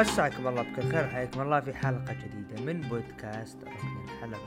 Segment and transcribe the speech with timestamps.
[0.00, 4.38] مساكم الله بكل خير حياكم الله في حلقة جديدة من بودكاست ركن الحلبة.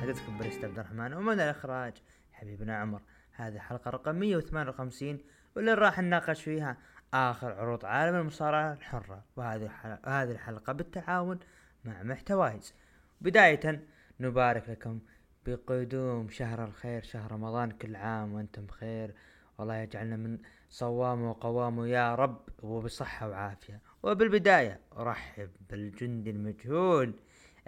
[0.00, 1.94] حدثكم بريست عبد الرحمن ومن الإخراج
[2.32, 3.02] حبيبنا عمر.
[3.32, 5.18] هذه الحلقة رقم 158
[5.56, 6.76] واللي راح نناقش فيها
[7.14, 9.70] آخر عروض عالم المصارعة الحرة وهذه
[10.06, 11.38] هذه الحلقة بالتعاون
[11.84, 12.74] مع محتوايز.
[13.20, 13.86] بداية
[14.20, 15.00] نبارك لكم
[15.46, 19.14] بقدوم شهر الخير شهر رمضان كل عام وأنتم بخير.
[19.58, 20.38] والله يجعلنا من
[20.68, 23.89] صوام وقوام يا رب وبصحة وعافية.
[24.02, 27.14] وبالبداية أرحب بالجندي المجهول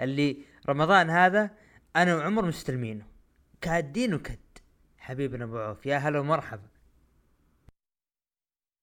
[0.00, 0.36] اللي
[0.68, 1.50] رمضان هذا
[1.96, 3.04] أنا وعمر مستلمينه.
[3.60, 4.38] كادين وكد.
[4.98, 6.68] حبيبنا أبو عوف يا هلا ومرحبا.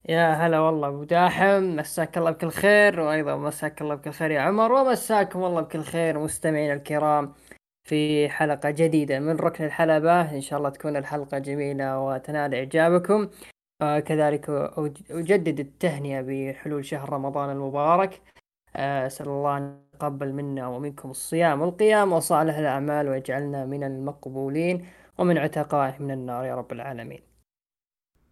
[0.10, 4.42] يا هلا والله أبو داحم مساك الله بكل خير وأيضا مساك الله بكل خير يا
[4.42, 7.34] عمر ومساكم الله بكل خير مستمعينا الكرام
[7.84, 10.36] في حلقة جديدة من ركن الحلبة.
[10.36, 13.30] إن شاء الله تكون الحلقة جميلة وتنال إعجابكم.
[13.82, 14.50] آه كذلك
[15.12, 18.22] أجدد التهنئة بحلول شهر رمضان المبارك.
[18.76, 25.38] آه أسأل الله أن يتقبل منا ومنكم الصيام والقيام وصالح الأعمال ويجعلنا من المقبولين ومن
[25.38, 27.22] عتقائه من النار يا رب العالمين.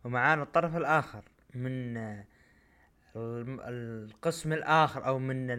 [0.05, 1.23] ومعانا الطرف الآخر
[1.55, 1.97] من
[3.15, 5.51] القسم الآخر أو من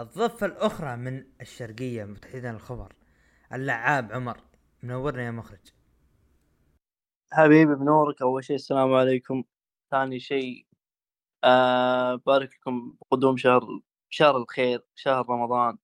[0.00, 2.92] الضفة الأخرى من الشرقية تحديدا الخبر
[3.52, 4.40] اللعاب عمر
[4.82, 5.77] منورنا يا مخرج.
[7.32, 9.44] حبيبي بنورك أول شيء السلام عليكم.
[9.90, 10.66] ثاني شيء
[11.44, 15.78] آه بارك لكم بقدوم شهر شهر الخير شهر رمضان.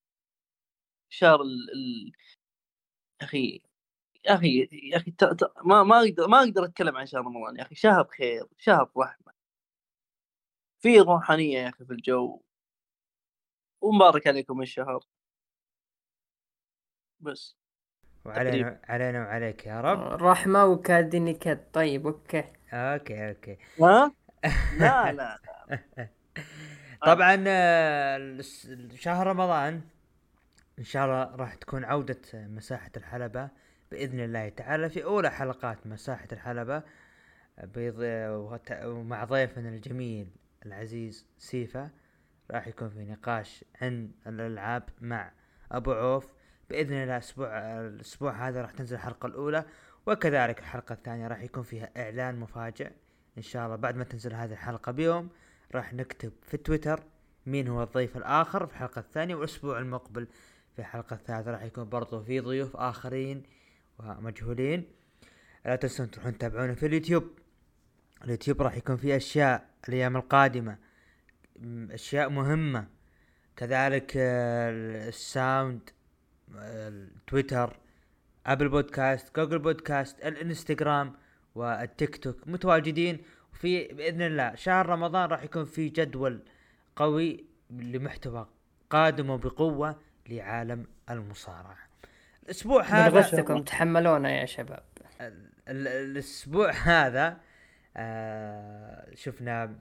[1.09, 1.71] شهر ال...
[1.73, 2.11] ال...
[3.21, 3.61] أخي
[4.25, 5.23] يا أخي يا أخي ت...
[5.25, 5.53] ت...
[5.65, 7.75] ما ما أقدر ما أقدر أتكلم عن شهر رمضان يا أخي.
[7.75, 9.33] شهر خير شهر رحمة.
[10.79, 12.41] في روحانية يا أخي في الجو.
[13.81, 14.99] ومبارك عليكم الشهر.
[17.19, 17.55] بس.
[18.25, 20.23] وعلينا علينا وعليك يا رب.
[20.23, 22.43] رحمة وكادني كد طيب okay.
[22.73, 23.57] okay okay.
[23.81, 24.11] ها؟
[24.79, 25.39] لا لا
[27.05, 28.37] طبعا آه،
[28.95, 29.81] شهر رمضان
[30.79, 33.49] إن شاء الله راح تكون عودة مساحة الحلبة
[33.91, 34.89] بإذن الله تعالى.
[34.89, 36.83] في أولى حلقات مساحة الحلبة
[38.83, 40.27] ومع ضيفنا الجميل
[40.65, 41.89] العزيز سيفا
[42.51, 45.31] راح يكون في نقاش عن الألعاب مع
[45.71, 46.34] أبو عوف.
[46.69, 47.47] بإذن الله الأسبوع
[47.79, 49.65] الأسبوع هذا راح تنزل الحلقة الأولى
[50.05, 52.91] وكذلك الحلقة الثانية راح يكون فيها إعلان مفاجئ.
[53.37, 55.29] إن شاء الله بعد ما تنزل هذه الحلقة بيوم
[55.75, 57.03] راح نكتب في تويتر
[57.45, 60.27] مين هو الضيف الآخر في الحلقة الثانية والأسبوع المقبل
[60.73, 63.43] في الحلقة الثالثة راح يكون برضو في ضيوف آخرين
[63.99, 64.91] ومجهولين.
[65.65, 67.23] لا تنسون تروحون تتابعونا في اليوتيوب.
[68.23, 70.77] اليوتيوب راح يكون فيه أشياء الأيام القادمة
[71.91, 72.87] أشياء مهمة.
[73.55, 75.89] كذلك ال Sound
[77.27, 77.77] تويتر
[78.45, 81.13] Apple Podcast Google Podcast الإنستغرام
[81.55, 83.23] والتيك توك متواجدين.
[83.53, 86.41] وفي بإذن الله شهر رمضان راح يكون في جدول
[86.95, 88.47] قوي لمحتوى
[88.89, 91.77] قادم وبقوة لعالم المصارعة.
[92.43, 94.83] الأسبوع هذا غثكم تحملونا يا شباب.
[95.67, 97.37] الأسبوع هذا
[97.97, 99.75] آه شفنا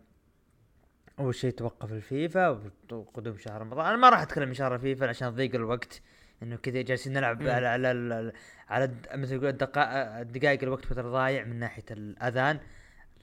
[1.18, 2.48] أول شيء توقف الفيفا
[2.92, 3.86] وقدوم شهر رمضان.
[3.86, 6.02] أنا ما راح أتكلم عن شهر الفيفا عشان ضيق الوقت.
[6.42, 7.48] إنه كذا جالسين نلعب مم.
[7.48, 8.32] على على
[8.68, 12.60] على مثل يقول الدقائق الوقت فتره ضايع من ناحية الأذان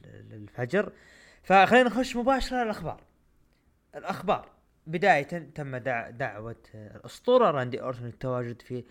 [0.06, 0.92] الفجر
[1.44, 3.04] فخلينا نخش مباشرة الأخبار.
[3.96, 4.50] الأخبار.
[4.88, 5.24] بداية
[5.56, 8.84] تم دع دعوة الأسطورة راندي اورتون للتواجد في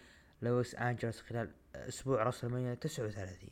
[0.42, 3.48] لوس أنجلوس خلال أسبوع راسلمينيا 39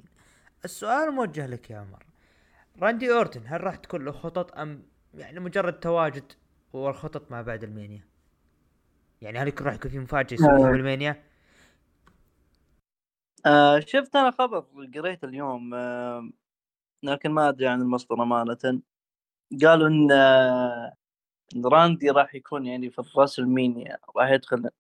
[0.64, 2.06] السؤال موجه لك يا عمر.
[2.82, 4.82] راندي اورتون هل راح تكون له خطط أم
[5.14, 6.32] يعني مجرد تواجد
[6.72, 8.04] والخطط ما بعد المينيا
[9.22, 11.24] يعني هل راح يكون في مفاجأة يسويها بالمينيا؟
[13.46, 13.80] آه.
[13.80, 14.60] شفت أنا خبر
[14.94, 16.30] قريت اليوم آه
[17.02, 18.82] لكن ما أدري عن المصدر أمانة.
[19.62, 20.94] قالوا إن آه
[21.64, 24.70] راندي راح يكون يعني في الراسلمينيا راح يدخل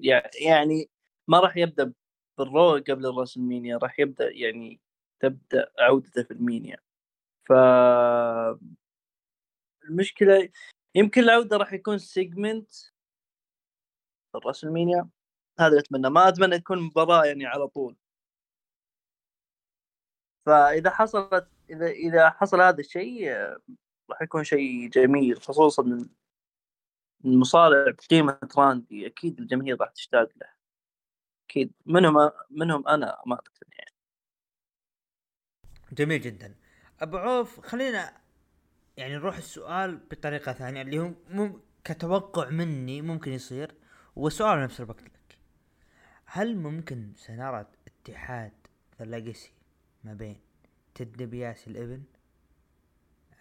[0.40, 0.90] يعني
[1.28, 1.92] ما راح يبدأ
[2.38, 4.80] بالرو قبل الراسلمينيا راح يبدأ يعني
[5.20, 6.78] تبدأ عودته في المينيا.
[7.48, 7.52] ف
[9.84, 10.48] المشكلة
[10.94, 12.70] يمكن العودة راح يكون segment
[14.34, 15.08] الراسلمينيا
[15.60, 16.10] هذا اللي أتمنى.
[16.10, 17.96] ما أتمنى تكون مباراة يعني على طول.
[20.46, 23.32] فإذا حصلت إذا إذا حصل هذا الشيء
[24.10, 26.08] راح يكون شيء جميل خصوصا
[27.24, 30.48] المصارع بقيمة راندي أكيد الجماهير راح تشتاق له.
[31.50, 31.72] أكيد.
[31.86, 33.42] منهم منهم أنا امانه
[33.78, 33.92] يعني.
[35.92, 36.54] جميل جدا.
[37.00, 38.22] أبو عوف خلينا
[38.96, 41.50] يعني نروح السؤال بطريقة ثانية اللي هو
[41.84, 43.74] كتوقع مني ممكن يصير.
[44.18, 45.38] وسؤال نفس الوقت لك
[46.24, 48.52] هل ممكن سنرى اتحاد
[49.02, 49.22] ذا
[50.04, 50.40] ما بين
[50.94, 52.02] تد بياس الابن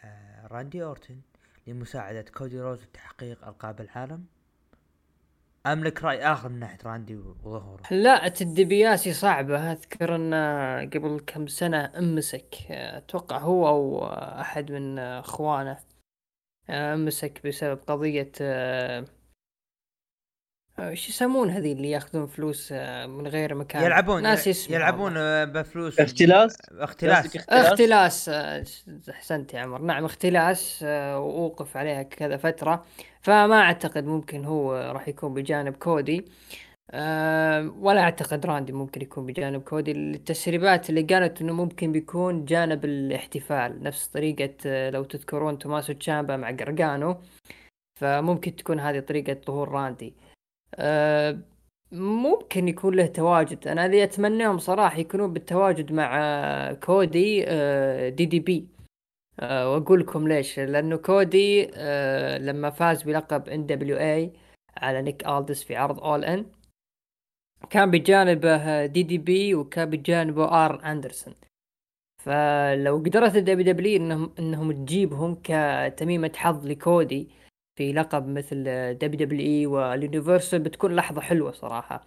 [0.03, 1.21] آه راندي أورتن
[1.67, 4.25] لمساعدة كودي روز وتحقيق ألقاب العالم؟
[5.65, 10.33] أم لك رأي آخر من ناحية راندي وظهوره؟ لا تدبياسي صعبة أذكر أن
[10.89, 14.05] قبل كم سنة أمسك أتوقع هو أو
[14.41, 15.79] أحد من أخوانه
[16.69, 18.31] أمسك بسبب قضية
[20.79, 22.71] إيش يسمون هذي اللي ياخذون فلوس
[23.07, 25.13] من غير مكان؟ يلعبون ناس اسمه يلعبون
[25.45, 25.99] بفلوس.
[25.99, 27.37] اختلاس؟ اختلاس.
[27.49, 28.29] اختلاس؟
[29.09, 29.81] احسنت يا عمر.
[29.81, 32.85] نعم اختلاس واوقف عليها كذا فترة.
[33.21, 36.25] فما أعتقد ممكن هو راح يكون بجانب كودي.
[37.79, 39.91] ولا أعتقد راندي ممكن يكون بجانب كودي.
[39.91, 46.37] التسريبات اللي قالت إنه ممكن بيكون جانب الاحتفال نفس طريقة آه، لو تذكرون توماسو تشامبا
[46.37, 47.17] مع قرقانو.
[47.99, 50.13] فممكن تكون هذه طريقة ظهور راندي.
[50.75, 51.39] أه
[51.91, 53.67] ممكن يكون له تواجد.
[53.67, 58.67] أنا اللي أتمناهم صراحة يكونون بالتواجد مع آه، كودي أه دي دي بي.
[59.39, 60.59] أه وأقول لكم ليش.
[60.59, 61.65] لأنه كودي
[62.37, 64.33] لما فاز بلقب إن دبليو اي
[64.77, 66.45] على نيك ألدس في عرض All In
[67.69, 71.33] كان بجانبه دي دي بي وكان بجانبه آرن أندرسون.
[72.23, 77.29] فلو قدرت الدبليو دبليو إي إنهم تجيبهم كتميمة حظ لكودي
[77.77, 78.63] في لقب مثل
[78.93, 82.05] دبليو دبليو إي وال Universal بتكون لحظة حلوة صراحة.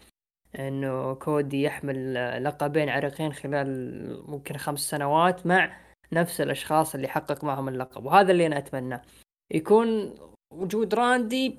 [0.58, 2.14] إنه كودي يحمل
[2.44, 5.76] لقبين عريقين خلال ممكن خمس سنوات مع
[6.12, 9.02] نفس الأشخاص اللي حقق معهم اللقب وهذا اللي أنا اتمناه
[9.50, 10.14] يكون
[10.52, 11.58] وجود راندي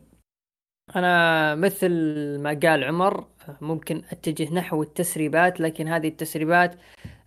[0.96, 1.92] أنا مثل
[2.40, 3.28] ما قال عمر
[3.62, 6.76] ممكن أتجه نحو التسريبات لكن هذه التسريبات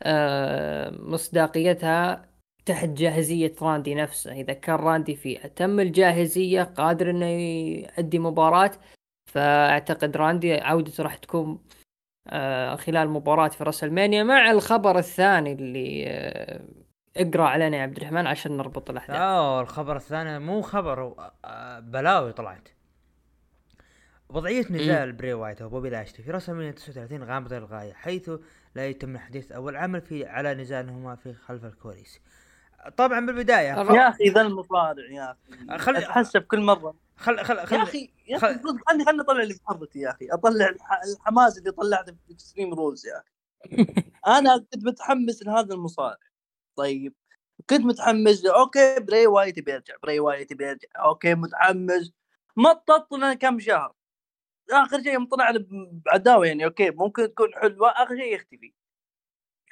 [0.02, 2.28] آه، مصداقيتها
[2.66, 8.70] تحت جاهزية راندي نفسه إذا كان راندي في أتم الجاهزية قادر إنه يؤدي مباراة
[9.32, 11.58] فأعتقد راندي عودته راح تكون
[12.28, 16.60] آه، خلال مباراة في راسلمينيا مع الخبر الثاني اللي آه،
[17.16, 19.16] اقرأ علينا يا عبد الرحمن عشان نربط الأحداث.
[19.16, 21.14] آه الخبر الثاني مو خبر
[21.80, 22.68] بلاوي طلعت.
[24.28, 28.30] وضعية نزال بري وايت وبوبي لاشلي في راسل 39 غامضة للغاية حيث
[28.74, 32.20] لا يتم الحديث أو العمل في على نزالهما في خلف الكواليس.
[32.96, 35.36] طبعا بالبداية يا أخي ذا المصارع يا
[35.68, 35.78] أخي.
[35.78, 36.94] خل أتحسب كل مرة.
[37.16, 38.46] خل خل خل يا أخي يا أخي
[38.86, 40.28] خلني خلني أطلع اللي بحرتي يا أخي.
[40.30, 40.70] أطلع
[41.12, 43.30] الحماس اللي طلعته في Extreme Rules يا أخي.
[44.38, 46.18] أنا كنت متحمس لهذا المصارع.
[46.76, 47.14] طيب
[47.70, 50.88] كنت متحمس okay بري وايت بيرجع بري وايت بيرجع.
[50.98, 52.12] okay متحمس.
[52.56, 53.94] مطط لنا كم شهر.
[54.72, 55.52] آخر شيء يوم طلع
[56.06, 58.72] بعداوة يعني okay ممكن تكون حلوة آخر شيء يختفي.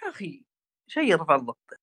[0.02, 0.44] يا أخي
[0.86, 1.81] شيء يرفع الضغط.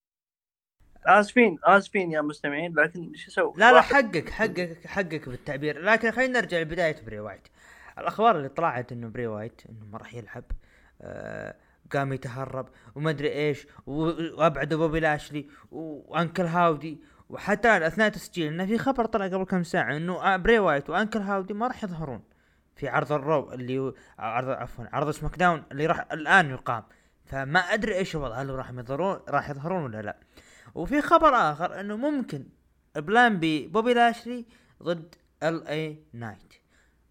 [1.06, 6.40] آسفين آسفين يا مستمعين لكن شو أسوي؟ لا لا حقك حقك حقك بالتعبير لكن خلينا
[6.40, 7.48] نرجع لبداية بري وايت.
[7.98, 10.44] الأخبار اللي طلعت إنه بري وايت إنه ما راح يلعب.
[11.02, 11.56] آه
[11.92, 18.78] قام يتهرب وما أدري إيش وأبعد بوبي لاشلي وأنكل هاودي وحتى أثناء تسجيل إنه في
[18.78, 22.22] خبر طلع قبل كم ساعة إنه آه، بري وايت وأنكل هاودي ما راح يظهرون.
[22.76, 26.84] في عرض الرو اللي عرض عفوا عرض سماك داون اللي راح الآن يقام.
[27.26, 30.18] فما أدري إيش الوضع هل راح يظهرون راح يظهرون ولا لا.
[30.76, 32.46] وفي خبر آخر إنه ممكن
[32.96, 34.46] plan B بوبي لاشلي
[34.84, 36.54] ضد ال اي نايت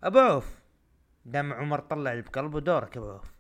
[0.05, 0.59] أبو عوف
[1.25, 3.39] دام عمر طلع اللي بقلبه دورك أبو عوف.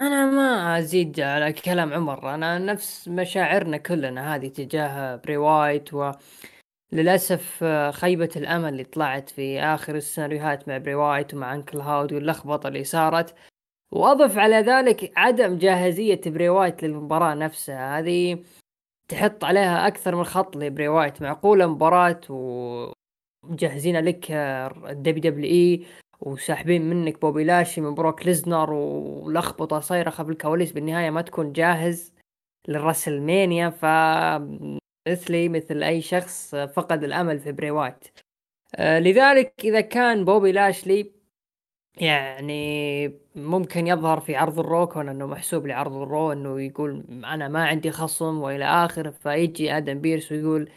[0.00, 6.12] أنا ما أزيد على كلام عمر أنا نفس مشاعرنا كلنا هذه تجاه بري وايت و
[6.92, 12.12] للأسف آه، خيبة الأمل اللي طلعت في آخر السيناريوهات مع بري وايت ومع أنكل هاودي
[12.12, 13.34] واللخبطة اللي صارت.
[13.92, 17.98] وأضف على ذلك عدم جاهزية بري وايت للمباراة نفسها.
[17.98, 18.44] هذه
[19.08, 21.22] تحط عليها أكثر من خط لبري وايت.
[21.22, 25.86] معقولة مباراة ومجهزين لك الدبليو دبليو إي
[26.20, 32.14] وساحبين منك بوبي لاشلي من بروك ليسنر ولخبطة صايرة خلف الكواليس بالنهاية ما تكون جاهز
[32.68, 33.70] للراسلمينيا.
[33.70, 33.84] ف
[35.08, 38.04] مثلي مثل أي شخص فقد الأمل في بري وايت.
[38.76, 41.17] آه لذلك إذا كان بوبي لاشلي
[42.00, 47.66] يعني ممكن يظهر في عرض الرو كون إنه محسوب لعرض الرو إنه يقول أنا ما
[47.66, 50.70] عندي خصم وإلى آخره فيجي آدم بيرس ويقول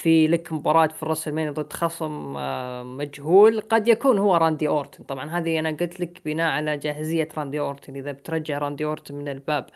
[0.00, 3.60] في لك مباراة في الراسل ضد خصم آه، مجهول.
[3.60, 5.04] قد يكون هو راندي أورتن.
[5.04, 7.96] طبعا هذه أنا قلت لك بناء على جاهزية راندي أورتن.
[7.96, 9.66] إذا بترجع راندي أورتن من الباب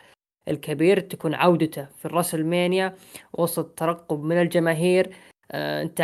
[0.47, 2.95] الكبير تكون عودته في الراسلمينيا
[3.33, 5.15] وسط ترقب من الجماهير.
[5.51, 6.01] آه أنت.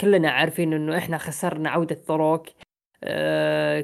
[0.00, 2.46] كلنا عارفين إنه إحنا خسرنا عودة ذا روك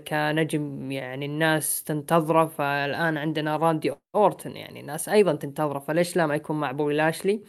[0.08, 2.46] كنجم يعني الناس تنتظره.
[2.46, 5.78] فالآن عندنا راندي أورتن يعني الناس أيضا تنتظره.
[5.78, 7.42] فليش لا ما يكون مع بوبي لاشلي؟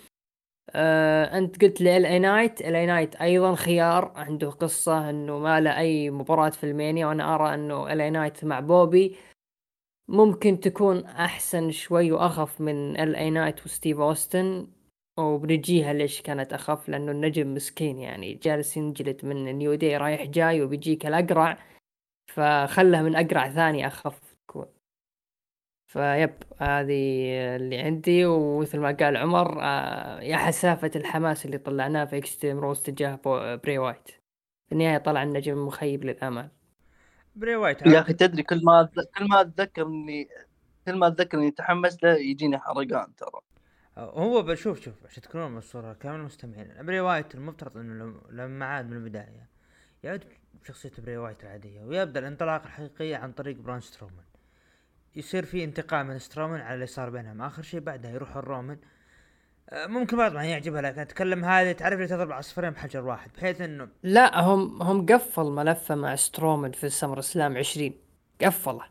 [0.72, 5.78] آه أنت قلت لي الاي نايت الاي نايت أيضا خيار عنده قصة إنه ما له
[5.78, 9.16] أي مباراة في المينيا وأنا أرى إنه الاي نايت مع بوبي
[10.08, 14.68] ممكن تكون أحسن شوي وأخف من LA Knight وستيف أوستن.
[15.18, 20.62] وبنجيها ليش كانت أخف؟ لأنه النجم مسكين يعني جالس ينجلد من نيو دي رايح جاي
[20.62, 21.58] وبيجيك الأقرع
[22.28, 24.36] فخله من أقرع ثاني أخف.
[24.48, 24.66] تكون
[25.88, 27.24] ف yep هذه
[27.56, 28.26] اللي عندي.
[28.26, 33.20] ومثل ما قال عمر آه، يا حسافة الحماس اللي طلعناه في Extreme Rules تجاه
[33.64, 34.08] بري وايت.
[34.70, 36.50] في النهاية طلع النجم مخيب للآمال.
[37.36, 40.30] بري وايت يا أخي تدري كل ما كل ما أتذكر اني
[40.88, 43.42] كل ما أتذكر إني اتحمس له يجيني حرقان ترى.
[43.98, 48.90] هو بشوف شوف عشان تكونون بالصورة كامل المستمعين بري وايت المفترض إنه لم- لما عاد
[48.90, 49.48] من البداية.
[50.04, 50.24] يعود
[50.64, 54.26] بشخصية بري وايت العادية ويبدأ الانطلاقة الحقيقية عن طريق براون سترومان.
[55.16, 57.42] يصير في انتقام من سترومان على اللي صار بينهم.
[57.42, 58.78] آخر شيء بعدها يروح لرومان
[59.70, 63.62] آه، ممكن بعض ما يعجبها لكن أتكلم هذه تعرف اللي تضرب عصفورين بحجر واحد بحيث
[63.62, 67.94] إنه لا هم هم قفل ملفه مع سترومان في SummerSlam 20
[68.42, 68.84] قفله.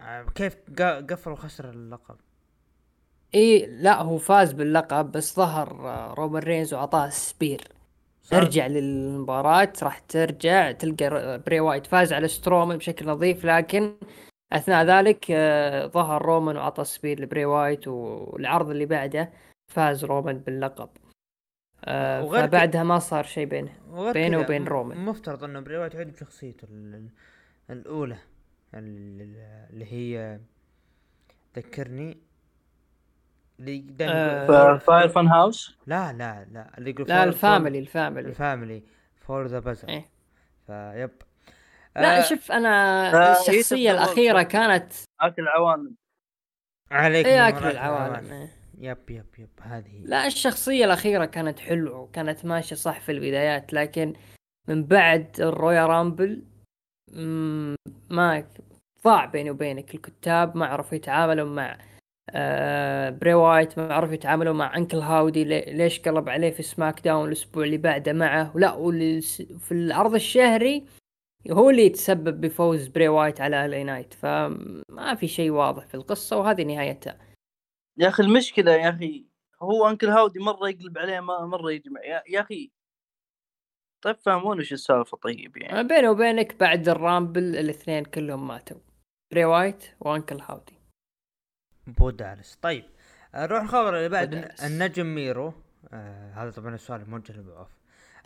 [0.00, 2.16] آه، كيف قفل وخسر اللقب؟
[3.34, 7.68] إي لا هو فاز باللقب بس ظهر آه، رومان رينز وعطاه spear.
[8.32, 13.94] ارجع للمباراة راح ترجع تلقى بري وايت فاز على سترومان بشكل نظيف لكن
[14.52, 19.30] أثناء ذلك آه، ظهر رومان وعطى spear لبري وايت والعرض اللي بعده
[19.66, 20.88] فاز رومان باللقب.
[21.84, 23.72] آه، وغير فبعدها ما صار شيء بينه
[24.12, 24.98] بينه وبين رومان.
[24.98, 27.10] مفترض إنه بري وايت يعود بشخصيته ال- ال-
[27.70, 28.16] الأولى
[28.74, 29.36] ال-
[29.72, 30.40] اللي هي
[31.56, 32.18] ذكرني
[33.60, 38.28] اللي آه، فاير فان هاوس لا لا لا اللي يقول لا الفاميلي الفاميلي.
[38.28, 38.82] الفاميلي
[39.26, 39.58] فور ذا
[39.88, 40.10] إيه.
[40.66, 41.10] فيب
[41.96, 43.36] لا آه، شوف أنا آه،
[43.90, 45.94] الأخيرة دبل- كانت آكل العوالم
[46.90, 48.48] عليك من آكل العوالم إيه.
[48.78, 49.88] yep yep yep هذه.
[49.88, 50.00] هي.
[50.04, 54.12] لا الشخصية الأخيرة كانت حلوة وكانت ماشية صح في البدايات لكن
[54.68, 56.42] من بعد الرويال رامبل
[58.10, 58.44] ما
[59.04, 59.94] ضاع بيني وبينك.
[59.94, 61.78] الكتاب ما عرفوا يتعاملوا مع
[62.30, 67.00] آه بري وايت ما عرفوا يتعاملوا مع أنكل هاودي لي- ليش قلب عليه في سماك
[67.00, 68.52] داون الأسبوع اللي بعده معه؟
[69.20, 70.86] س- في العرض الشهري
[71.50, 76.36] هو اللي يتسبب بفوز بري وايت على LA Knight فما في شيء واضح في القصة
[76.38, 77.18] وهذه نهايتها.
[77.98, 79.26] يا أخي المشكلة يا أخي
[79.62, 82.00] هو أنكل هاودي مرة يقلب عليه ما- مرة يجمع.
[82.04, 82.70] يا, أخي
[84.04, 88.76] طيب فهموني وش السالفة طيب يعني؟ بيني وبينك بعد الرامبل الاثنين كلهم ماتوا.
[89.32, 90.78] بري وايت وأنكل هاودي.
[91.86, 92.58] بو دارس.
[92.62, 92.84] طيب
[93.34, 94.50] نروح الخبر اللي بعد.
[94.64, 95.54] النجم ميرو.
[95.92, 97.70] آه هذا طبعا السؤال الموجه لابو عوف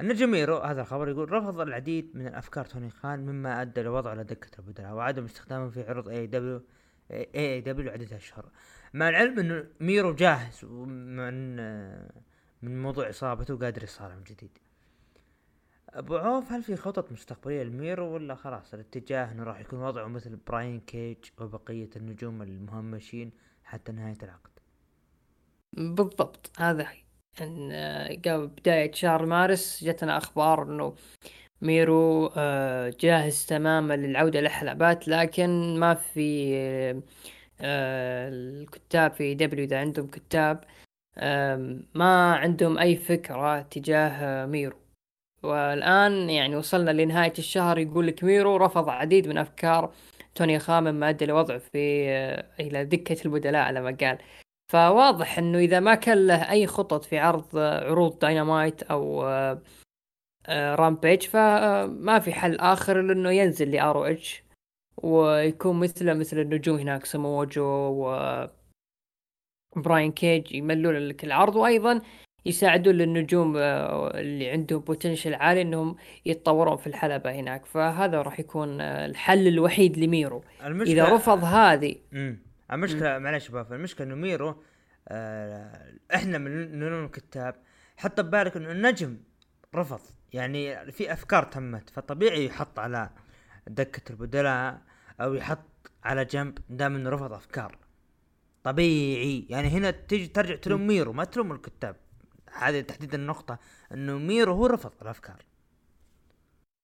[0.01, 4.25] النجم ميرو هذا الخبر يقول رفض العديد من الأفكار توني خان مما أدى لوضعه على
[4.25, 6.63] دكة البدلاء وعدم استخدامه في عروض اي دبليو
[7.11, 8.49] اي اي دبليو عدة أشهر.
[8.95, 12.11] مع العلم انه ميرو جاهز من آه،
[12.63, 14.59] من موضوع إصابته وقادر يصارع من جديد.
[15.91, 20.37] أبو عوف هل في خطط مستقبلية لميرو ولا خلاص الاتجاه إنه راح يكون وضعه مثل
[20.37, 23.33] براين كيج وبقية النجوم المهمشين؟
[23.69, 24.51] حتى نهاية العقد.
[25.73, 26.51] بالضبط.
[26.59, 27.03] هذا هي
[27.41, 30.95] إن آه، قبل بداية شهر مارس جتنا أخبار إنه
[31.63, 36.55] ميرو آه، جاهز تماما للعودة للحلبات لكن ما في
[37.61, 40.65] آه، الكتاب في AEW إذا عندهم كتاب
[41.95, 44.77] ما عندهم أي فكرة تجاه ميرو.
[45.43, 49.93] والآن يعني وصلنا لنهاية الشهر يقول لك ميرو رفض عديد من أفكار
[50.39, 54.19] توني خان مما أدى لوضعه في آه، إلى دكة البدلاء على ما قال.
[54.73, 59.63] فواضح إنه إذا ما كان له أي خطط في عرض آه، عروض داينامايت أو آه،
[60.47, 64.45] آه، رامبيج فما في حل آخر إلا إنه ينزل ل ROH
[64.97, 68.47] ويكون مثله مثل النجوم هناك سمو جو و
[69.77, 71.57] براين كيج يملون لك العرض.
[71.57, 72.01] وأيضا
[72.49, 77.67] يساعدون للنجوم آه، اللي عندهم potential عالي إنهم يتطورون في الحلبة هناك.
[77.67, 80.45] فهذا راح يكون آه، الحل الوحيد لميرو.
[80.65, 82.39] المشكلة إذا رفض هذه امم
[82.73, 84.63] المشكلة معلش شباب المشكلة إنه ميرو
[85.09, 87.55] آه إحنا من من الكتاب
[87.97, 89.17] حط ببالك إنه النجم
[89.75, 90.01] رفض.
[90.33, 93.11] يعني في أفكار تمت فطبيعي يحط على
[93.67, 94.79] دكة البدلاء
[95.21, 97.79] أو يحط على جنب دام إنه رفض أفكار.
[98.63, 99.47] طبيعي.
[99.51, 101.97] يعني هنا تيجي ترجع تلوم ميرو ما تلوم الكتاب.
[102.59, 103.59] هذه تحديد النقطة
[103.95, 105.45] إنه ميرو هو رفض الأفكار.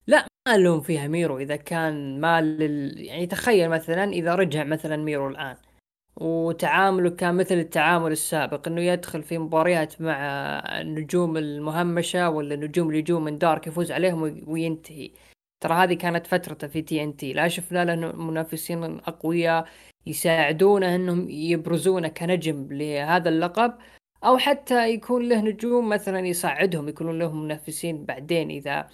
[0.06, 3.00] لا ما لهم فيها ميرو إذا كان ما لل...
[3.00, 5.56] يعني تخيل مثلا إذا رجع مثلا ميرو الآن
[6.16, 10.16] وتعامله كان مثل التعامل السابق إنه يدخل في مباريات مع
[10.80, 15.10] النجوم المهمشة ولا النجوم اللي يجون من دارك يفوز عليهم وي- وينتهي.
[15.60, 17.32] ترى هذه كانت فترته في TNT.
[17.32, 19.68] لا شفنا له منافسين أقوياء
[20.06, 23.74] يساعدونه إنهم يبرزونه كنجم لهذا اللقب.
[24.24, 28.04] أو حتى يكون له نجوم مثلا يساعدهم يكونون لهم منافسين.
[28.04, 28.88] بعدين إذا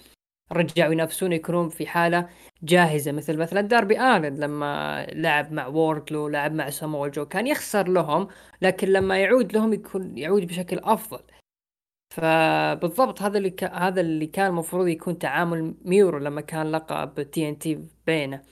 [0.51, 2.29] رجعوا ينافسون يكونون في حالة
[2.63, 3.11] جاهزة.
[3.11, 8.27] مثل مثلا داربي آلن لما لعب مع ووردلو لعب مع ساموا جو كان يخسر لهم
[8.61, 11.23] لكن لما يعود لهم يكون يعود بشكل أفضل.
[12.13, 13.55] فبالضبط هذا اللي.
[13.73, 18.43] هذا اللي كان المفروض يكون تعامل ميرو لما كان لقب TNT بينه.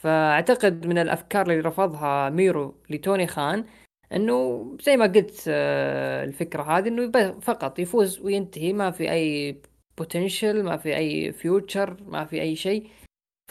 [0.00, 3.64] فأعتقد من الأفكار اللي رفضها ميرو لتوني خان
[4.12, 9.56] إنه زي ما قلت آه، الفكرة هذه إنه فقط يفوز وينتهي ما في أي
[9.98, 12.90] potential ما في أي future ما في أي شيء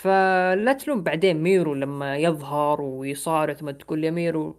[0.01, 4.55] فلا تلوم بعدين ميرو لما يظهر ويصارع ثم تقول يا ميرو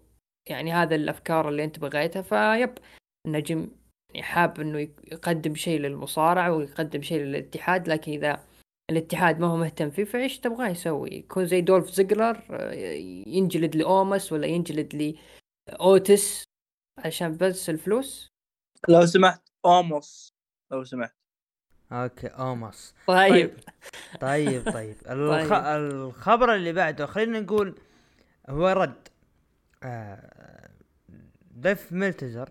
[0.49, 3.68] يعني هذا الأفكار اللي أنت بغيتها فالنجم
[4.14, 4.78] يعني حاب إنه
[5.12, 8.45] يقدم شيء للمصارعة ويقدم شيء للاتحاد لكن إذا
[8.90, 12.73] الاتحاد ما هو مهتم فيه فإيش تبغاه يسوي؟ يكون زي دولف زيجلر آه،
[13.26, 15.16] ينجلد لأوموس ولا ينجلد
[15.70, 16.44] لاوتس
[16.98, 18.28] عشان بس الفلوس؟
[18.88, 20.34] لو سمحت أوموس.
[20.70, 21.14] لو سمحت.
[21.92, 22.94] أوكي أوموس.
[23.06, 23.30] طيب.
[23.30, 23.60] طيب.
[24.20, 24.96] طيب, طيب.
[25.10, 25.48] الخ...
[25.48, 25.64] طيب.
[25.64, 27.78] الخبر اللي بعده خلينا نقول
[28.48, 29.08] هو رد.
[29.82, 30.70] آه...
[31.50, 32.50] ديف ميلتزر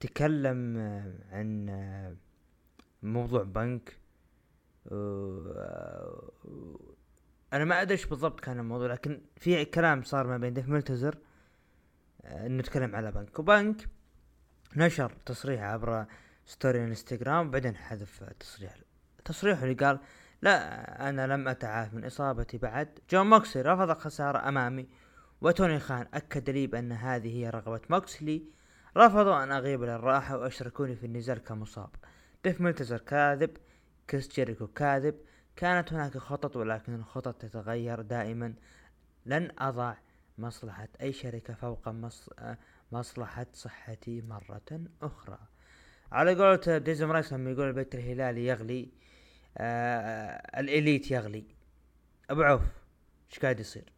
[0.00, 0.78] تكلم
[1.32, 2.16] عن
[3.02, 4.00] موضوع بنك.
[7.52, 11.18] أنا ما أدري إيش بالضبط كان الموضوع لكن في كلام صار ما بين ديف ملتزر
[12.26, 13.38] نتكلم على بنك.
[13.38, 13.88] وبنك
[14.76, 16.06] نشر تصريح عبر
[16.46, 18.74] story انستغرام وبعدين حذف تصريح.
[19.24, 20.00] تصريحه اللي قال
[20.42, 22.98] لا أنا لم أتعافى من إصابتي بعد.
[23.10, 24.88] جون موكسلي رفض الخسارة أمامي
[25.40, 28.44] وتوني خان أكد لي بأن هذه هي رغبة موكسلي
[28.96, 31.90] رفضوا أن أغيب للراحة وأشركوني في النزال كمصاب.
[32.44, 33.50] ديف ملتزر كاذب
[34.10, 35.14] كريس جيريكو كاذب.
[35.56, 38.54] كانت هناك خطط ولكن الخطط تتغير دائما.
[39.26, 39.94] لن أضع
[40.40, 42.30] مصلحة أي شركة فوق مص...
[42.92, 45.38] مصلحة صحتي مرة أخرى
[46.12, 48.88] على قولة ديزم رايس لما يقول البيت الهلالي يغلي
[49.58, 51.44] آه الإليت يغلي
[52.30, 52.62] أبو عوف
[53.30, 53.92] إيش قاعد يصير؟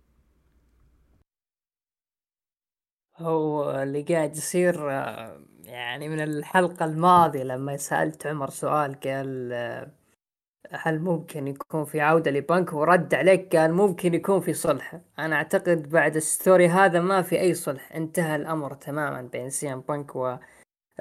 [3.16, 9.90] هو اللي قاعد يصير آه، يعني من الحلقة الماضية لما سألت عمر سؤال قال آه،
[10.75, 15.01] هل ممكن يكون في عودة لبنك؟ ورد عليك قال ممكن يكون في صلح.
[15.19, 17.93] أنا أعتقد بعد ال story هذا ما في أي صلح.
[17.93, 20.37] انتهى الأمر تماما بين سي إم بنك و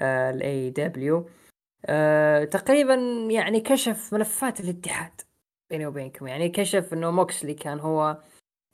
[0.02, 2.96] ال AEW تقريبا
[3.32, 5.22] يعني كشف ملفات الاتحاد
[5.70, 6.28] بيني وبينكم.
[6.28, 8.18] يعني كشف إنه موكسلي كان هو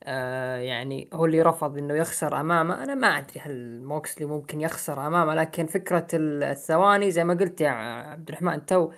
[0.03, 2.83] آه يعني هو اللي رفض إنه يخسر أمامه.
[2.83, 7.69] أنا ما أدري هل موكسلي ممكن يخسر أمامه لكن فكرة الثواني زي ما قلت يا
[7.69, 8.91] عبد الرحمن تو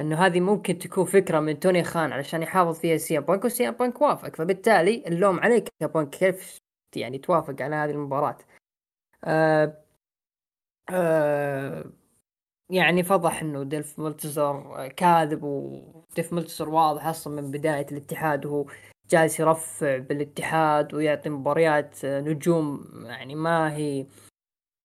[0.00, 4.00] إنه هذه ممكن تكون فكرة من توني خان علشان يحافظ فيها سي بانك وسي بانك
[4.02, 4.36] وافق.
[4.36, 6.60] فبالتالي اللوم عليك يا بانك كيف
[6.96, 8.38] يعني توافق على هذه المباراة؟
[9.24, 9.84] آه
[10.90, 11.84] آه
[12.70, 18.66] يعني فضح إنه ديف ملتزر كاذب وديف ملتزر واضح أصلا من بداية الاتحاد وهو
[19.10, 24.06] جالس يرفع بالاتحاد ويعطي مباريات نجوم يعني ما هي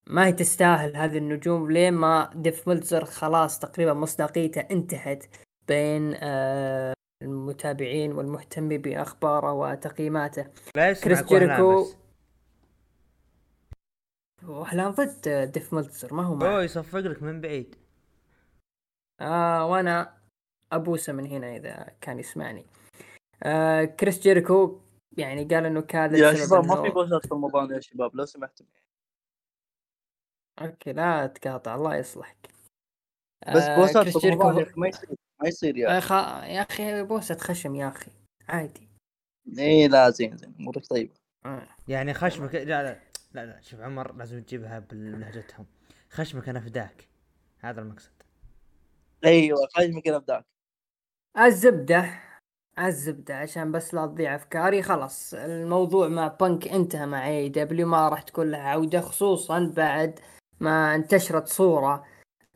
[0.09, 5.25] ما هي تستاهل هذه النجوم لين ما ديف ملتزر خلاص تقريبا مصداقيته انتهت
[5.67, 10.47] بين آه، المتابعين والمهتمين بأخباره وتقييماته.
[10.75, 11.85] كريس جيريكو
[14.43, 16.55] وهلان ضد ديف ملتزر ما هو معه.
[16.55, 17.75] هو يصفق لك من بعيد.
[19.21, 20.17] آه وأنا
[20.71, 22.65] أبوسه من هنا إذا كان يسمعني.
[23.43, 24.79] آه كريس جيريكو
[25.17, 28.65] يعني قال إنه كان يا شباب ما في بوسات في رمضان يا شباب لو سمحتم.
[30.61, 32.49] أوكي لا تقاطع الله يصلحك.
[33.55, 33.85] بس آه
[34.63, 35.09] أخي ما يصير
[35.41, 36.15] ما يصير يا أخي.
[36.53, 38.11] يا أخي بوسة خشم يا أخي
[38.49, 38.87] عادي.
[39.57, 41.13] إيه لا زين زين أمورك طيبة.
[41.45, 41.67] آه.
[41.87, 42.99] يعني خشمك لا لا
[43.33, 45.65] لا لا شوف عمر لازم تجيبها بلهجتهم.
[46.09, 47.07] خشمك أنا فداك
[47.59, 48.11] هذا المقصد.
[49.25, 50.45] أيوه خشمك أنا فداك.
[51.37, 52.19] الزبدة
[52.79, 58.09] الزبدة عشان بس لا تضيع أفكاري خلاص الموضوع مع بنك انتهى مع اي دبليو ما
[58.09, 60.19] راح تكون له عودة خصوصا بعد
[60.59, 62.05] ما انتشرت صورة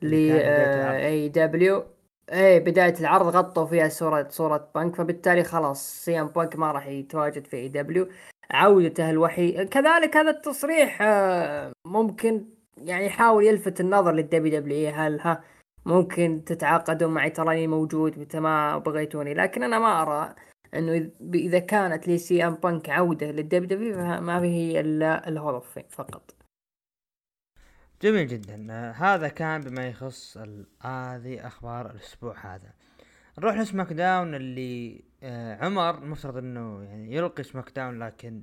[0.01, 6.71] ل AEW بداية العرض غطوا فيها صورة صورة بنك فبالتالي خلاص سي إم بنك ما
[6.71, 8.07] راح يتواجد في AEW
[8.51, 12.45] عودته الوحيد كذلك هذا التصريح آه، ممكن
[12.77, 15.43] يعني يحاول يلفت النظر لل WWE هل ها
[15.85, 19.33] ممكن تتعاقدوا معي؟ تراني موجود متى ما بغيتوني.
[19.33, 20.35] لكن أنا ما أرى
[20.73, 25.61] إنه إذا كانت لي سي إم بانك عودة لل WWE ما هي إلا ال Hall
[25.89, 26.38] فقط.
[28.01, 28.91] جميل جدا.
[28.97, 30.37] هذا كان بما يخص
[30.81, 32.73] هذه أخبار الأسبوع هذا.
[33.39, 38.41] نروح لسماك داون اللي آه عمر المفترض إنه يعني يلقي سماك داون لكن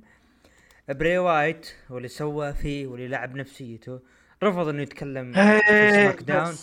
[0.89, 3.99] بري وايت واللي سوى فيه واللي لعب نفسيته
[4.43, 6.53] رفض إنه يتكلم في سماك داون.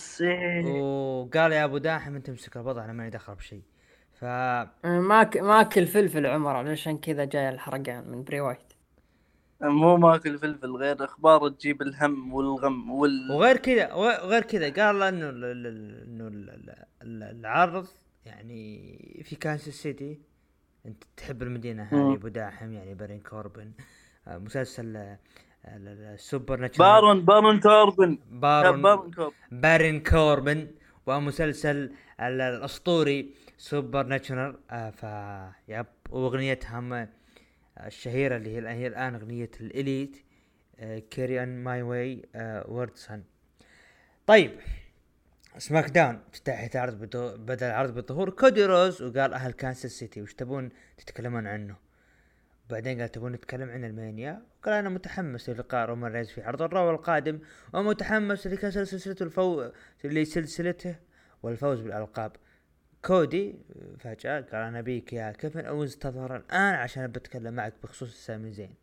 [0.71, 3.61] وقال يا أبو داحم أنت امسك الوضع أنا ماني دخل بشيء
[4.13, 4.25] ف
[4.85, 8.64] ماك ماكل فلفل عمر علشان كذا جاي الحرقان من بري وايت.
[9.61, 15.29] مو ماكل فلفل غير أخبار تجيب الهم والغم وال وغير كذا وغير كذا قال إنه
[15.29, 17.87] إنه ال- ال- ال- العرض
[18.25, 20.19] يعني في كانساس سيتي
[20.85, 22.13] أنت تحب المدينة هذه.
[22.15, 23.71] أبو داحم يعني بارين كوربن
[24.27, 25.19] آه، مسلسل آه،
[25.65, 28.17] ال- ال- ال Supernatural بارون بارون كوربن.
[28.31, 29.33] بارون بارون كوربن.
[29.51, 30.67] بارين كوربن
[31.07, 35.03] ومسلسل ال- الأسطوري Supernatural آه ف
[35.69, 37.07] yep وأغنيتهم
[37.77, 40.17] الشهيرة اللي هي هي الآن أغنية الإليت
[41.09, 43.23] Carry On My Wayward Son
[44.27, 44.51] طيب
[45.57, 50.33] سماك داون افتتحت عرض بدو بدأ العرض بظهور كودي رودز وقال أهل كانساس سيتي وش
[50.33, 51.75] تبون تتكلمون عنه؟
[52.69, 56.91] بعدين قال تبون نتكلم عن ألمانيا؟ قال أنا متحمس للقاء رومان ريز في عرض الرو
[56.91, 57.39] القادم
[57.73, 59.71] ومتحمس لكسر سلسلته الفو
[60.03, 60.95] لسلسلته
[61.43, 62.31] والفوز بالألقاب.
[63.05, 63.55] كودي
[63.99, 68.75] فجأة قال أنا أبيك يا كيفن أوينز تظهر الآن عشان بتكلم معك بخصوص السامي زين.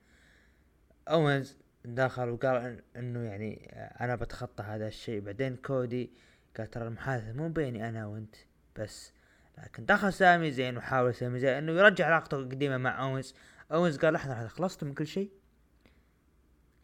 [1.09, 5.21] اوينز دخل وقال إنه يعني أنا بتخطى هذا الشيء.
[5.21, 6.11] بعدين كودي
[6.57, 8.37] قال ترى المحادثة مو بيني أنا وأنت
[8.77, 9.13] بس.
[9.59, 13.35] لكن دخل سامي زين وحاول سامي زين إنه يرجع علاقته القديمة مع اوينز
[13.73, 15.31] اوينز قال لحظة لحظة خلصت من كل شيء؟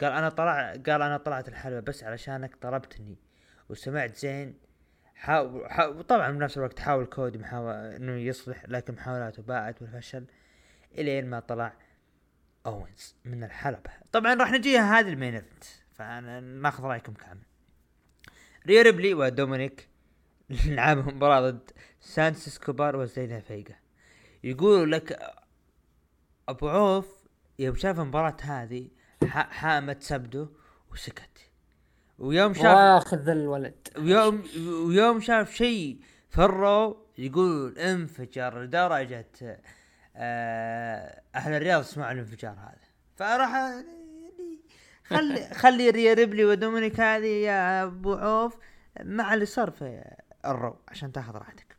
[0.01, 3.16] قال أنا طلع قال أنا طلعت الحلبة بس علشانك طلبتني.
[3.68, 4.67] وسمعت زين
[5.18, 10.24] حاول, طبعا بنفس الوقت حاول كودي محاول إنه يصلح لكن محاولاته باءت بالفشل
[10.98, 11.72] إلين ما طلع
[12.66, 13.90] اوينز من الحلبة.
[14.12, 15.64] طبعا راح نجيها هذه ال main event.
[15.94, 17.42] فأنا ناخذ رأيكم كامل.
[18.66, 19.88] ريا ريبلي ودومينيك
[20.66, 23.76] لعبهم مباراة ضد سانتوس إسكوبار وزيلينا فيغا
[24.44, 25.18] يقولوا لك
[26.48, 27.26] أبو عوف
[27.59, 28.88] يوم شاف المباراة هذه
[29.26, 30.48] حامت سبده
[30.92, 31.38] وسكت.
[32.18, 33.88] ويوم شاف واخذ الولد.
[33.98, 34.42] ويوم
[34.87, 36.00] ويوم شاف شيء
[36.31, 39.26] في ال Raw يقول انفجر لدرجة
[40.16, 42.88] آه، أهل الرياض يسمعوا الانفجار هذا.
[43.16, 44.61] فراح يعني
[45.04, 48.57] خلي خلي ريا ريبلي ودومينيك هذه يا أبو عوف
[49.00, 50.04] مع اللي صار في
[50.44, 51.76] ال Raw عشان تاخذ راحتك.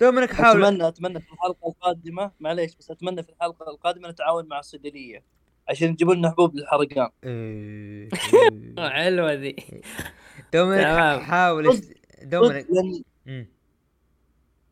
[0.00, 4.58] دومينيك حاول اتمنى أتمنى في الحلقة القادمة معليش بس أتمنى في الحلقة القادمة نتعاون مع
[4.58, 5.24] الصيدلية.
[5.70, 8.08] عشان يجيبوا لنا حبوب للحرقان إيه.
[8.88, 9.56] حلوة ذي
[10.52, 10.86] دومينيك.
[11.22, 11.80] حاول.
[12.22, 12.66] دومينيك
[13.26, 13.46] مم.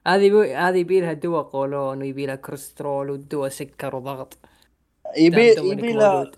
[0.06, 0.54] هذه بي...
[0.56, 4.38] هذه يبي لها دواء قولون ويبي لها كوليسترول ودواء سكر وضغط
[5.16, 6.36] يبي يبي له موجود.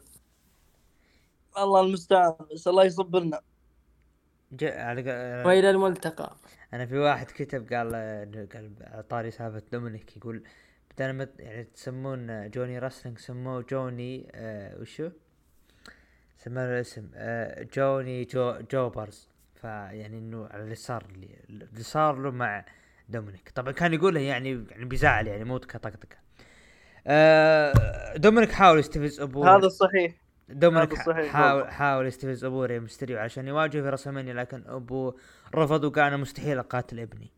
[1.59, 3.41] الله المستعان بس الله يصبرنا
[4.53, 6.37] جاء على ق- وإلى الملتقى
[6.75, 10.43] أنا في واحد كتب قال إنه قال على طاري سالفة دومينيك يقول
[11.01, 15.11] بدل ما ت- يعني تسمون جوني Wrestling سموه جوني آه وشو؟
[16.37, 22.17] سماه له اسم آه جوني جو Jobbers فيعني إنه على اللي صار اللي, اللي صار
[22.19, 22.65] له مع
[23.09, 26.17] دومينيك طبعا كان يقولها يعني يعني بيزعل يعني مو كطقطقه
[27.07, 27.73] آه
[28.17, 30.15] دومينيك حاول يستفز أبوه هذا الصحيح
[30.49, 30.95] دومينيك
[31.27, 31.71] حاول.
[31.71, 35.17] حاول يستفز أبوه ري ميستيريو عشان يواجهه في WrestleMania لكن أبوه
[35.55, 37.31] رفض وقال أنا مستحيل أقاتل ابني.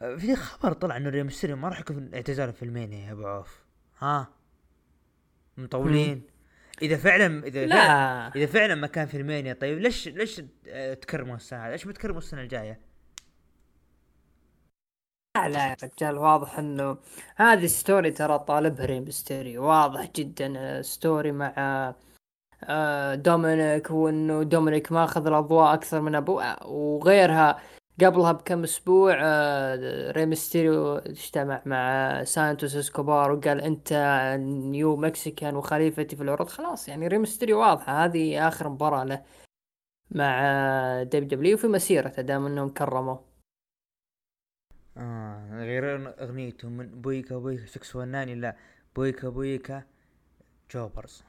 [0.00, 3.26] في خبر طلع انه ري ميستيريو ما راح يكون اعتزاله في ال Mania يا أبو
[3.26, 3.64] عوف.
[3.98, 4.28] ها؟
[5.56, 6.22] مطولين؟
[6.82, 10.42] إذا فعلا إذا فعلا لا إذا فعلا ما كان في ال Mania طيب ليش ليش
[11.00, 12.92] تكرموا السنة؟ ليش بتكرموا السنة الجاية؟
[15.36, 16.98] لا لا يا رجال واضح إنه
[17.36, 21.54] هذه story ترى طالبها ري ميستيريو واضح جدا آه، story مع
[22.64, 27.62] آه، دومينيك وإنه دومينيك ماخذ الأضواء أكثر من ابوه آه، وغيرها
[28.00, 33.92] قبلها بكم أسبوع آه، ري ميستيريو اجتمع مع سانتوس إسكوبار وقال أنت
[34.40, 36.48] new Mexican وخليفتي في العروض.
[36.48, 39.22] خلاص يعني ري ميستيريو واضحه هذه آخر مباراة له
[40.10, 40.42] مع
[41.02, 43.24] WWE في مسيرته دام أنهم كرموه.
[44.96, 48.56] آه غير أغنيته من Booyaka Booyaka 619 لا
[48.96, 49.82] Booyaka Booyaka
[50.70, 51.24] Jobbers.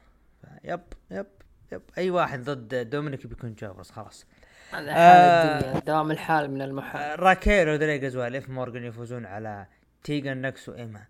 [0.64, 1.26] يب يب
[1.72, 1.82] يب.
[1.98, 4.26] أي واحد ضد دومينيك بيكون jobbers خلاص.
[4.74, 5.58] هذا حال آه.
[5.58, 7.02] الدنيا دوام الحال من المحال.
[7.02, 9.66] آه، راكيل رودريغيز وليف مورغان يفوزون على
[10.04, 11.04] تيجان نوكس وإيما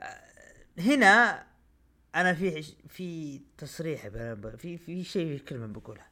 [0.00, 0.20] آه،
[0.78, 1.44] هنا
[2.14, 4.08] أنا في في تصريح
[4.56, 6.06] في في شيء في كلمة بقولها.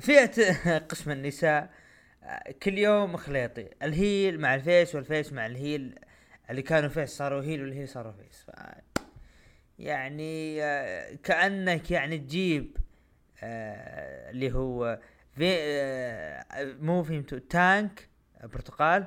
[0.00, 0.52] فئة
[0.88, 1.70] قسم النساء
[2.62, 3.68] كل يوم خليطي.
[3.82, 5.98] الهيل مع الفيس والفيس مع الهيل.
[6.50, 8.42] اللي كانوا face صاروا heel وال heel صاروا face.
[8.46, 8.50] ف
[9.78, 10.60] يعني
[11.16, 12.76] كأنك يعني تجيب
[13.42, 14.98] اللي هو
[15.36, 16.44] في آه،
[16.80, 18.08] مو فهمتوا تانج
[18.42, 19.04] برتقال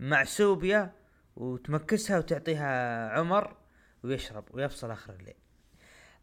[0.00, 0.92] مع سوبيا
[1.36, 3.56] وتمكسها وتعطيها عمر
[4.04, 5.34] ويشرب ويفصل آخر الليل.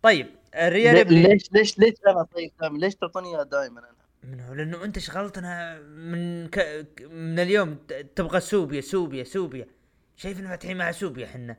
[0.01, 4.83] طيب الريال ليش ليش ليش أنا طيب؟ دائما ليش تعطوني إياه دائما أنا؟ منه لأنه
[4.83, 6.59] أنت شغلتنا من ك...
[7.11, 9.67] من اليوم ت- تبغى سوبيا سوبيا سوبيا.
[10.15, 11.57] شايف انه فاتحين محسوب يا حنا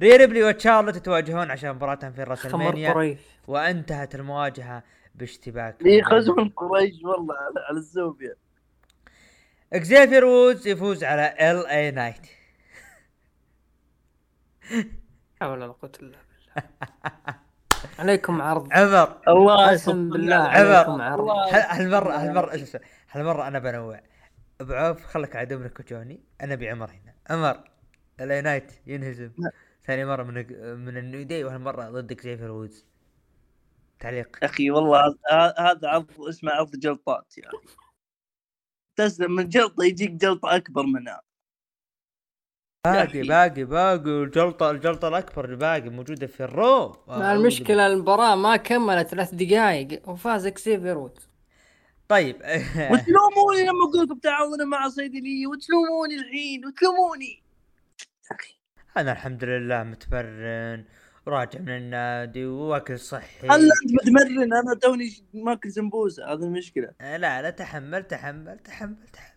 [0.00, 4.82] ري ريبلي وتشارلوت يتواجهون عشان مباراتهم في راس خمر المانيا قريش وانتهت المواجهة.
[5.14, 8.34] باشتباك ليه خزون قريش والله على, على الزوبيا
[9.72, 12.26] إكزيفير وودز يفوز على إل إي نايت.
[15.40, 16.68] حول ولا قوة إلا بالله.
[17.98, 18.68] عليكم عرض.
[18.72, 19.20] عمر.
[19.28, 20.74] الله قسم بالله عمر.
[20.74, 21.20] عليكم عرض.
[21.20, 21.48] الله.
[21.56, 24.00] ه- هالمره هالمره إيش اسمه؟ هالمرة أنا بنوع.
[24.60, 26.20] أبو عوف خلك على دومينيك وجوني.
[26.40, 27.14] أنا أبي عمر هنا.
[27.30, 27.64] عمر
[28.20, 29.30] LA Knight ينهزم.
[29.86, 30.34] ثاني مرة من
[30.84, 32.86] من ال New Day وهالمرة ضد إكزيفير وودز.
[34.02, 37.58] تعليق أخي والله هذا- هذا عرض اسمه عرض جلطات يعني.
[38.96, 41.22] تسلم من جلطة يجيك جلطة أكبر منها
[42.86, 43.22] باقي.
[43.22, 44.22] باقي باقي.
[44.22, 49.34] الجلطه الجلطة الأكبر اللي باقي موجودة في ال Raw مع المشكلة المباراة ما كملت ثلاث
[49.34, 51.28] دقائق وفاز اكسيفير وودز
[52.08, 52.36] طيب.
[52.92, 57.42] وتلوموني لما أقول لكم تعاونوا مع صيدليه وتلوموني الحين وتلوموني.
[58.32, 58.54] أخي.
[58.96, 60.84] أنا الحمد لله متمرن
[61.26, 63.46] وراجع من النادي وأكل صحي.
[63.48, 66.90] هلا أنت متمرن؟ أنا توني ماكل سمبوسة هذه المشكلة.
[67.00, 69.32] آه، لا لا تحمل تحمل تحمل تحمل.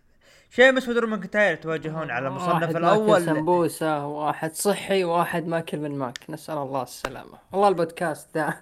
[0.50, 6.18] شيمس ودرو ماكنتاير يتواجهون على واحد المصنف الأول؟ سمبوسة واحد صحي واحد ماكل من ماك.
[6.30, 7.38] نسأل الله السلامة.
[7.52, 8.54] والله البودكاست ذا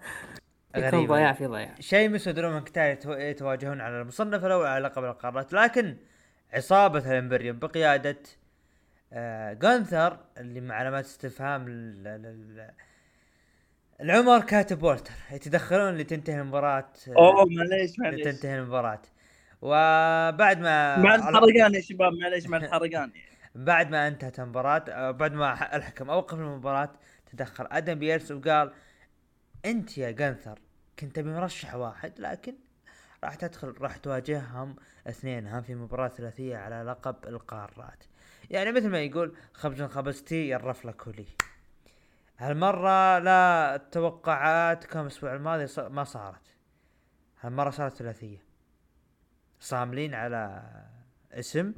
[0.77, 1.07] يكون.
[1.07, 1.75] ضياع في ضياع.
[1.81, 5.53] شيمس ودرو ماكنتاير يتو- يتواجهون على المصنف الأول على لقب القارات.
[5.53, 5.97] لكن
[6.53, 8.17] عصابة ال Imperium بقيادة
[9.13, 12.71] آه جونثر اللي مع علامات استفهام ال- ال- ال-
[14.05, 18.27] العمر كاتب والتر يتدخلون لتنتهي المباراة آه، أوه معليش معليش.
[18.27, 19.03] لتنتهي المباراة.
[19.63, 23.13] وبعد ما مع الحرقان يا شباب معليش مع الحرقان.
[23.55, 26.93] بعد ما انتهت المباراة آه، بعد ما الحكم أوقف المباراة
[27.33, 28.73] تدخل أدم بيرس وقال
[29.65, 30.59] أنت يا جنثر
[30.99, 32.55] كنت أبي مرشح واحد لكن
[33.25, 38.05] راح تدخل راح تواجههم اثنينهم في مباراة ثلاثية على لقب القارات.
[38.51, 41.27] يعني مثل ما يقول خبز خبزتي يرف لك ولي
[42.39, 46.57] هالمرة لا توقعاتكم الأسبوع الماضي ما صارت.
[47.41, 48.45] هالمرة صارت ثلاثية.
[49.61, 50.73] صاملين على
[51.33, 51.75] اسم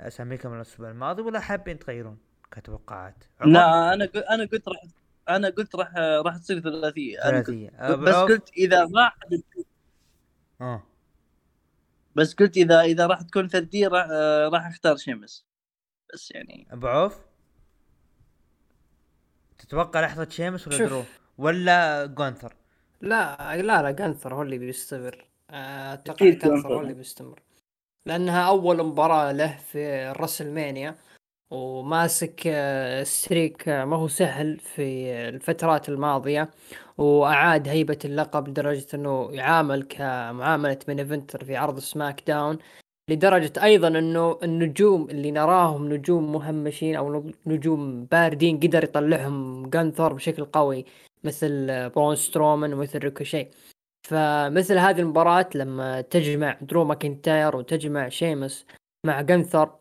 [0.00, 2.18] أساميكم الأسبوع الماضي ولا حابين تغيرون
[2.50, 4.82] كتوقعات؟ لا أنا قلت أنا قلت راح
[5.28, 7.20] أنا قلت راح راح تصير ثلاثية.
[7.20, 7.70] ثلاثية.
[7.74, 9.18] أبو بس؟ قلت إذا راح
[10.60, 10.82] آه.
[12.14, 15.46] بس قلت إذا إذا راح تكون فرديه راح آه، راح أختار شمس
[16.14, 17.23] بس يعني أبو عوف؟
[19.58, 20.88] تتوقع لحظة شيمس ولا شوف.
[20.88, 21.02] درو
[21.38, 22.54] ولا جونثر
[23.00, 25.24] لا لا لا جانثر هو اللي بيستمر.
[25.50, 26.74] آه، أتوقع جانثر جانثر.
[26.74, 27.40] هو اللي بيستمر.
[28.06, 30.96] لأنها أول مباراة له في ال WrestleMania
[31.50, 36.50] وماسك آه، streak آه، ما هو سهل في الفترات الماضية
[36.98, 42.58] وأعاد هيبة اللقب لدرجة إنه يعامل كمعاملة main eventer في عرض SmackDown
[43.10, 50.44] لدرجة أيضا أنه النجوم اللي نراهم نجوم مهمشين أو نجوم باردين قدر يطلعهم جانثر بشكل
[50.44, 50.84] قوي
[51.24, 53.48] مثل برون سترومان ومثل ريكوشي
[54.08, 58.66] فمثل هذه المباراة لما تجمع درو ماكنتاير وتجمع شيمس
[59.06, 59.76] مع جنثر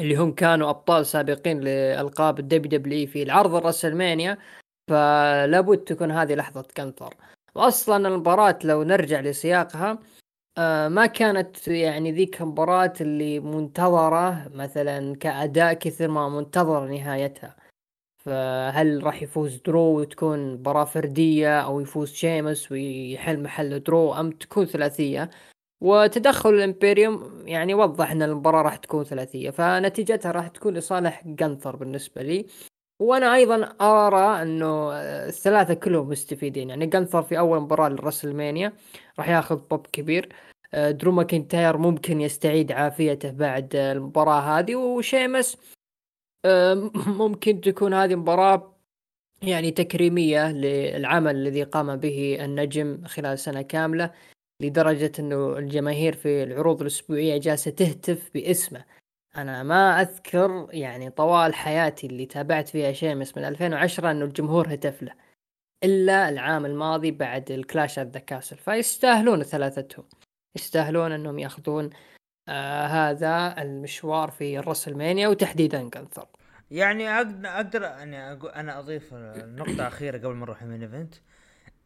[0.00, 4.38] اللي هم كانوا أبطال سابقين لألقاب الدبليو دبليو في العرض الرسلمانيا
[4.90, 7.14] فلابد تكون هذه لحظة جنثر
[7.54, 9.98] واصلا المباراة لو نرجع لسياقها
[10.58, 17.56] آه، ما كانت يعني ذيك المباراة اللي منتظرة مثلا كأداء كثر ما منتظر نهايتها.
[18.18, 24.66] فهل راح يفوز درو وتكون مباراة فردية أو يفوز شيمس ويحل محل درو أم تكون
[24.66, 25.30] ثلاثية؟
[25.80, 32.22] وتدخل الإمبيريوم يعني وضح أن المباراة راح تكون ثلاثية فنتيجتها راح تكون لصالح جنثر بالنسبة
[32.22, 32.46] لي.
[33.00, 36.70] وأنا أيضا أرى أنه آه، الثلاثة كلهم مستفيدين.
[36.70, 38.72] يعني جنثر في أول مباراة للرسلمانيا
[39.18, 40.28] راح ياخذ بوب كبير.
[40.74, 45.56] آه، درو ماكنتاير ممكن يستعيد عافيته بعد المباراة هذه وشيمس
[46.44, 46.74] آه،
[47.06, 48.76] ممكن تكون هذه مباراة
[49.42, 54.12] يعني تكريمية للعمل الذي قام به النجم خلال سنة كاملة
[54.62, 58.84] لدرجة إنه الجماهير في العروض الأسبوعية جالسة تهتف باسمه.
[59.36, 65.02] أنا ما أذكر يعني طوال حياتي اللي تابعت فيها شيمس من 2010 إنه الجمهور هتف
[65.02, 65.12] له.
[65.84, 70.04] إلا العام الماضي بعد الكلاش ذا كاسل فيستاهلون ثلاثتهم
[70.56, 71.90] يستاهلون إنهم يأخذون
[72.48, 76.26] آه هذا المشوار في الرسلمانيا وتحديدا جنثر
[76.70, 81.14] يعني أقدر أقول أنا أضيف نقطة اخيرة قبل ما نروح من ايفنت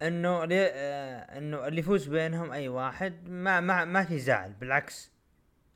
[0.03, 5.11] إنه آه إنه اللي يفوز بينهم أي واحد ما ما ما في زعل بالعكس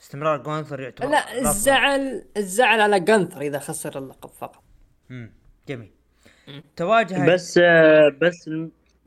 [0.00, 1.38] استمرار جونثر يعتبر لا.
[1.38, 4.62] الزعل الزعل على جنثر إذا خسر اللقب فقط
[5.09, 5.33] مم.
[5.68, 5.99] جميل
[6.76, 8.50] تواجه بس آه، بس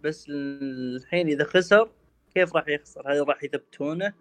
[0.04, 1.89] بس الحين إذا خسر
[2.36, 4.13] كيف راح يخسر؟ هل راح يثبتونه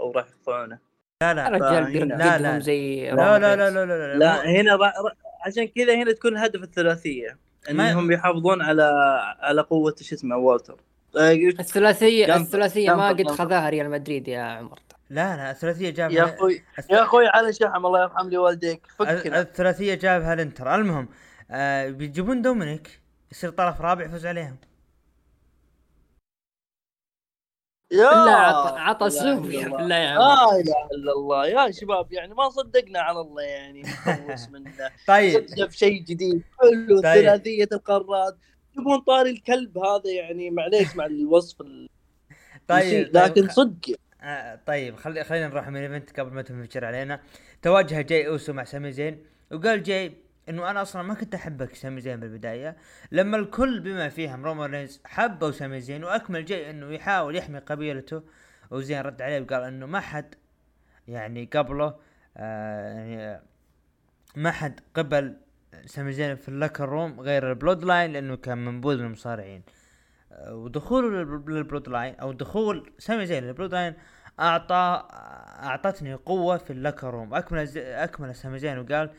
[0.00, 0.78] أو راح يقطعونه؟
[1.22, 1.50] لا لا.
[1.50, 2.58] لا، لا.
[2.58, 4.92] زي لا لا لا لا لا, لا هنا را...
[5.46, 7.38] عشان كذا هنا تكون هدف الثلاثية
[7.70, 8.82] انهم يحافظون على
[9.40, 10.80] على قوة شو اسمه والتر.
[11.18, 13.28] آه، الثلاثية جنب- الثلاثية ما قد.
[13.30, 14.78] خذاها ريال مدريد يا عمر.
[15.10, 19.40] لا لا الثلاثية جابها يا أخوي يا أخوي على شحم الله يرحم لي والديك فكنا
[19.40, 21.08] الثلاثية جابها الانتر المهم
[21.50, 23.00] آه بيجيبون دومينيك
[23.32, 24.56] يصير طرف رابع يفوز عليهم.
[27.92, 29.48] يا بالله عطى عطى لا سوبر.
[29.76, 31.46] بالله يا لا إله إلا الله.
[31.46, 34.72] يا شباب يعني ما صدقنا على الله يعني نخوس منه
[35.08, 35.68] طيب.
[35.68, 36.42] في شيء جديد.
[36.60, 37.22] حلو طيب.
[37.22, 38.36] ثلاثية القارات.
[38.76, 41.88] تبون طاري الكلب هذا يعني معليش مع الوصف ال-
[42.68, 43.96] طيب لكن طيب, صدق.
[44.22, 47.20] آه طيب خلي خلينا نروح من الايفنت قبل ما تنفجر علينا.
[47.62, 50.12] تواجه جاي أوسو مع سامي زين وقال جاي
[50.48, 52.76] إنه أنا أصلا ما كنت أحبك سامي زين بالبداية.
[53.12, 58.22] لما الكل بما فيهم رومان رينز حبوا سامي زين وأكمل جاي إنه يحاول يحمي قبيلته.
[58.70, 60.34] وزين رد عليه وقال إنه ما حد
[61.08, 61.96] يعني قبله
[62.36, 63.42] آه يعني
[64.36, 65.36] ما حد قبل
[65.86, 69.62] سامي زين في ال locker room غير البلود لاين لأنه كان منبوذ من المصارعين
[70.32, 73.94] آه، ودخوله للب- للبلود لاين أو دخول سامي زين للبلود لاين
[74.40, 75.08] أعطى
[75.62, 77.34] أعطتني قوة في ال locker room.
[77.34, 79.10] أكمل أكمل سامي زين وقال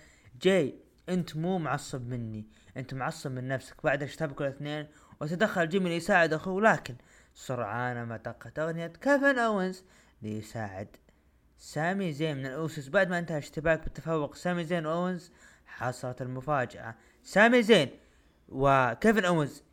[0.42, 0.76] جاي
[1.10, 2.46] انت مو معصب مني.
[2.78, 3.76] انت معصب من نفسك.
[3.84, 4.88] بعد اشتبكوا الاثنين؟
[5.22, 6.96] وتدخل جيمي ليساعد اخوه لكن
[7.34, 9.84] سرعان ما دقت اغنية كيفن اوينز
[10.22, 10.88] ليساعد
[11.58, 12.88] سامي زين من الأوسس.
[12.88, 15.32] بعد ما انتهى اشتباك بالتفوق سامي زين وأوينز
[15.66, 16.96] حصلت المفاجأة.
[17.24, 17.90] سامي زين
[18.50, 19.64] وكيفن اوينز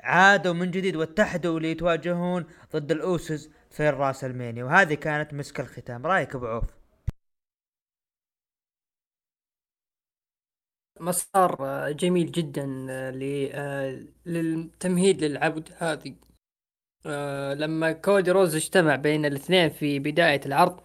[0.00, 6.06] عادوا من جديد واتحدوا ليتواجهون ضد الأوسس في الراس المانيا وهذه كانت مسك الختام.
[6.06, 6.81] رأيك أبو عوف؟
[11.00, 13.12] مسار آه، جميل جدا آه،
[13.54, 16.14] آه، للتمهيد للعبد هذه.
[17.54, 20.80] لما كودي روز اجتمع بين الاثنين في بداية العرض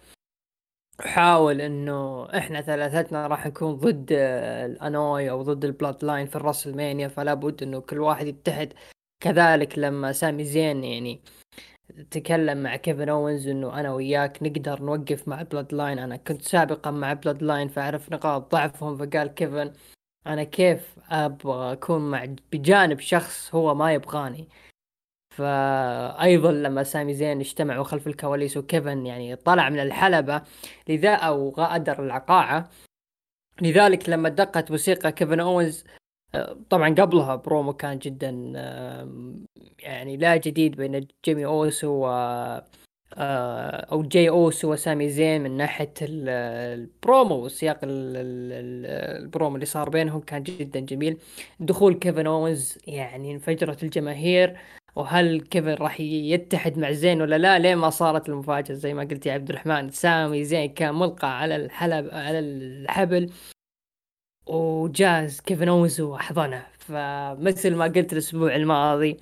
[1.00, 7.34] حاول إنه إحنا ثلاثتنا راح نكون ضد الأنوي أو ضد البلاد لاين في الراسلمانيا فلا
[7.34, 8.72] بد إنه كل واحد يتحد.
[9.20, 11.22] كذلك لما سامي زين يعني
[12.10, 16.90] تكلم مع كيفن أوينز إنه أنا وياك نقدر نوقف مع بلود لاين أنا كنت سابقا
[16.90, 19.72] مع بلود لاين فاعرف نقاط ضعفهم فقال كيفن
[20.26, 24.48] أنا كيف أبغى أكون مع بجانب شخص هو ما يبغاني.
[25.38, 30.42] فايضا لما سامي زين اجتمعوا خلف الكواليس وكيفن يعني طلع من الحلبة
[30.88, 32.70] لذا أو غادر القاعة
[33.62, 35.84] لذلك لما دقت موسيقى كيفن أوينز
[36.34, 38.30] آه، طبعا قبلها برومو كان جدا
[39.78, 42.08] يعني لا جديد بين جيمي اوسو و
[43.18, 46.28] أو جي اوسو وسامي زين من ناحية ال-
[46.80, 51.18] البرومو وسياق ال- ال- ال- البرومو اللي صار بينهم كان جدا جميل.
[51.60, 54.56] دخول كيفن اونز يعني انفجرت الجماهير
[54.96, 59.26] وهل كيفن راح يتحد مع زين ولا لا؟ لين ما صارت المفاجأة؟ زي ما قلت
[59.26, 63.30] يا عبد الرحمن سامي زين كان ملقى على الحلب على الحبل
[64.46, 66.66] وجا كيفن اونز وحضنه.
[66.78, 69.16] فمثل ما قلت الأسبوع الماضي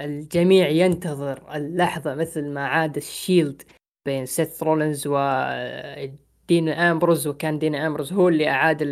[0.00, 3.62] الجميع ينتظر اللحظة مثل ما عاد الشيلد
[4.06, 8.82] بين سيث رولينز ودين أمبروز وكان دين أمبروز هو اللي أعاد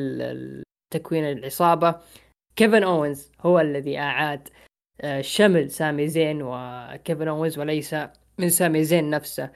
[0.92, 2.00] تكوين العصابة.
[2.56, 4.48] كيفن أوينز هو الذي أعاد
[5.00, 7.94] آه، شمل سامي زين وكيفن أوينز وليس
[8.38, 9.50] من سامي زين نفسه.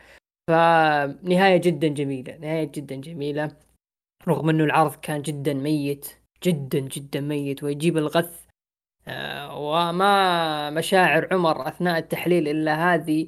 [0.51, 3.57] فنهاية جدا جميلة نهاية جدا جميلة.
[4.29, 6.09] رغم إنه العرض كان جدا ميت
[6.45, 8.50] جدا جدا ميت ويجيب الغث آه،
[9.53, 13.27] وما مشاعر عمر أثناء التحليل إلا هذه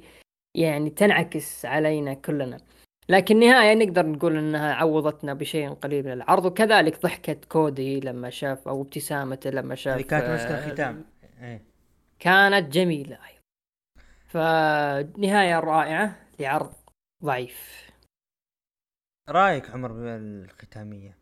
[0.54, 2.61] يعني تنعكس علينا كلنا.
[3.08, 8.68] لكن نهاية نقدر نقول إنها عوضتنا بشيء قليل من العرض وكذلك ضحكة كودي لما شاف
[8.68, 11.04] أو ابتسامته لما شاف هذه كانت مسك آه، الختام.
[11.40, 11.64] إيه.
[12.18, 13.42] كانت جميلة أيضا.
[14.28, 16.72] فنهاية رائعة لعرض
[17.24, 17.90] ضعيف.
[19.28, 21.18] رأيك عمر بالختامية؟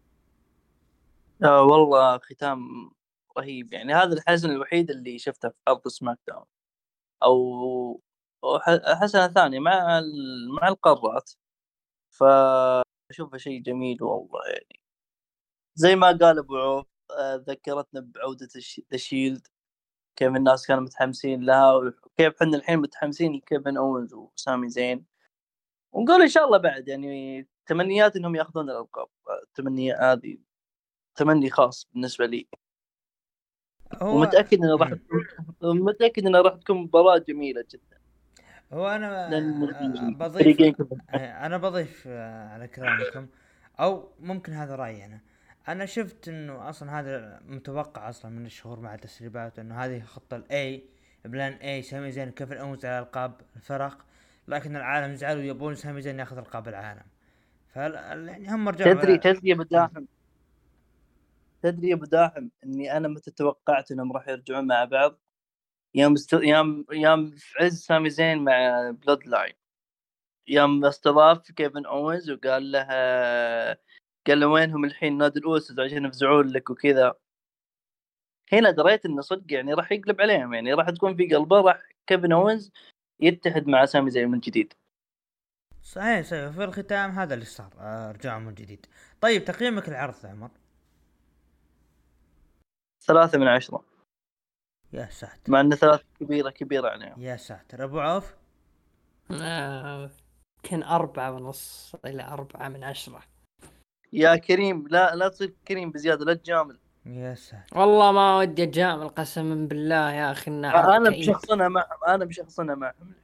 [1.45, 2.91] آه والله ختام
[3.39, 3.73] رهيب.
[3.73, 6.45] يعني هذا الحسن الوحيد اللي شفته في عرض سماك داون.
[7.23, 8.03] أو
[9.03, 10.01] حسنه ثانية مع
[10.61, 11.33] مع القارات.
[12.11, 14.81] فاشوفه شيء جميل والله يعني.
[15.75, 16.87] زي ما قال أبو عوف
[17.19, 18.49] آه، ذكرتنا بعودة
[18.93, 19.47] ذا شيلد
[20.17, 25.07] كيف الناس كانوا متحمسين لها وكيف إحنا الحين متحمسين لكيفن اونز وسامي زين.
[25.93, 29.09] ونقول إن شاء الله بعد يعني تمنيات إنهم يأخذون الألقاب.
[29.45, 30.39] التمني هذه
[31.17, 32.49] تمني خاص بالنسبة لي.
[33.95, 34.93] هو ومتأكد إنه راح.
[35.61, 38.01] تكون متأكد انها راح تكون مباراة جميلة جدا.
[38.73, 40.63] هو أنا آه، بضيف
[41.11, 43.27] آه، أنا بضيف آه، على كلامكم.
[43.81, 45.21] أو ممكن هذا رأيي أنا.
[45.69, 50.85] أنا شفت إنه أصلا هذا متوقع أصلا من الشهور مع التسريبات إنه هذه خطة الاي
[51.25, 53.99] plan A سامي زين كيفن اونز على ألقاب الفرق.
[54.49, 57.05] لكن العالم زعلوا يبون سامي زين ياخذ ألقاب العالم.
[57.75, 60.05] فال يعني هم رجعوا تدري تدري داحم
[61.63, 65.21] تدري يا أبو داحم إني أنا متى توقعت إنهم راح يرجعون مع بعض؟
[65.95, 66.33] يوم است...
[66.33, 69.55] يوم يوم في عز سامي زين مع بلود لاين.
[70.49, 72.87] يوم استضاف كيفن اوينز وقال له
[74.27, 77.15] قال له وينهم الحين نادي الأوسس عشان يفزعون لك وكذا.
[78.53, 82.33] هنا دريت إنه صدق يعني راح يقلب عليهم يعني راح تكون في قلبه راح كيفن
[82.33, 82.73] اوينز
[83.21, 84.75] يتحد مع سامي زين من جديد.
[85.83, 88.87] صحيح صحيح في الختام هذا اللي صار آه، رجعوا من جديد.
[89.21, 90.51] طيب تقييمك العرض عمر.
[93.03, 93.85] ثلاثة من عشرة.
[94.93, 95.53] يا ساتر.
[95.53, 97.85] مع إنه ثلاثة كبيرة كبيرة عليهم يا ساتر.
[97.85, 98.35] أبو عوف؟
[99.31, 100.11] آه،
[100.65, 103.21] يمكن أربعة ونص إلى أربعة من عشرة.
[104.13, 106.79] يا كريم لا لا تصير كريم بزيادة لا تجامل.
[107.07, 107.79] يا ساتر.
[107.79, 111.21] والله ما ودي أجامل قسما بالله يا أخي إنه كئيب.
[111.21, 113.15] بشخصنها معهم أنا بشخصنها معهم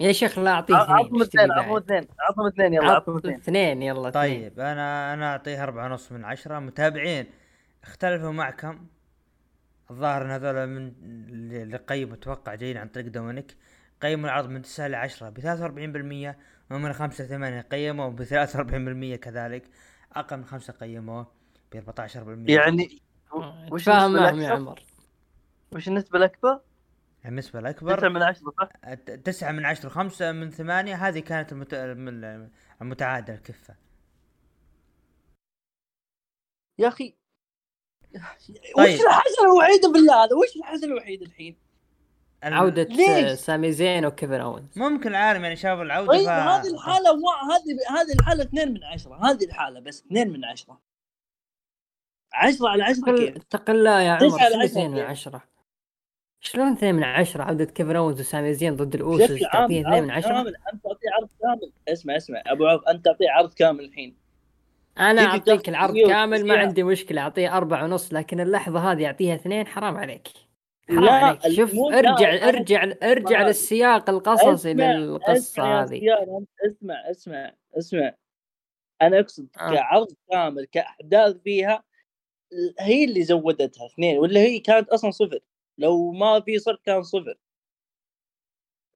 [0.00, 3.34] يا شيخ لا أعطيه عطهم اثنين اثنين عطهم اثنين عطهم اثنين يلا عطهم اثنين.
[3.34, 4.24] اثنين يلا اثنين.
[4.24, 6.58] طيب أنا أنا أعطيه أربعة ونص من عشرة.
[6.58, 7.26] متابعين
[7.82, 8.86] اختلفوا معكم.
[9.94, 10.92] الظاهر إن هذول من
[11.62, 13.56] اللي قيموا أتوقع جايين عن طريق دومينيك
[14.02, 19.20] قيموا العرض من 9 ل 10 ب 43% ومن 5 ل 8 قيموا ب 43%
[19.20, 19.70] كذلك
[20.12, 21.26] أقل من 5 قيموه
[21.72, 24.80] ب 14% يعني آه، وش النسبة معهم يا؟ عمر
[25.72, 26.60] وش النسبة الأكبر؟
[27.24, 31.52] بالنسبة تسعة الأكبر من عشرة صح؟ ت- تسعة من عشرة خمسة من ثمانية هذه كانت
[31.52, 31.74] المت...
[31.74, 32.50] الم-
[32.82, 33.76] المتعادل الكفة
[36.78, 37.16] يا أخي
[38.76, 38.94] طيب.
[38.94, 41.56] وش الحسنة الوحيدة بالله هذا؟ وش الحسنة الوحيدة الحين؟
[42.42, 46.28] عودة ليش؟ آه، سامي زين وكيفن أوينز ممكن العالم يعني شافوا العودة طيب ف...
[46.28, 50.80] هذه الحالة وا- هذه هذه الحالة اثنين من عشرة هذه الحالة بس اثنين من عشرة
[52.34, 55.42] عشرة على عشرة تقل كيف؟ تقل لا يا عمر اثنين من؟ عشرة
[56.40, 60.24] شلون اثنين من عشرة عودة كيفن أوينز وسامي زين ضد عام تعطيه اثنين من عرض
[60.24, 64.23] عشرة كامل أنت تعطيه عرض كامل اسمع اسمع أبو عوف أنت تعطيه عرض كامل الحين
[64.98, 66.54] أعطيك تاخذ العرض كامل ما.
[66.58, 70.28] عندي مشكلة أعطيه أربعة ونص لكن اللحظة هذه أعطيها اثنين حرام عليك
[70.88, 73.42] حرام لا، عليك شوف مو- لا، ارجع ارجع ارجع.
[73.46, 78.14] للسياق القصصي يا هذه اسمع اسمع اسمع
[79.02, 79.74] أنا أقصد آه.
[79.74, 81.84] كعرض كامل كأحداث فيها
[82.80, 85.38] هي اللي زودتها اثنين ولا هي كانت أصلا صفر
[85.78, 87.34] لو ما في صفر كان صفر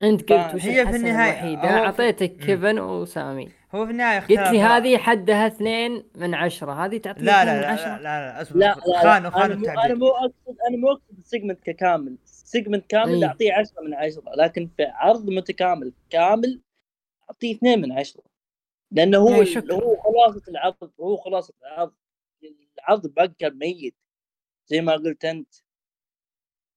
[0.02, 2.36] أنت قلت وش هي في هو في- أعطيتك.
[2.36, 4.60] كيفن وسامي هو في النهاية قلت لي.
[4.62, 8.58] هذه حدها اثنين من عشرة هذه تعطيها لا اثنين لا لا, لا لا لا أصبر
[8.58, 8.90] لا أصبر.
[8.92, 12.18] لا خانوا لا خانوا أنا مو أنا التعبير مو اقصد أنا مو أقصد السيجمنت ككامل
[12.24, 13.24] السيجمنت كامل.
[13.24, 16.60] اعطيه 10 من 10 لكن في عرض متكامل كامل
[17.30, 18.22] اعطيه 2 من 10
[18.90, 19.28] لأنه هو.
[19.28, 21.92] هو خلاصة العرض هو خلاصة العرض
[22.78, 23.94] العرض بقى ميت
[24.66, 25.54] زي ما قلت أنت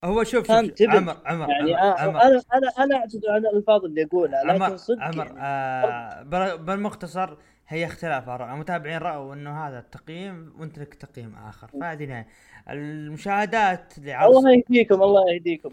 [0.04, 0.89] هو شوف, شوف.
[0.89, 4.64] عمر عمر يعني عمر, أنا- عمر, أنا أنا أنا اعتذر عن الألفاظ اللي اقولها لكن
[4.64, 5.39] عمر, صدق عمر يعني.
[5.41, 7.38] آه بال- بالمختصر
[7.68, 8.54] هي اختلاف آراء.
[8.54, 11.68] المتابعين رأوا إنه هذا التقييم وأنت لك تقييم آخر.
[11.82, 12.28] فهذه نهاية.
[12.70, 15.72] المشاهدات لعرض الله يهديكم الله يهديكم.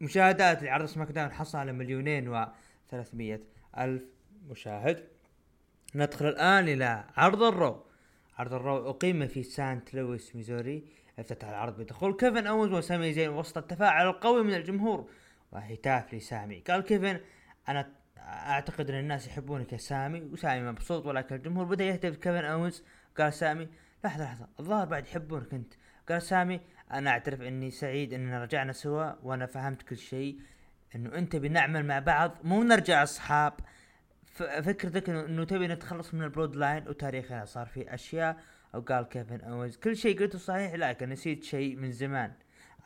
[0.00, 2.46] مشاهدات لعرض سماك داون حصل على مليونين و
[2.90, 3.40] 300
[3.78, 4.02] ألف
[4.50, 5.04] مشاهد.
[5.94, 7.82] ندخل الآن إلى عرض الرو.
[8.38, 10.84] عرض الرو اقيم في سانت لويس ميزوري.
[11.18, 15.08] افتتح العرض بدخول كيفن اونز وسامي زين وسط التفاعل القوي من الجمهور
[15.52, 16.58] وهتاف لسامي.
[16.58, 17.20] قال كيفن
[17.68, 22.84] أنا أعتقد أن الناس يحبونك يا سامي وسامي مبسوط ولكن الجمهور بدأ يهتف كيفن اونز
[23.18, 23.68] قال سامي
[24.04, 25.74] لحظة لحظة الظاهر بعد يحبونك أنت.
[26.08, 26.60] قال سامي
[26.92, 30.38] أنا أعترف أني سعيد أننا رجعنا سوا وأنا فهمت كل شيء
[30.94, 33.52] أنه أنت تبي نعمل مع بعض مو نرجع أصحاب.
[34.62, 38.36] فكرتك إنه تبي نتخلص من البلود لاين وتاريخنا صار في أشياء
[38.74, 42.32] أو قال كيفن اونز كل شيء قلته صحيح لكن نسيت شيء من زمان.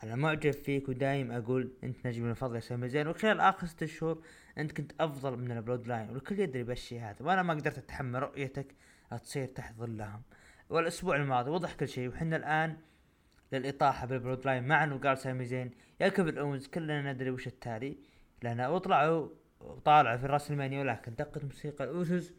[0.03, 4.21] أنا معجب فيك ودايم أقول أنت نجم المفضل يا سامي زين وخلال آخر ست شهور
[4.57, 8.75] أنت كنت أفضل من البلود لاين والكل يدري بالشيء هذا وأنا ما قدرت أتحمل رؤيتك
[9.23, 10.21] تصير تحت ظلهم
[10.69, 12.77] والأسبوع الماضي وضح كل شيء وحنا الآن
[13.51, 15.71] للإطاحة بالبلود لاين معا وقال سامي زين
[16.01, 17.97] يا كيفن اونز كلنا ندري وش التالي.
[18.43, 19.29] لأن وطلعوا
[19.59, 22.33] وطالعوا في راسلمانيا ولكن دقت موسيقى الاوسوس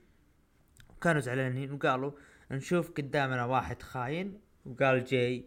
[0.90, 2.11] وكانوا زعلانين وقالوا
[2.51, 5.44] نشوف قدامنا واحد خاين وقال جاي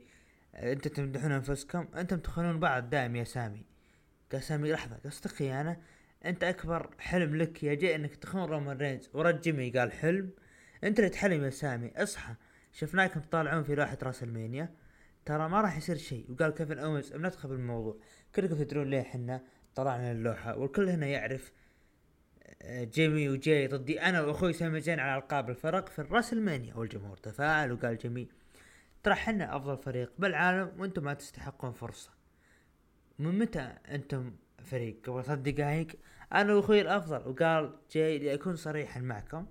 [0.56, 3.66] أنت تمدحون أنفسكم؟ أنتم تخونون بعض دائم يا سامي.
[4.32, 5.78] قال سامي لحظة قصدك خيانه
[6.26, 9.10] أنت أكبر حلم لك يا جاي إنك تخون رومان رينز.
[9.14, 10.30] ورد جيمي قال حلم؟
[10.84, 12.34] أنت اللي تحلم يا سامي اصحى.
[12.72, 14.76] شفناكم تطالعون في لوحة راس المانيا.
[15.26, 16.32] ترى ما راح يصير شيء.
[16.32, 17.98] وقال كيفن اوز بندخل بالموضوع
[18.36, 19.44] كلكم تدرون ليه حنا
[19.76, 21.52] طلعنا اللوحة والكل هنا يعرف
[22.70, 27.72] جيمي وجاي ضدي أنا وأخوي سامي زين على ألقاب الفرق في الراس المانيا والجمهور تفاعل
[27.72, 28.28] وقال جيمي
[29.04, 32.12] ترى حنا أفضل فريق بالعالم وأنتم ما تستحقون فرصة.
[33.20, 35.88] من متى أنتم فريق؟ قبل ثلاث دقائق
[36.34, 37.28] أنا وأخوي الأفضل.
[37.30, 39.46] وقال جاي لأكون صريحا معكم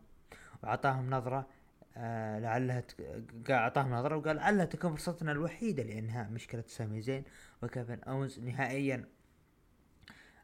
[0.63, 1.49] وأعطاهم نظرة
[1.97, 2.83] آه لعلها
[3.51, 7.25] أعطاهم نظرة وقال لعلها تكون فرصتنا الوحيدة لإنهاء مشكلة سامي زين
[7.63, 9.05] وكيفن أونز نهائيا.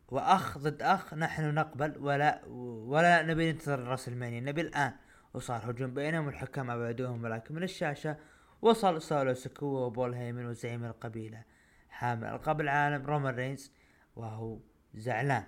[0.09, 2.45] وأخ ضد أخ نحن نقبل ولا
[2.87, 4.93] ولا نبي ننتظر راس المانيا نبي الآن.
[5.35, 8.17] وصار هجوم بينهم والحكام أبعدوهم ولكن من الشاشة
[8.63, 11.43] وصل سولو سكوا وبول هيمن وزعيم القبيلة.
[11.89, 13.73] حامل القاب العالم رومان رينز
[14.17, 14.59] وهو
[14.95, 15.45] زعلان.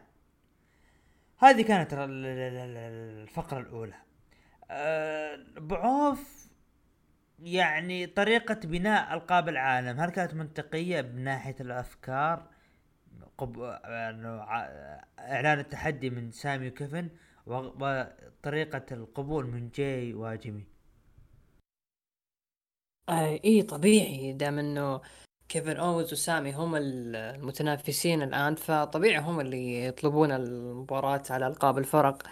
[1.39, 3.95] هذه كانت ال- ال- ال- الفقرة الأولى.
[4.71, 6.49] أه، بعوف
[7.39, 10.01] يعني طريقة بناء ألقاب العالم.
[10.01, 12.58] هل كانت منطقية بناحية الأفكار؟
[13.39, 13.61] قب...
[13.61, 17.09] ع- إعلان التحدي من سامي وكيفن
[17.47, 20.67] وطريقة القبول من جاي وجيمي
[23.09, 24.33] آه إي طبيعي.
[24.33, 25.01] دام إنه
[25.49, 32.23] كيفن أونز وسامي هم ال- المتنافسين الآن فطبيعي هم اللي يطلبون المباراة على ألقاب الفرق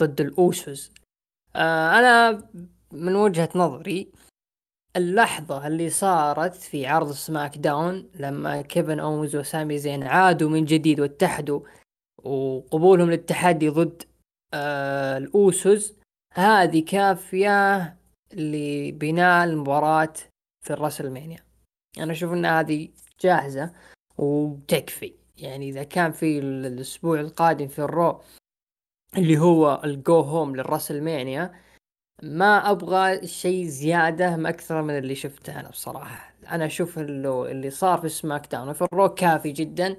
[0.00, 0.92] ضد الاوسوس
[1.56, 2.42] آه أنا
[2.92, 4.12] من وجهة نظري
[4.96, 11.00] اللحظة اللي صارت في عرض سماك داون لما كيفن اونز وسامي زين عادوا من جديد
[11.00, 11.60] واتحدوا
[12.18, 14.02] وقبولهم للتحدي ضد
[14.54, 15.94] آه الاوسوس
[16.34, 17.96] هذه كافية
[18.34, 20.12] لبناء المباراة
[20.64, 21.38] في الراسلمانيا.
[21.98, 22.88] أنا أشوف إن هذه
[23.20, 23.72] جاهزة
[24.18, 25.14] وتكفي.
[25.36, 28.20] يعني إذا كان في ال- الأسبوع القادم في الرو
[29.16, 31.54] اللي هو ال go home للراسلمانيا
[32.22, 36.34] ما أبغى شيء زيادة ما أكثر من اللي شفته أنا بصراحة.
[36.50, 39.96] أنا أشوف اللي, صار في سماك داون وفي الرو كافي جدا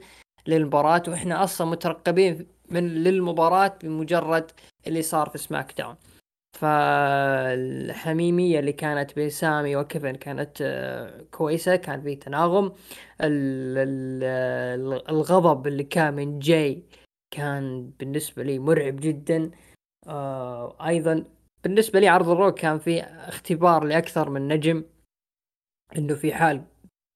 [0.47, 4.51] للمباراة وإحنا أصلا مترقبين من للمباراة بمجرد
[4.87, 5.95] اللي صار في سماك داون.
[6.59, 12.65] فالحميمية اللي كانت بين سامي وكيفن كانت آه، كويسة كان في تناغم.
[13.21, 16.83] ال- ال- الغضب اللي كان من جاي
[17.31, 19.51] كان بالنسبة لي مرعب جدا.
[20.07, 20.75] آه،
[21.65, 24.83] أيضا بالنسبة لي عرض الرو كان في اختبار لأكثر من نجم
[25.97, 26.63] إنه في حال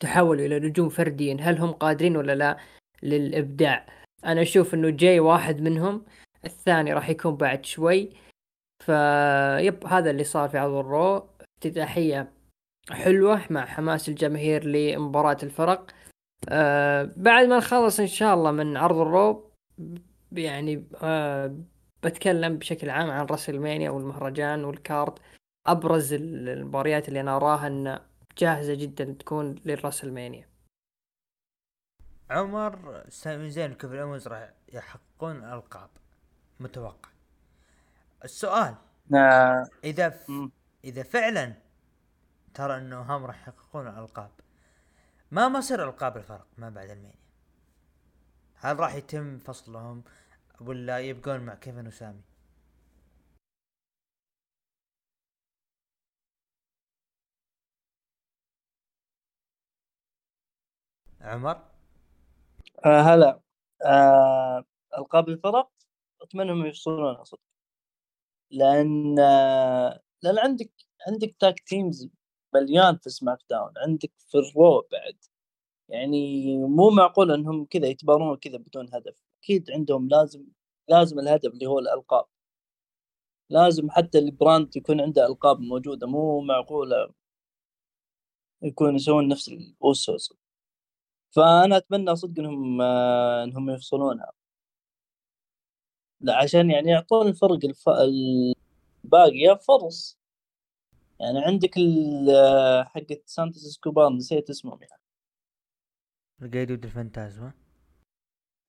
[0.02, 2.58] تحولوا إلى نجوم فرديا هل هم قادرين ولا لا
[3.04, 3.86] للإبداع؟
[4.26, 6.06] أنا أشوف إنه جاي واحد منهم
[6.46, 8.10] الثاني راح يكون بعد شوي.
[8.86, 12.32] فهذا اللي صار في عرض الرو افتتاحية
[12.92, 15.92] حلوة مع حماس الجماهير لمباراة الفرق.
[16.50, 19.52] آه بعد ما نخلص إن شاء الله من عرض الرو
[20.32, 21.56] يعني آه
[22.04, 25.20] بتكلم بشكل عام عن راسلمانيا والمهرجان وال card.
[25.68, 28.00] أبرز ال- المباريات اللي أنا أراها إن
[28.38, 30.50] جاهزة جدا تكون للراسلمانيا
[32.30, 35.90] عمر سامي زين وكيفن اونز راح يحققون الألقاب
[36.60, 37.10] متوقع؟
[38.24, 38.76] السؤال.
[39.16, 40.32] آه، إذا ف...
[40.84, 41.54] إذا فعلا
[42.54, 44.32] ترى انه هم راح يحققون الالقاب
[45.32, 47.20] ما مصير ألقاب الفرق ما بعد المانيا؟
[48.56, 50.04] هل راح يتم فصلهم؟
[50.62, 52.22] ولا يبقون مع كيفن وسامي؟
[61.22, 61.62] عمر؟
[62.86, 63.40] آه هلا.
[63.86, 64.64] آه
[64.98, 65.72] ألقاب الفرق؟
[66.22, 67.40] أتمنى انهم يفصلونها صدق.
[68.52, 70.72] لأن آه لأن عندك
[71.08, 72.10] عندك tag teams
[72.54, 73.74] مليان في سماك داون.
[73.78, 75.18] عندك في الرو بعد.
[75.90, 79.29] يعني مو معقول إنهم كذا يتبارون كذا بدون هدف.
[79.44, 80.46] أكيد عندهم لازم
[80.90, 82.26] لازم الهدف اللي هو الألقاب.
[83.50, 87.14] لازم حتى ال brand يكون عنده ألقاب موجودة مو معقولة
[88.62, 90.34] يكون يسوون نفس الاوسوس
[91.32, 94.32] فأنا أتمنى صدق إنهم آه، إنهم يفصلونها
[96.30, 97.90] عشان يعني يعطون الفرق الف...
[99.06, 100.20] الباقيه فرص.
[101.20, 101.78] يعني عندك
[102.30, 105.02] آه، حقت سانتوس إسكوبار نسيت اسمهم يعني.
[106.42, 107.54] القيدود الفانتازما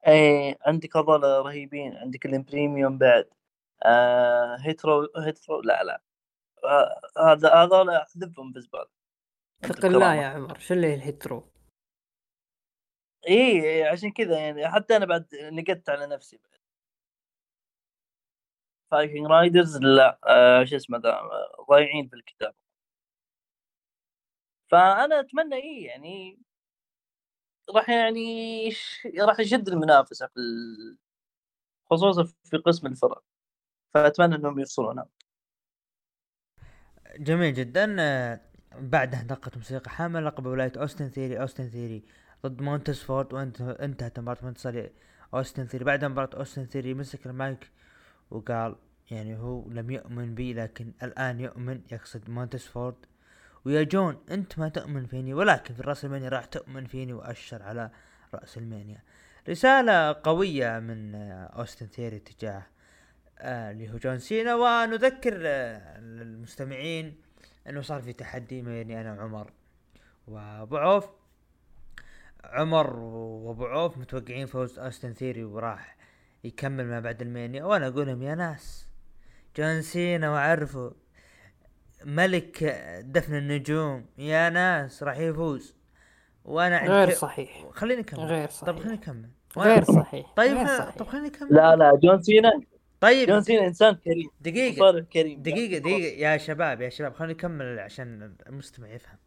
[0.08, 3.30] إي عندك هذول رهيبين عندك الإمبريميوم بعد.
[3.84, 6.02] آه هيترو هيترو لا لا.
[6.64, 8.88] آه، هذا هذول احذفهم في الزباله
[9.64, 11.50] اتق الله يا عمر شو اللي الهيترو؟
[13.28, 16.40] إي عشان كذا يعني حتى أنا بعد نقدت على نفسي.
[18.90, 20.18] فايكنج رايدرز لا.
[20.26, 22.54] آه شو اسمه ذا؟ آه، ضايعين في الكتاب.
[24.70, 26.38] فأنا أتمنى إيه يعني
[27.76, 28.68] راح يعني
[29.20, 30.96] راح يشد المنافسة في ال...
[31.90, 33.24] خصوصا في قسم الفرق.
[33.94, 35.08] فأتمنى إنهم يفصلونها
[37.18, 37.86] جميل جدا.
[38.78, 41.40] بعدها دقت موسيقى حامل لقب ولاية أوستن ثيري.
[41.40, 42.04] أوستن ثيري
[42.46, 44.86] ضد مونتيز فورد وانت انتهت مباراة منتصر
[45.34, 45.84] أوستن ثيري.
[45.84, 47.70] بعد مباراة أوستن ثيري مسك المايك
[48.30, 48.76] وقال
[49.10, 53.06] يعني هو لم يؤمن بي لكن الآن يؤمن يقصد مونتيز فورد
[53.64, 57.90] ويا جون أنت ما تؤمن فيني ولكن في راسلمانيا راح تؤمن فيني وأشر على
[58.34, 59.02] راسلمينيا
[59.48, 62.66] رسالة قوية من آه، أوستن ثيري تجاه
[63.38, 64.54] آه، اللي هو جون سينا.
[64.54, 67.16] ونذكر آه، المستمعين
[67.66, 69.50] إنه صار في تحدي ما بيني أنا وعمر
[70.26, 71.08] وأبو عوف.
[72.44, 75.96] عمر وأبو عوف متوقعين فوز أوستن ثيري وراح
[76.44, 78.86] يكمل ما بعد المانيا وأنا أقول لهم يا ناس
[79.56, 80.94] جون سينا واعرفه
[82.04, 82.64] ملك
[83.04, 84.06] دفن النجوم.
[84.18, 85.74] يا ناس راح يفوز.
[86.44, 87.66] وأنا عند غير صحيح.
[87.70, 88.20] خليني أكمل.
[88.20, 89.28] غير طب صحيح خليني أكمل.
[89.58, 90.32] غير صحيح.
[90.36, 90.66] طيب غير.
[90.66, 90.96] صحيح.
[90.96, 91.48] طب خليني أكمل.
[91.50, 92.50] لا لا جون سينا.
[92.52, 92.64] جون
[93.00, 94.30] طيب سينا إنسان كريم.
[94.40, 95.00] دقيقة.
[95.00, 95.42] كريم.
[95.42, 96.18] دقيقة دقيقة.
[96.18, 99.18] يا شباب يا شباب خليني أكمل عشان المستمع يفهم.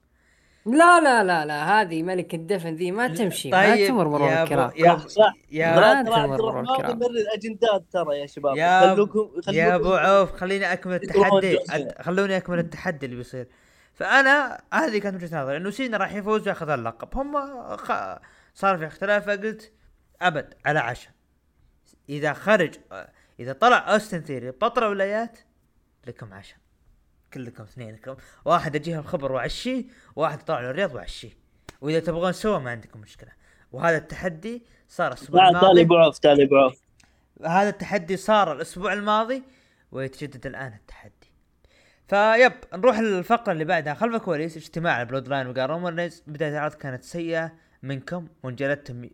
[0.66, 4.43] لا لا لا لا هذه ملك الدفن ذي ما تمشي ما طيب تمر مرور يا
[4.43, 5.34] الكرام يا صح.
[5.51, 7.01] يا ما تمر الكرام.
[7.01, 11.59] الأجندات ترى يا شباب؟ يا خلوكم يا أبو عوف خليني أكمل التحدي.
[12.01, 13.47] خلوني أكمل التحدي اللي بيصير.
[13.93, 15.57] فأنا هذه كانت وجهة نظري.
[15.57, 17.18] إنه سينا راح يفوز ويأخذ اللقب.
[17.18, 17.38] هم
[17.78, 17.91] خ...
[18.53, 19.72] صار في اختلاف فقلت
[20.22, 21.11] أبد على عشاء
[22.09, 22.74] إذا خرج
[23.39, 25.39] إذا طلع أوستن ثيري بطل ولايات
[26.07, 26.57] لكم عشاء
[27.34, 28.15] كلكم اثنينكم.
[28.45, 29.84] واحد اجيه الخبر وعشيه
[30.15, 31.31] واحد طلع له الرياض وعشيه
[31.81, 33.31] وإذا تبغون سوا ما عندكم مشكلة.
[33.71, 36.81] وهذا التحدي صار الأسبوع الماضي ابو عوف تعال ابو عوف
[37.45, 39.43] هذا التحدي صار الأسبوع الماضي
[39.91, 41.34] ويتجدد الآن التحدي.
[42.07, 43.93] ف يب نروح للفقرة اللي بعدها.
[43.93, 47.51] خلف الكواليس اجتماع ال Bloodline وقال بداية العرض كانت سيئة
[47.84, 49.09] منكم وانجلدتم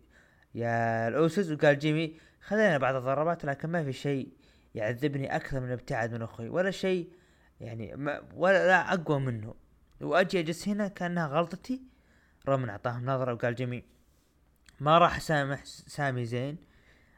[0.55, 4.29] يا الاوسس وقال جيمي خذينا بعض الضربات لكن ما في شيء
[4.75, 7.09] يعذبني أكثر من الابتعاد من أخوي ولا شيء
[7.61, 9.55] يعني ما ولا لا أقوى منه.
[10.01, 11.81] وأجي أجلس هنا كأنها غلطتي
[12.47, 13.83] رومان أعطاهم نظرة وقال جيمي
[14.79, 16.57] ما راح أسامح سامي زين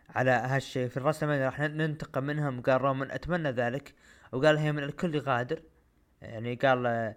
[0.10, 0.88] على هالشيء.
[0.88, 3.96] في المانيا راح ننتقم منهم وقال رومان أتمنى ذلك.
[4.32, 5.64] وقال هي من الكل غادر
[6.22, 7.16] يعني قال آه،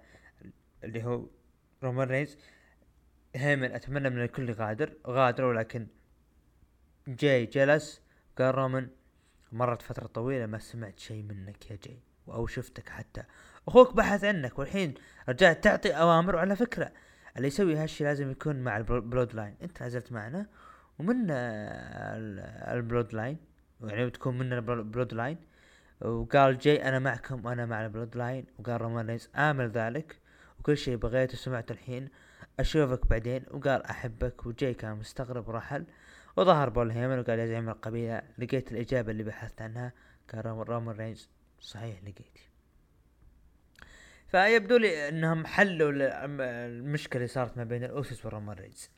[0.84, 1.26] اللي هو
[1.82, 2.38] رومان رينز
[3.36, 5.86] هيمن أتمنى من الكل غادر غادر ولكن
[7.08, 8.02] جاي جلس
[8.38, 8.90] قال رومان
[9.52, 11.98] مرت فترة طويلة ما سمعت شيء منك يا جاي.
[12.28, 13.22] أو شفتك حتى.
[13.68, 14.94] أخوك بحث عنك والحين
[15.28, 16.92] رجعت تعطي أوامر وعلى فكرة.
[17.36, 20.46] اللي يسوي هالشي لازم يكون مع ال Bloodline أنت نزلت معنا
[20.98, 22.40] ومن ال-
[22.76, 23.36] ال Bloodline
[23.80, 25.38] يعني بتكون من ال Bloodline
[26.00, 30.18] وقال جاي أنا معكم وأنا مع ال Bloodline وقال رومان رينز امل ذلك.
[30.60, 32.08] وكل شيء بغيته سمعته الحين.
[32.60, 33.44] أشوفك بعدين.
[33.50, 35.84] وقال أحبك وجاي كان مستغرب ورحل.
[36.36, 39.92] وظهر بول هيمن وقال يا زعيم القبيلة لقيت الإجابة اللي بحثت عنها.
[40.34, 41.28] رومان- رومان رينز
[41.64, 42.38] صحيح لقيت.
[44.28, 46.02] فيبدو لي إنهم حلوا ال-
[46.40, 48.90] المشكلة اللي صارت ما بين الاوسس ورومان رينز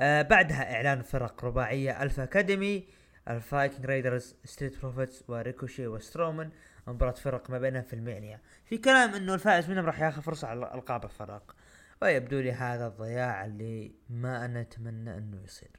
[0.00, 2.88] آه بعدها إعلان فرق رباعية Alpha Academy
[3.30, 6.50] ال Viking Raiders Street Profits وريكوشي وسترومان
[6.86, 10.74] مباراة فرق ما بينها في المانيا في كلام إنه الفائز منهم راح ياخذ فرصة على
[10.74, 11.56] ألقاب الفرق.
[12.02, 15.70] ويبدو لي هذا الضياع اللي ما أنا أتمنى إنه يصير.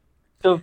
[0.43, 0.61] شوف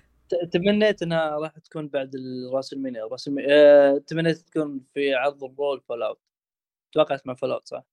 [0.52, 3.42] تمنيت إنها راح تكون بعد الراس المينيا راس المي...
[3.52, 6.20] آه، تمنيت تكون في عرض ال Raw fallout.
[6.90, 7.84] أتوقع اسمه fallout صح؟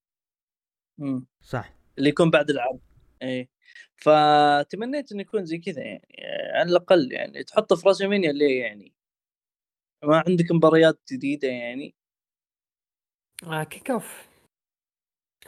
[1.02, 1.74] امم صح.
[1.98, 2.80] اللي يكون بعد العرض
[3.22, 3.50] إيه
[3.96, 6.08] فتمنيت إنه يكون زي كذا يعني
[6.54, 8.94] على الأقل يعني تحطه في رأس المينيا ليه يعني؟
[10.04, 11.96] ما عندك مباريات جديدة يعني.
[13.44, 14.29] آه kickoff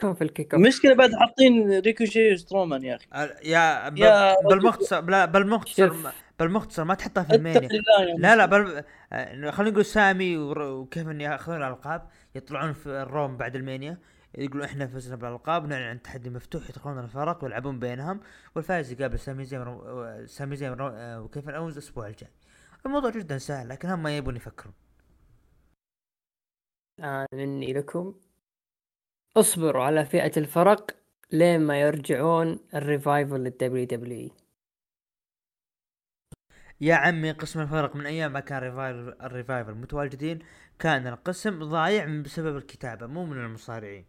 [0.06, 3.06] في ال kickoff المشكلة بعد حاطين ريكوشي وسترومان يا أخي.
[3.24, 3.98] ال- يا, ب...
[3.98, 4.34] يا.
[4.48, 6.12] بالمختصر بلا بالمختصر.
[6.38, 7.68] بالمختصر ما تحطها في المانيا
[8.18, 8.82] لا لا بل
[9.12, 13.98] آه، خلينا نقول سامي وكيفن ياخذون الألقاب يطلعون في الرو بعد المانيا
[14.38, 18.20] يقولون إحنا فزنا بالألقاب نعلن عن تحدي مفتوح يدخلون الفرق ويلعبون بينهم
[18.56, 22.30] والفائز يقابل سامي زين ورو- سامي زين آه، وكيفن اونز الأسبوع الجاي.
[22.86, 24.74] الموضوع جدا سهل لكن هم ما يبون يفكرون.
[27.00, 28.14] آه مني لكم
[29.36, 30.90] اصبروا على فئة الفرق
[31.32, 34.30] لين ما يرجعون الريفايفل للدبليو دبليو
[36.80, 40.38] يا عمي قسم الفرق من أيام ما كان Revival ال Revival متواجدين
[40.78, 44.04] كان القسم ضايع من بسبب الكتابة مو من المصارعين.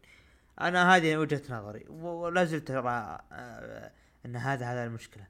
[0.62, 3.92] أنا هذه وجهة نظري ولا زلت أرى آه،
[4.26, 5.24] إن هذا هذا المشكلة.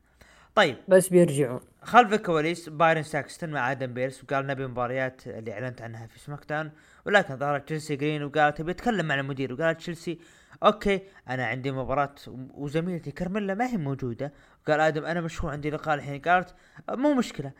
[0.55, 0.77] طيب.
[0.87, 1.59] بس بيرجعون.
[1.81, 6.45] خلف الكواليس بايرن ساكستون مع آدم بيرس وقال نبي مباريات اللي أعلنت عنها في سماك
[6.49, 6.71] داون.
[7.05, 10.19] ولكن ظهرت تشيلسي جرين وقالت أتكلم مع المدير وقالت تشيلسي
[10.63, 14.33] okay أنا عندي مباراة وزميلتي كارميلا ما هي موجودة.
[14.67, 16.21] قال آدم أنا مشغول عندي لقاء الحين.
[16.21, 16.55] قالت
[16.89, 17.51] مو مشكلة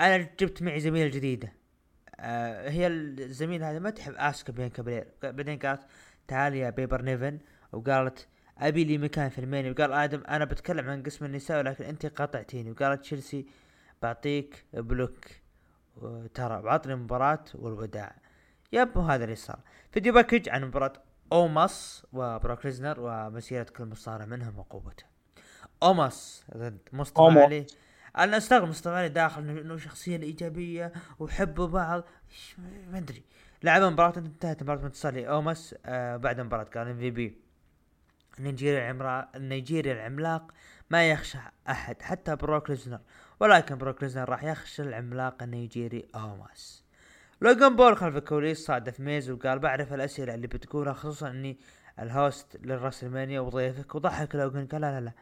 [0.00, 1.52] أنا جبت معي زميلة جديدة.
[2.20, 5.06] آه هي الزميلة هذه ما تحب آسكا بين كابرير.
[5.22, 5.82] بعدين قالت
[6.28, 7.38] تعال يا بيبر نيفن
[7.72, 8.28] وقالت
[8.58, 12.70] أبي لي مكان في الميني وقال آدم أنا بتكلم عن قسم النساء ولكن أنت قاطعتيني.
[12.70, 13.46] وقالت تشيلسي
[14.02, 15.18] بعطيك block
[16.34, 18.16] ترى بعطني مباراة والوداع.
[18.72, 19.58] yep وهذا اللي صار.
[19.92, 20.92] video package عن مباراة
[21.32, 25.04] أوماس وبروك ليزنر ومسيرة كل مصارع منهم وقوته.
[25.82, 27.40] أوماس ضد مصطفى أومو.
[27.40, 27.66] علي.
[28.18, 32.58] أنا أستغرب مصطفى علي داخل انه إنه شخصية إيجابية وحبوا بعض إيش-
[32.90, 33.22] ما أدري.
[33.62, 37.38] لعب مباراة انتهت مباراة انتصار لاومس آه بعد مباراة قال MVP.
[38.38, 40.52] النيجيري العملاق النيجيري العملاق
[40.90, 41.38] ما يخشى
[41.70, 43.00] أحد حتى بروك ليزنر
[43.40, 46.84] ولكن بروك ليزنر راح يخشى العملاق النيجيري أوماس.
[47.40, 51.58] لوجان بول خلف الكواليس صادف ميز وقال بعرف الأسئلة اللي بتقولها خصوصا إني
[51.98, 55.12] ال host للرسلمانيا وضيفك وضحك لوجان قال لا لا لا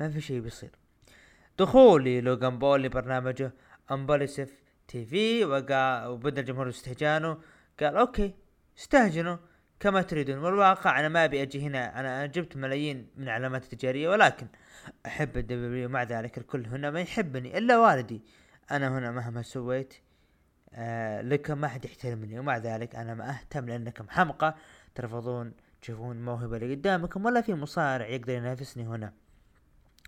[0.00, 0.70] ما في شيء بيصير.
[1.58, 3.52] دخولي لوجان بول لبرنامجه
[3.90, 7.38] Impaulsive TV وبدأ الجمهور استهجانه
[7.80, 8.34] قال okay
[8.78, 9.36] استهجنوا.
[9.80, 10.38] كما تريدون.
[10.38, 14.46] والواقع أنا ما أبي أجي هنا أنا جبت ملايين من علامات تجارية ولكن
[15.06, 18.22] أحب ال W مع ذلك الكل هنا ما يحبني إلا والدي.
[18.70, 19.94] أنا هنا مهما سويت
[20.74, 24.54] آه لكم ما حد يحترمني ومع ذلك أنا ما أهتم لأنكم حمقى.
[24.94, 25.52] ترفضون
[25.82, 29.12] تشوفون الموهبة اللي قدامكم ولا في مصارع يقدر ينافسني هنا.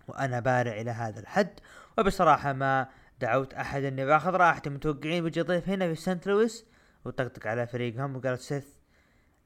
[0.07, 1.59] وأنا بارع إلى هذا الحد.
[1.97, 2.87] وبصراحة ما
[3.19, 4.69] دعوت أحد أني باخذ راحتي.
[4.69, 6.65] متوقعين بيجي ضيف هنا في سانت لويس؟
[7.05, 8.67] وطقطق على فريقهم وقال سيث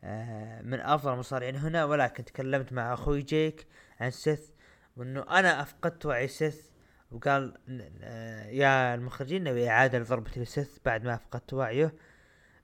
[0.03, 1.85] آه من أفضل المصارعين هنا.
[1.85, 3.67] ولكن تكلمت مع أخوي جيك
[3.99, 4.49] عن سيث
[4.97, 6.68] وأنه أنا أفقدت وعي سيث.
[7.11, 7.57] وقال
[8.01, 11.93] آه يا المخرجين نبي إعادة لضربة السيث بعد ما فقدت وعيه.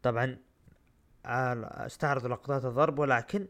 [0.04, 0.38] طبعا
[1.26, 3.48] استعرض لقطات الضرب ولكن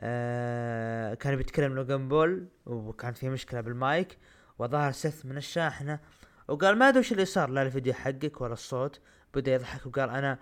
[0.00, 4.18] آه كان بيتكلم لوجان بول وكان في مشكلة بالمايك
[4.58, 6.00] وظهر سيث من الشاحنة
[6.48, 9.00] وقال ما أدري وش اللي صار لا الفيديو حقك ولا الصوت.
[9.34, 10.38] بدأ يضحك وقال أنا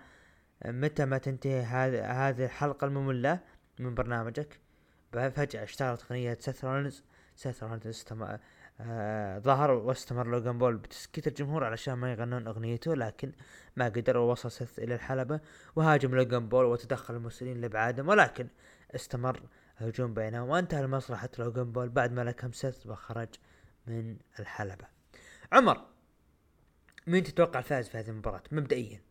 [0.65, 1.61] متى ما تنتهي
[2.01, 3.39] هذه الحلقة المملة
[3.79, 4.59] من برنامجك؟
[5.13, 7.03] فجأة اشتغلت أغنية سيث رولنز
[7.35, 8.39] سيث استمع
[8.79, 13.31] آه ظهر واستمر لوغان بول بتسكيت الجمهور علشان ما يغنون أغنيته لكن
[13.75, 15.39] ما قدر ووصل سيث إلى الحلبة
[15.75, 18.47] وهاجم لوغان بول وتدخل المرسلين لابعادهم ولكن
[18.95, 19.41] استمر
[19.81, 23.29] الهجوم بينهم وانتهى لمصلحة لوغان بول بعد ما لكم سيث وخرج
[23.87, 24.87] من الحلبة.
[25.51, 25.85] عمر
[27.07, 29.01] مين تتوقع الفائز في هذه المباراة مبدئيا؟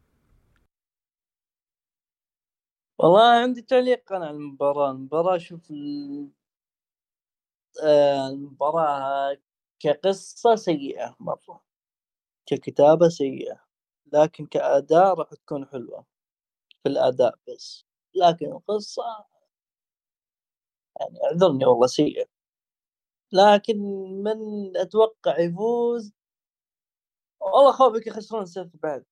[2.99, 5.73] والله عندي تعليق أنا على المباراة المباراة شوف
[7.83, 9.37] آه، المباراة
[9.85, 11.61] كقصة سيئة مرة
[12.47, 13.61] ككتابة سيئة
[14.13, 16.07] لكن كأداء راح تكون حلوة
[16.83, 17.87] في الأداء بس.
[18.17, 19.03] لكن القصة
[21.01, 22.25] يعني أعذرني والله سيئة.
[23.33, 23.79] لكن
[24.25, 24.37] من
[24.77, 26.13] أتوقع يفوز
[27.41, 29.05] والله خوفي يخسرون سيث بعد.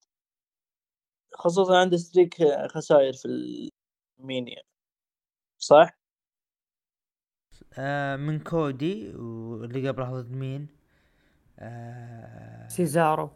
[1.35, 2.35] خصوصا عنده streak
[2.71, 3.29] خسائر في
[4.21, 4.63] ال Mania
[5.59, 5.97] صح؟
[7.79, 10.69] آه من كودي واللي قبله ضد مين؟
[11.59, 13.31] آه سيزارو.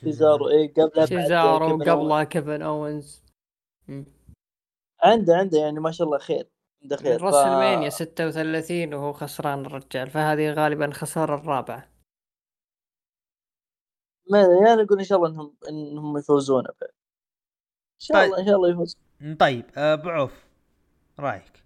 [0.00, 3.24] سيزارو اي قبله سيزارو وقبله كيفن أوينز.
[5.02, 6.48] عنده عنده يعني ما شاء الله خير
[6.82, 7.22] عنده خير.
[7.22, 7.92] WrestleMania ف...
[7.92, 11.88] 36 وهو خسران الرجال فهذه غالبا خسارة الرابعة.
[14.30, 16.74] ما يعني نقول إن شاء الله إنهم إنهم يفوزون إن
[17.98, 18.26] شاء طيب.
[18.26, 18.98] الله إن شاء الله يفوز.
[19.38, 20.44] طيب ابو عوف
[21.18, 21.65] رايك؟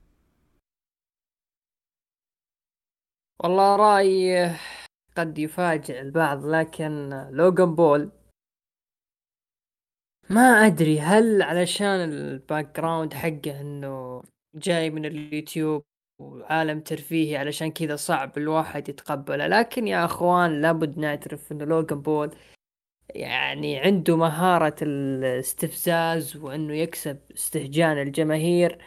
[3.45, 4.51] والله رأيي
[5.16, 8.11] قد يفاجئ البعض لكن لوغان بول.
[10.30, 14.22] ما أدري هل علشان ال background حقه إنه
[14.55, 15.82] جاي من اليوتيوب
[16.18, 22.30] وعالم ترفيهي علشان كذا صعب الواحد يتقبله لكن يا أخوان لابد نعترف إنه لوغان بول
[23.14, 28.78] يعني عنده مهارة الاستفزاز وإنه يكسب استهجان الجماهير.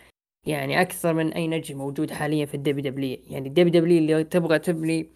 [0.45, 3.17] يعني أكثر من أي نجم موجود حاليا في ال WWE.
[3.29, 5.09] يعني ال WWE اللي تبغى تبني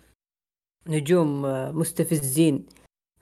[0.88, 1.41] نجوم
[1.80, 2.65] مستفزين.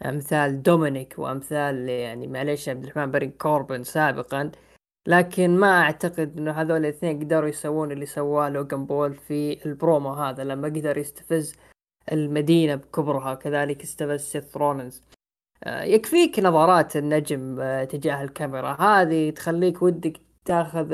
[0.05, 4.51] أمثال دومينيك وأمثال يعني معليش عبد الرحمن بارون كوربن سابقا.
[5.07, 10.43] لكن ما أعتقد إنه هذول الاثنين قدروا يسوون اللي سواه لوغان بول في البرومو هذا
[10.43, 11.55] لما قدر يستفز
[12.11, 13.35] المدينة بكبرها.
[13.35, 15.03] كذلك استفز سيث رولنز
[15.63, 18.81] آه، يكفيك نظرات النجم آه، تجاه الكاميرا.
[18.81, 20.91] هذه تخليك ودك تاخذ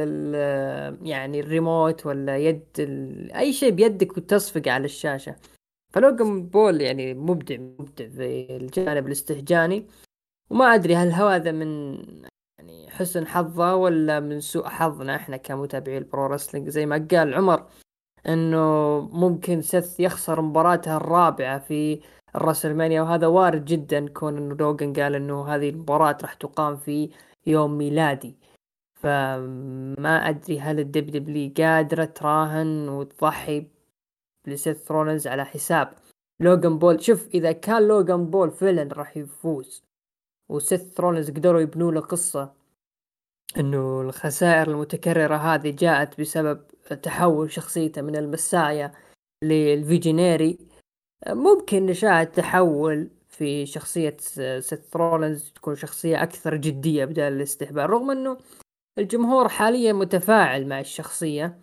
[1.02, 2.66] يعني الريموت ولا يد
[3.36, 5.36] أي شيء بيدك وتصفق على الشاشة.
[5.94, 9.88] فلوجان بول يعني مبدع مبدع في الجانب الاستهجاني.
[10.50, 11.94] وما أدري هل هذا من
[12.60, 16.70] يعني حسن حظه ولا من سوء حظنا إحنا كمتابعي ال pro wrestling.
[16.70, 17.66] زي ما قال عمر
[18.28, 22.00] إنه ممكن سيث يخسر مباراته الرابعة في
[22.36, 23.02] ال WrestleMania.
[23.02, 27.10] وهذا وارد جدا كون انه لوجان قال إنه هذه المباراة راح تقام في
[27.48, 28.41] يوم ميلادي.
[29.04, 33.68] فما أدري هل ال WWE قادرة تراهن وتضحي
[34.48, 35.94] لسيث رولنز على حساب
[36.40, 37.04] لوجان بول.
[37.04, 39.84] شوف إذا كان لوجان بول فعلا راح يفوز
[40.50, 42.54] وسيث رولنز قدروا يبنوا له قصة
[43.58, 46.68] إنه الخسائر المتكررة هذه جاءت بسبب
[47.04, 48.92] تحول شخصيته من ال Messiah
[49.44, 50.60] لل Visionary
[51.28, 54.18] ممكن نشاهد تحول في شخصية
[54.60, 58.38] سيث رولنز تكون شخصية أكثر جدية بدل الاستهبال رغم إنه
[58.98, 61.60] الجمهور حاليا متفاعل مع الشخصية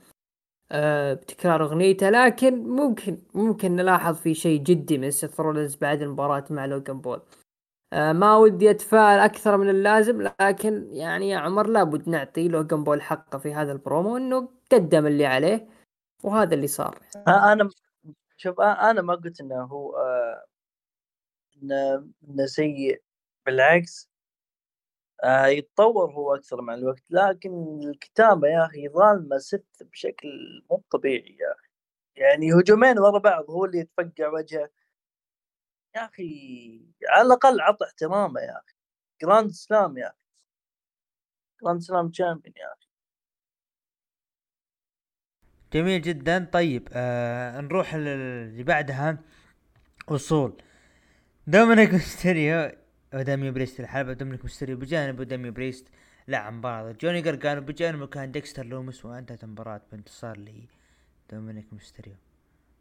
[0.73, 5.41] آه، بتكرار أغنيته لكن ممكن ممكن نلاحظ في شيء جدي من سيث
[5.77, 7.23] بعد المباراة مع لوجان بول.
[7.93, 13.03] آه، ما ودي أتفائل أكثر من اللازم لكن يعني يا عمر لابد نعطي لوجان بول
[13.03, 15.69] حقه في هذا البرومو إنه قدم اللي عليه
[16.25, 16.99] وهذا اللي صار.
[17.29, 17.69] أنا
[18.37, 20.45] شوف أنا ما قلت إنه هو آه،
[21.63, 23.03] إنه سيء
[23.47, 24.11] بالعكس
[25.25, 30.29] آه يتطور هو أكثر مع الوقت لكن الكتابة يا أخي ظالمة ست بشكل
[30.71, 31.69] مو طبيعي يا أخي.
[32.17, 34.71] يعني هجومين ورا بعض هو اللي يتفقع وجهه.
[35.97, 38.75] يا أخي على الأقل عط احترامه يا أخي.
[39.23, 40.17] grand slam يا أخي.
[41.63, 42.89] grand slam champion يا أخي.
[45.73, 46.45] جميل جدا.
[46.53, 49.19] طيب آه نروح اللي بعدها.
[50.09, 50.63] وصول
[51.47, 52.71] دومينيك ميستيريو
[53.15, 55.89] وداميان بريست الحلبة دومينيك ميستيريو بجانب وداميان بريست
[56.29, 60.39] لعب مباراة جوني قرقانو بجانبه كان ديكستر لومس وأنتهت المباراة بانتصار
[61.31, 62.15] لدومينيك ميستيريو.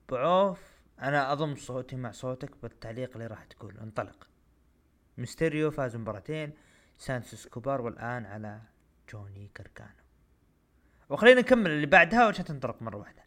[0.10, 0.62] أبو عوف
[1.02, 3.78] أنا أضم صوتي مع صوتك بالتعليق اللي راح تقول.
[3.78, 4.28] انطلق.
[5.18, 6.54] ميستيريو فاز مباراتين.
[6.98, 8.62] سانتوس إسكوبار والآن على
[9.14, 9.92] جوني قرقانو
[11.10, 13.24] وخلينا نكمل اللي بعدها وعشان تنطلق مرة واحدة.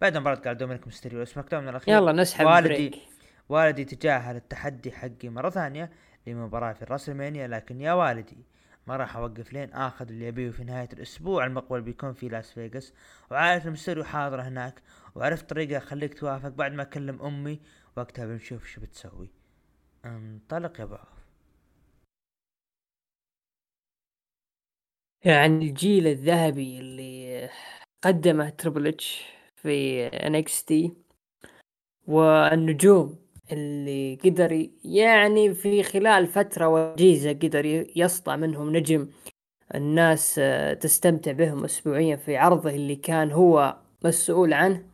[0.00, 1.94] بعد مباراة قال دومينيك ميستيريو SmackDown الأخير.
[1.94, 2.94] يلا نسحب والدي بريك.
[3.48, 5.90] والدي تجاهل التحدي حقي مرة ثانية.
[6.26, 8.44] لمباراة في ال WrestleMania لكن يا والدي
[8.86, 12.94] ما راح أوقف لين آخذ اللي أبيه في نهاية الأسبوع المقبل بيكون في لاس فيغاس.
[13.30, 14.82] وعارف الميستيريو حاضر هناك
[15.14, 17.60] وعرفت طريقة أخليك توافق بعد ما أكلم أمي.
[17.96, 19.30] وقتها بنشوف شو بتسوي.
[20.04, 21.24] انطلق يا عوف.
[25.24, 27.50] يعني الجيل الذهبي اللي
[28.04, 29.24] قدمه تربل اتش
[29.56, 30.96] في NXT
[32.06, 39.08] والنجوم اللي قدر يعني في خلال فترة وجيزة قدر يسطع منهم نجم
[39.74, 44.84] الناس آه، تستمتع بهم اسبوعيا في عرضه اللي كان هو مسؤول عنه.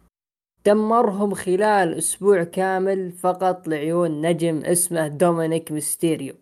[0.66, 6.34] دمرهم خلال أسبوع كامل فقط لعيون نجم اسمه دومينيك ميستيريو.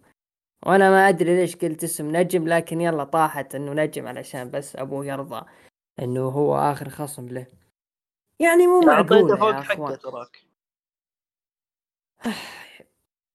[0.67, 5.07] وأنا ما أدري ليش قلت اسم نجم لكن يلا طاحت إنه نجم علشان بس أبوه
[5.07, 5.47] يرضى
[6.03, 7.47] إنه هو آخر خصم له.
[8.41, 9.31] يعني مو معقول
[9.91, 10.48] يا تراك.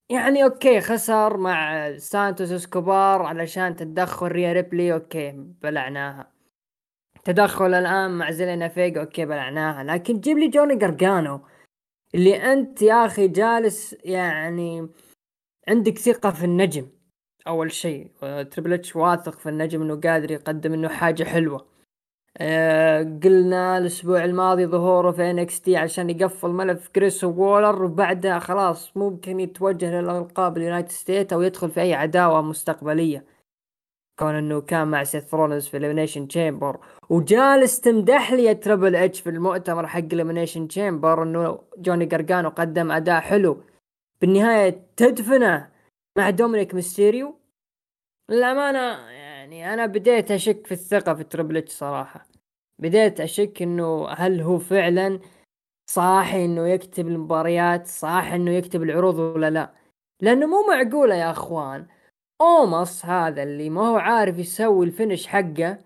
[0.10, 6.32] يعني okay خسر مع سانتوس إسكوبار علشان تدخل ريا ريبلي okay بلعناها.
[7.24, 9.84] تدخل الآن مع زيلينا فيغا okay بلعناها.
[9.84, 11.42] لكن جيب لي جوني قرقانو
[12.16, 14.90] اللي أنت يا أخي جالس يعني
[15.68, 16.88] عندك ثقة في النجم
[17.48, 18.12] أول شيء.
[18.52, 21.73] تريبل إتش واثق في النجم إنه قادر يقدم إنه حاجة حلوة.
[22.38, 29.40] آه قلنا الأسبوع الماضي ظهوره في NXT عشان يقفل ملف جريسون وولر وبعدها خلاص ممكن
[29.40, 33.26] يتوجه للألقاب ال United States أو يدخل في أي عداوة مستقبلية.
[34.20, 39.30] كون إنه كان مع سيث رولنز في Elimination Chamber وجالس تمدح لي تربل اتش في
[39.30, 43.64] المؤتمر حق Elimination Chamber إنه جوني قرقانو قدم أداء حلو.
[44.22, 45.70] بالنهاية تدفنه
[46.18, 47.36] مع دومينيك ميستيريو.
[48.30, 48.80] للأمانة
[49.44, 49.74] يعني.
[49.74, 52.28] أنا بديت أشك في الثقة في تربل إتش صراحة.
[52.80, 55.20] بديت أشك إنه هل هو فعلا
[55.90, 59.74] صاحي إنه يكتب المباريات صح إنه يكتب العروض ولا لا؟
[60.22, 61.88] لأنه مو معقولة يا أخوان.
[62.42, 65.78] أوموس هذا اللي ما هو عارف يسوي ال finish حقه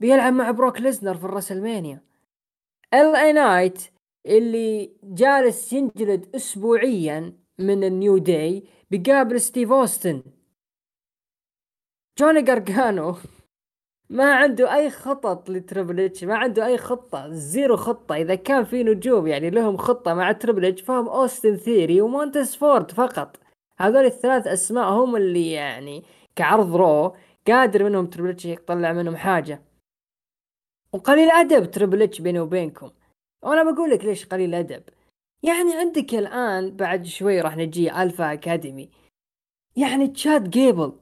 [0.00, 2.00] بيلعب مع بروك ليزنر في ال WrestleMania.
[2.94, 3.82] LA Knight
[4.26, 10.22] اللي جالس ينجلد اسبوعيا من ال New Day بيقابل ستيف أوستن.
[12.18, 13.16] جوني قرقانو
[14.10, 18.14] ما عنده أي خطط لتربل إتش ما عنده أي خطة zero خطة.
[18.14, 22.90] إذا كان في نجوم يعني لهم خطة مع تربل إتش فهم أوستن ثيري ومونتيز فورد
[22.90, 23.36] فقط.
[23.78, 26.04] هذول الثلاث أسماء هم اللي يعني
[26.36, 29.62] كعرض Raw قادر منهم تربل إتش يطلع منهم حاجة.
[30.92, 32.90] وقليل أدب تربل إتش بيني وبينكم.
[33.42, 34.82] وأنا بقول لك ليش قليل أدب.
[35.42, 38.90] يعني عندك الآن بعد شوي راح نجي Alpha Academy.
[39.76, 40.92] يعني تشاد جيبل.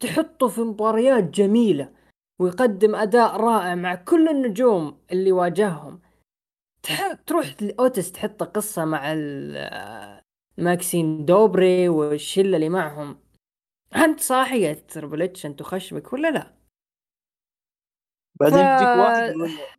[0.00, 1.92] تحطه في مباريات جميلة
[2.38, 6.00] ويقدم أداء رائع مع كل النجوم اللي واجههم.
[6.82, 7.12] تح...
[7.12, 9.14] تروح لأوتيس تحط قصة مع
[10.58, 13.18] ماكسين دوبري والشلة اللي معهم.
[13.96, 16.56] انت صاحي يا تربل اتش انت خشمك ولا لا؟
[18.40, 19.34] بعدين يجيك واحد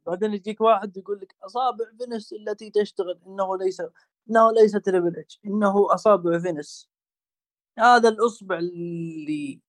[0.06, 3.82] بعدين يجيك واحد يقول لك أصابع فينس التي تشتغل إنه ليس
[4.30, 6.90] إنه ليس تريبل إتش إنه أصابع فينس
[7.80, 9.62] هذا الأصبع اللي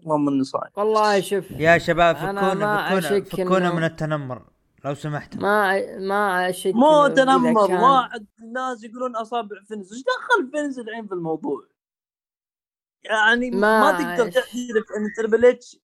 [0.00, 0.70] اللهم اني صايم.
[0.76, 4.42] والله شوف يا شباب فكونا فكونا فكونا من التنمر
[4.84, 10.50] لو سمحت ما ما أشك مو تنمر كان- واحد الناس يقولون أصابع فينس إيش دخل
[10.50, 11.66] فينس الحين في الموضوع؟
[13.04, 15.76] يعني ما, ما تقدر تعترف إن تربل إتش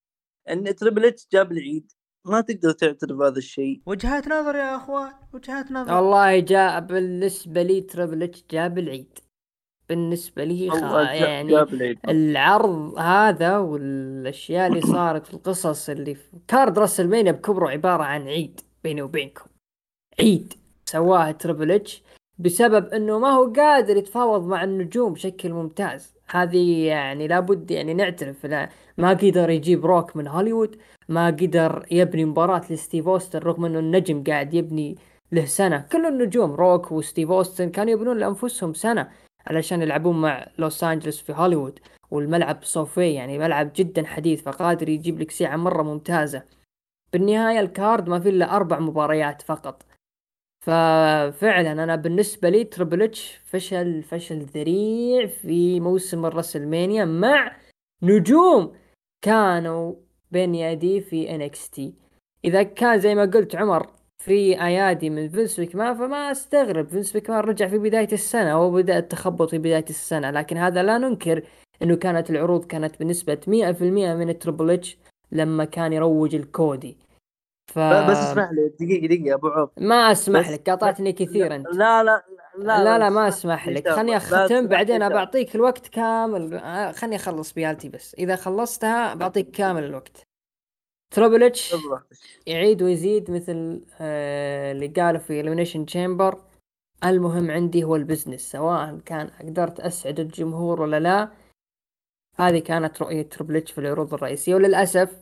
[0.49, 1.91] إن تربل إتش جاب العيد.
[2.25, 3.81] ما تقدر تعترف بهذا الشيء.
[3.85, 5.93] وجهات نظر يا أخوان وجهات نظر.
[5.93, 9.19] والله جاء بالنسبة لي تربل إتش جاب العيد.
[9.89, 10.83] بالنسبة لي خ...
[10.93, 11.65] يعني
[12.09, 18.61] العرض هذا والأشياء اللي صارت في القصص اللي في card WrestleMania بكبره عبارة عن عيد
[18.83, 19.45] بيني وبينكم.
[20.19, 20.53] عيد.
[20.85, 22.03] سواه تربل اتش
[22.39, 26.15] بسبب إنه ما هو قادر يتفاوض مع النجوم بشكل ممتاز.
[26.27, 30.75] هذه يعني لابد يعني نعترف لا ما قدر يجيب روك من هوليوود
[31.09, 34.97] ما قدر يبني مباراة لستيف أوستن رغم إنه النجم قاعد يبني
[35.31, 35.85] له سنة.
[35.91, 39.09] كل النجوم روك وستيف أوستن كانوا يبنون لأنفسهم سنة.
[39.47, 41.79] علشان يلعبون مع لوس انجلوس في هوليوود
[42.11, 46.43] والملعب صوفي يعني ملعب جدا حديث فقادر يجيب لك سعة مرة ممتازة.
[47.13, 49.85] بالنهاية ال card ما في إلا أربع مباريات فقط.
[50.65, 57.57] ففعلا أنا بالنسبة لي تربل اتش فشل فشل ذريع في موسم ال WrestleMania مع
[58.03, 58.73] نجوم
[59.21, 59.95] كانوا
[60.31, 61.81] بين يديه في NXT
[62.45, 66.87] إذا كان زي ما قلت عمر في أيادي من فينس ماكمان فما أستغرب.
[66.87, 71.43] فينس ماكمان رجع في بداية السنة وبدأ التخبط في بداية السنة لكن هذا لا ننكر
[71.81, 74.97] إنه كانت العروض كانت بنسبة 100% من التربل اتش
[75.31, 76.97] لما كان يروج لكودي.
[77.73, 77.79] ف...
[77.79, 79.69] بس اسمح لي دقيقة دقيقة أبو عوف.
[79.77, 82.23] ما أسمح لك قاطعتني كثير انت لا لا
[82.57, 83.89] لا لا, لا ما أسمح لك.
[83.89, 85.09] خلني أختم بعدين.
[85.09, 86.53] بعطيك الوقت كامل.
[86.53, 88.15] آه، خلني أخلص بيالتي بس.
[88.19, 90.28] إذا خلصتها بعطيك كامل الوقت.
[91.11, 92.13] تربل اتش بالضبط.
[92.47, 96.43] يعيد ويزيد مثل آه، اللي قاله في Elimination Chamber
[97.03, 101.31] المهم عندي هو ال business سواء كان قدرت أسعد الجمهور ولا لا.
[102.35, 105.17] هذه كانت رؤية تربل اتش في العروض الرئيسية وللأسف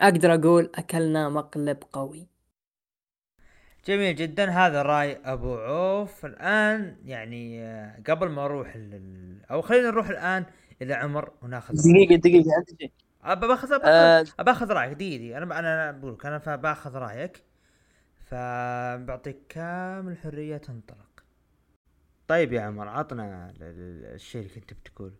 [0.00, 2.26] أقدر أقول أكلنا مقلب قوي.
[3.86, 4.50] جميل جدا.
[4.50, 6.26] هذا رأي أبو عوف.
[6.26, 9.40] الآن يعني آه، قبل ما أروح لل...
[9.50, 10.44] أو خلينا نروح الآن
[10.82, 12.92] إلى عمر وناخذ دقيقة دقيقة
[13.22, 15.38] ابى باخذ باخذ, آه، باخذ رأيك دقيقة دقيقة.
[15.38, 17.44] أنا أنا بقول لك أنا باخذ رأيك
[18.18, 21.24] فبعطيك كامل حرية تنطلق.
[22.28, 25.12] طيب يا عمر عطنا ال- ال- الشيء اللي كنت بتقول.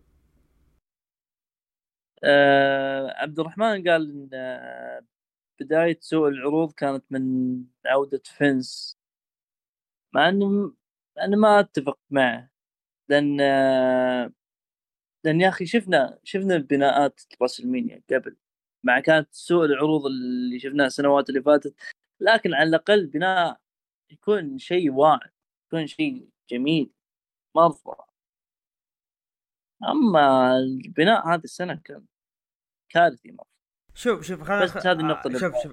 [2.23, 5.01] آه عبد الرحمن قال إن آه،
[5.59, 7.21] بداية سوء العروض كانت من
[7.85, 8.97] عودة فينس.
[10.13, 10.73] مع إنه
[11.19, 12.49] أنا ما أتفق معه
[13.09, 14.31] لأن آه،
[15.23, 18.37] لأن يا أخي شفنا شفنا بناءات راسلمينيا قبل
[18.83, 21.75] مع كانت سوء العروض اللي شفناها السنوات اللي فاتت.
[22.19, 23.59] لكن على الأقل بناء
[24.11, 25.31] يكون شيء واعد
[25.67, 26.91] يكون شيء جميل
[27.55, 27.97] مرضي
[29.89, 32.05] أما البناء هذه السنة كان
[32.89, 33.49] كارثي مرة
[33.93, 35.71] شوف شوف خلينا بس هذه النقطة اللي شوف شوف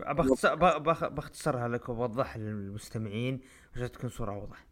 [1.12, 3.40] بختصرها لك وبوضحها للمستمعين
[3.74, 4.66] عشان تكون صورة أوضح.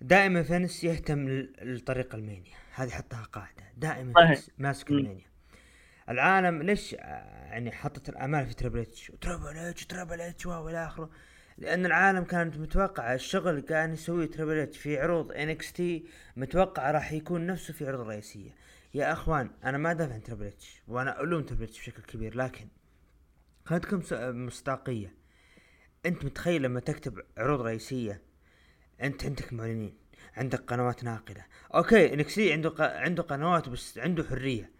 [0.00, 1.28] دائما فينس يهتم
[1.62, 4.12] لطريق ال Mania، هذه حطها قاعدة، دائما.
[4.26, 4.90] فينس ماسك.
[4.90, 5.26] ال Mania.
[6.08, 6.98] العالم ليش آه،
[7.50, 11.10] يعني حطت الأمال في تربل إتش تربل إتش تربل إتش والى آخره
[11.58, 17.46] لأن العالم كانت متوقعة الشغل كان يسويه تربل إتش في عروض NXT متوقع راح يكون
[17.46, 18.50] نفسه في عروض رئيسية
[18.94, 22.68] يا أخوان أنا ما دافع عن تربل إتش وأنا ألوم تربل إتش بشكل كبير لكن
[23.64, 25.14] خلينا س- مصداقية
[26.06, 28.22] أنت متخيل لما تكتب عروض رئيسية
[29.02, 29.94] انت عندك معلنين
[30.36, 32.74] عندك قنوات ناقله أوكي NXT عنده.
[32.78, 34.70] عنده قنوات بس عنده حرية.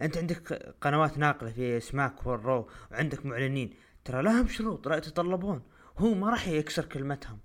[0.00, 3.70] انت عندك قنوات ناقله في Smack وال Raw وعندك معلنين.
[4.04, 5.62] ترى لهم شروط لا يتطلبون.
[5.98, 7.38] هو ما راح يكسر كلمتهم.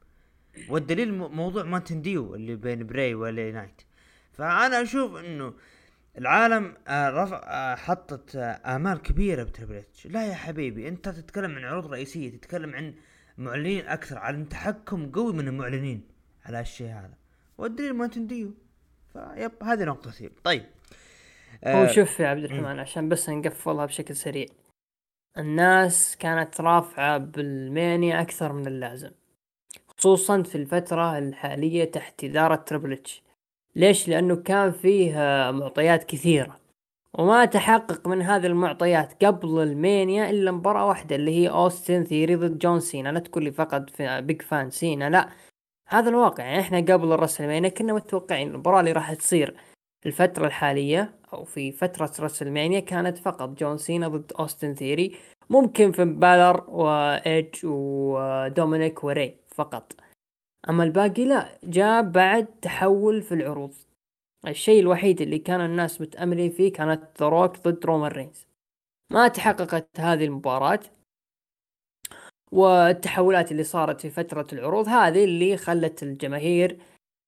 [0.69, 3.81] والدليل مو- موضوع Mountain Dew اللي بين براي و LA Knight.
[4.33, 5.53] فأنا أشوف إنه
[6.17, 11.55] العالم آه، رفع آه، حطت آه، آمال كبيرة بتربل اتش لا يا حبيبي أنت تتكلم
[11.55, 12.93] عن عروض رئيسية تتكلم عن
[13.39, 16.01] معلنين أكثر عن تحكم قوي من المعلنين
[16.45, 17.13] على الشيء هذا.
[17.57, 18.53] والدليل Mountain Dew.
[19.13, 20.63] فيب هذه نقطتي طيب.
[21.67, 24.45] هو آه، شوف يا عبد الرحمن عشان بس نقفلها بشكل سريع.
[25.37, 29.11] الناس كانت رافعة بال Mania أكثر من اللازم
[29.87, 32.99] خصوصا في الفترة الحالية تحت إدارة تربل
[33.75, 35.15] ليش؟ لأنه كان فيه
[35.51, 36.58] معطيات كثيرة.
[37.17, 42.35] وما تحقق من هذه المعطيات قبل ال Mania إلا مباراة واحدة اللي هي أوستن ثيري
[42.35, 45.29] ضد جون سينا لا تقول لي فقط في big fan سينا لا.
[45.87, 46.43] هذا الواقع.
[46.43, 49.57] يعني إحنا قبل الرسلمانيا كنا متوقعين المباراة اللي راح تصير
[50.05, 55.15] الفترة الحالية أو في فترة رسلمانيا كانت فقط جون سينا ضد أوستن ثيري
[55.49, 59.93] ممكن فين بالر وإيدج ودومينيك وري فقط.
[60.69, 63.73] أما الباقي لا جاء بعد تحول في العروض.
[64.47, 68.47] الشيء الوحيد اللي كان الناس متأملين فيه كانت ذا روك ضد رومان رينز
[69.11, 70.79] ما تحققت هذه المباراة
[72.51, 76.77] والتحولات اللي صارت في فترة العروض هذه اللي خلت الجماهير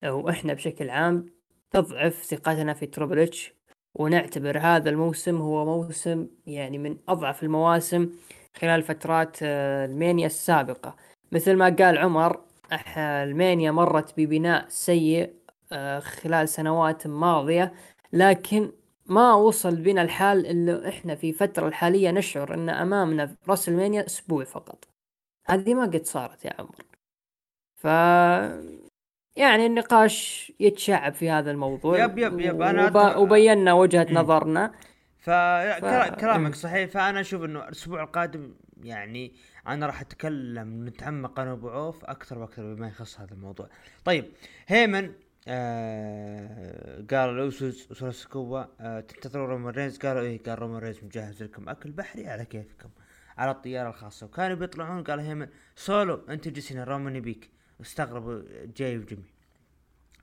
[0.04, 1.26] وإحنا بشكل عام
[1.70, 3.54] تضعف ثقتنا في تربل اتش
[3.94, 8.10] ونعتبر هذا الموسم هو موسم يعني من أضعف المواسم
[8.56, 10.96] خلال فترات آه، المانيا السابقة.
[11.32, 12.40] مثل ما قال عمر
[12.96, 15.41] المانيا مرت ببناء سيء
[16.00, 17.72] خلال سنوات ماضية
[18.12, 18.72] لكن
[19.06, 24.06] ما وصل بنا الحال اللي إحنا في فترة الحالية نشعر إن أمامنا في راس المانيا
[24.06, 24.84] أسبوع فقط.
[25.46, 26.84] هذه ما قد صارت يا عمر.
[27.74, 27.84] ف
[29.36, 32.62] يعني النقاش يتشعب في هذا الموضوع yep yep yep.
[32.62, 33.16] أنا وب...
[33.16, 34.72] وبينا وجهة نظرنا.
[35.18, 36.90] فكلامك صحيح.
[36.90, 39.32] فأنا أشوف إنه الأسبوع القادم يعني
[39.66, 43.68] أنا راح أتكلم نتعمق أنا ابو عوف أكثر وأكثر بما يخص هذا الموضوع.
[44.04, 44.32] طيب
[44.66, 45.12] هيمن
[45.48, 51.42] آه قال الاوسوس وسولو سيكوا آه تنتظرون رومان رينز؟ قالوا إيه قال رومان رينز مجهز
[51.42, 52.88] لكم أكل بحري على كيفكم
[53.38, 54.26] على الطيارة الخاصة.
[54.26, 58.42] وكانوا بيطلعون قال هيمن سولو انت اجلس هنا رومان يبيك واستغربوا
[58.76, 59.32] جاي وجيمي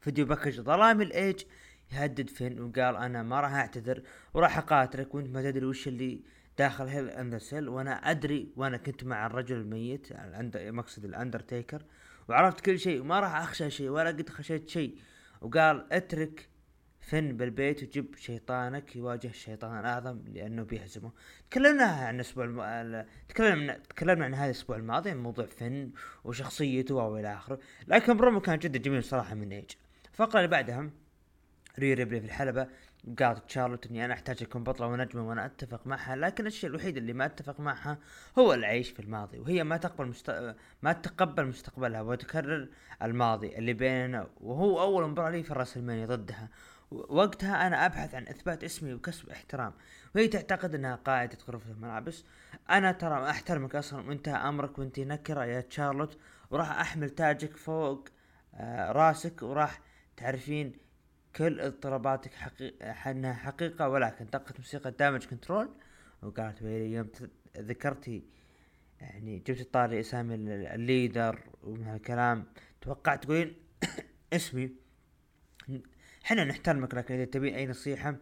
[0.02, 1.44] video package ظلام الإيج
[1.92, 4.02] يهدد فين؟ وقال أنا ما راح أعتذر
[4.34, 6.22] وراح أقاتلك وأنت ما تدري وش اللي
[6.58, 7.70] داخل Hell in a Cell.
[7.70, 10.08] وأنا أدري وأنا كنت مع الرجل الميت
[10.56, 11.84] مقصد الأندرتيكر
[12.30, 14.98] وعرفت كل شيء وما راح أخشى شيء ولا قد خشيت شيء.
[15.42, 16.50] وقال اترك
[17.02, 21.12] فن بالبيت وجيب شيطانك يواجه الشيطان الاعظم لأنه بيهزمه.
[21.50, 23.06] تكلمنا عن الأسبوع الم...
[23.30, 25.92] تكلمنا تكلمنا عن هذا الأسبوع الماضي عن موضوع فن
[26.24, 27.60] وشخصيته وإلى آخره.
[27.88, 29.72] لكن برومو كان جدا جميل صراحة من إيج.
[30.12, 30.90] الفقره اللي بعدها
[31.80, 32.68] ريا ريبلي في الحلبة.
[33.20, 37.14] قالت شارلوت إني أنا أحتاج أكون بطلة ونجمة وأنا أتفق معها لكن الشيء الوحيد اللي
[37.14, 37.98] ما أتفق معها
[38.40, 40.56] هو العيش في الماضي وهي ما تقبل مست...
[40.82, 42.68] ما تتقبل مستقبلها وتكرر
[43.04, 46.50] الماضي اللي بيننا وهو أول مباراة لي في الراسلمانيا ضدها.
[46.92, 49.74] وقتها أنا أبحث عن إثبات اسمي وكسب احترام
[50.16, 52.24] وهي تعتقد إنها قائدة غرفة الملابس.
[52.70, 56.18] أنا ترى أحترمك أصلا وانتهى أمرك وأنت نكرة يا شارلوت
[56.52, 58.08] وراح أحمل تاجك فوق
[58.56, 59.82] آه رأسك وراح
[60.18, 60.89] تعرفين
[61.36, 65.70] كل اضطراباتك حقيقة انها حقيقة ولكن دقة موسيقى دامج كنترول
[66.22, 67.10] وقالت بيلي يوم
[67.58, 68.24] ذكرتي
[69.02, 70.36] يعني جبت طاري أسامي
[70.76, 72.46] ال leader ومن هالكلام
[72.82, 73.56] توقعت تقولين
[74.34, 74.72] اسمي.
[76.26, 78.16] إحنا نحترمك لكن إذا تبين أي نصيحة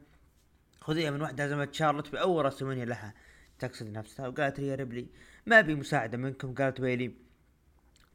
[0.82, 3.14] خذيها من واحدة هزمت شارلوت بأول رسمونيا لها
[3.60, 4.28] تقصد نفسها.
[4.28, 5.08] وقالت ريا ريبلي
[5.46, 6.54] ما ابي مساعدة منكم.
[6.54, 7.12] قالت بيلي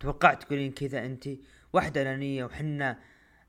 [0.01, 1.28] توقعت تقولين كذا انت
[1.72, 2.99] واحدة أنانية وحنا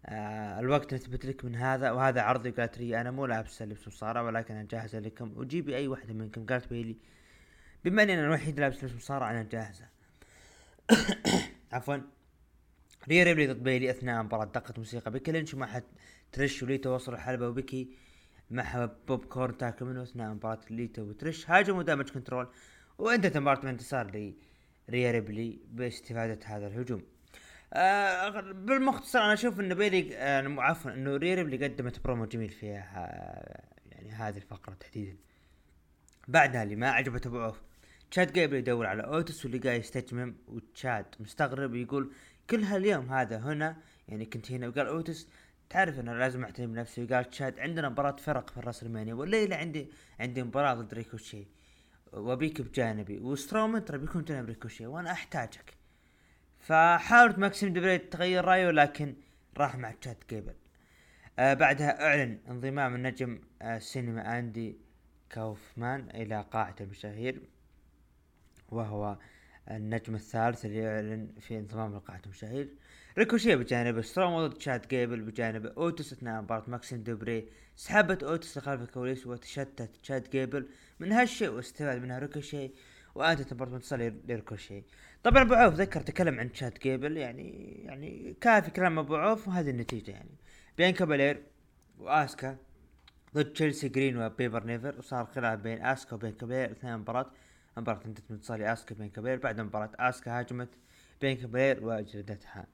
[0.05, 4.23] آه الوقت نثبت لك من هذا وهذا عرضي قالت لي أنا مو لابس لبس مصارعة
[4.23, 5.33] ولكن أنا جاهزة لكم.
[5.37, 6.97] وجيبي أي واحدة منكم؟ قالت بيلي
[7.85, 9.85] بما إني أنا الوحيد لابس لبس مصارعة أنا جاهزة.
[11.73, 11.97] عفوا.
[13.07, 15.81] ريا ريبلي ضد بيلي أثناء مباراة دقة موسيقى بيكي لينش ومع
[16.31, 17.89] تريش وليتا وصلوا الحلبة وبيكي
[18.51, 22.47] مع بوب كورن تاكل منه أثناء مباراة ليتا وتريش هاجموا دامج كنترول.
[22.97, 24.33] وانتهت المباراة بانتصار
[24.89, 27.12] لريا ريبلي باستفادة هذا الهجوم.
[27.73, 32.89] آه بالمختصر أنا أشوف إنه بيلي آه عفوا إنه ريا ريبلي قدمت برومو جميل فيها
[32.95, 35.17] آه يعني هذه الفقرة تحديدا.
[36.27, 37.61] بعدها اللي ما عجبته ابو عوف
[38.11, 42.11] تشاد جايبل يدور على اوتس واللي قاعد يستجمم وتشاد مستغرب يقول
[42.49, 45.27] كل هاليوم هذا هنا يعني كنت هنا وقال اوتس
[45.69, 49.87] تعرف أنا لازم أعتني بنفسي وقال تشاد عندنا مباراة فرق في الراس المانيا والليلة عندي
[50.19, 51.47] عندي مباراة ضد ريكوشي
[52.13, 55.82] وأبيك بجانبي وسترومان ترى بيكون جانب ريكوشي وأنا أحتاجك.
[56.63, 59.15] فحاولت ماكسين دوبري تغير رأيه لكن
[59.57, 60.53] راح مع تشاد جيبل
[61.39, 64.77] آه بعدها أعلن انضمام النجم آه سينما أندي
[65.29, 67.41] كاوفمان إلى قاعة المشاهير
[68.69, 69.17] وهو
[69.71, 72.69] النجم الثالث اللي يعلن في انضمام لقاعة المشاهير.
[73.17, 78.81] ريكوشي بجانب سترومان ضد تشاد جيبل بجانب اوتس اثناء مباراة ماكسين دوبري سحبت اوتس لخلف
[78.81, 80.67] الكواليس وتشتت تشاد جيبل
[80.99, 82.71] من هالشيء واستفاد منها ريكوشي
[83.15, 84.83] وانتهت مباراة بانتصار لريكوشي
[85.23, 89.69] طبعا أبو عوف ذكر تكلم عن تشاد جيبل يعني يعني كافي كلام أبو عوف وهذه
[89.69, 90.37] النتيجة يعني.
[90.77, 91.43] بيانكا بلير
[91.99, 92.57] وآسكا
[93.35, 97.31] ضد تشيلسي جرين وبايبر نيفن وصار خلاف بين آسكا وبيانكا بلير اثناء مباراة.
[97.77, 100.69] مباراة انتهت بانتصار آسكا وبيانكا بلير بعد مباراة آسكا هاجمت
[101.21, 102.67] بيانكا بلير وجلدتها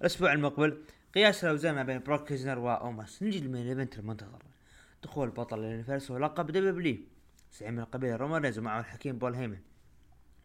[0.00, 0.82] الأسبوع المقبل
[1.14, 3.22] قياس الاوزان ما بين بروك ليزنر وأوماس.
[3.22, 4.42] نجي لل main event المنتظر.
[5.02, 6.98] دخول بطل اليونيفرس ولقب دبليو
[7.52, 9.58] زعيم القبيلة رومان رينز ومعه الحكيم بول هيمن.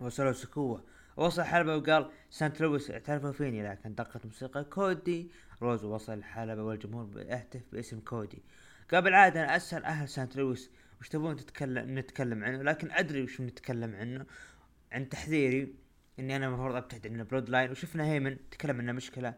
[0.02, 0.84] وسولو سيكوا.
[1.18, 5.32] وصل الحلبة وقال سانت لويس اعترفوا فيني لكن دقت موسيقى كودي.
[5.62, 8.44] رودز وصل الحلبة والجمهور يهتف باسم كودي.
[8.90, 10.72] قبل بالعادة أنا اسأل أهل سانت لويس.
[11.02, 14.26] وش تبون تتكلم نتكلم عنه؟ لكن أدري وش نتكلم عنه.
[14.92, 15.76] عن تحذيري
[16.20, 17.72] إني أنا المفروض أبتعد عن البلود لاين.
[17.72, 19.34] وشفنا هيمن تكلم انه مشكلة.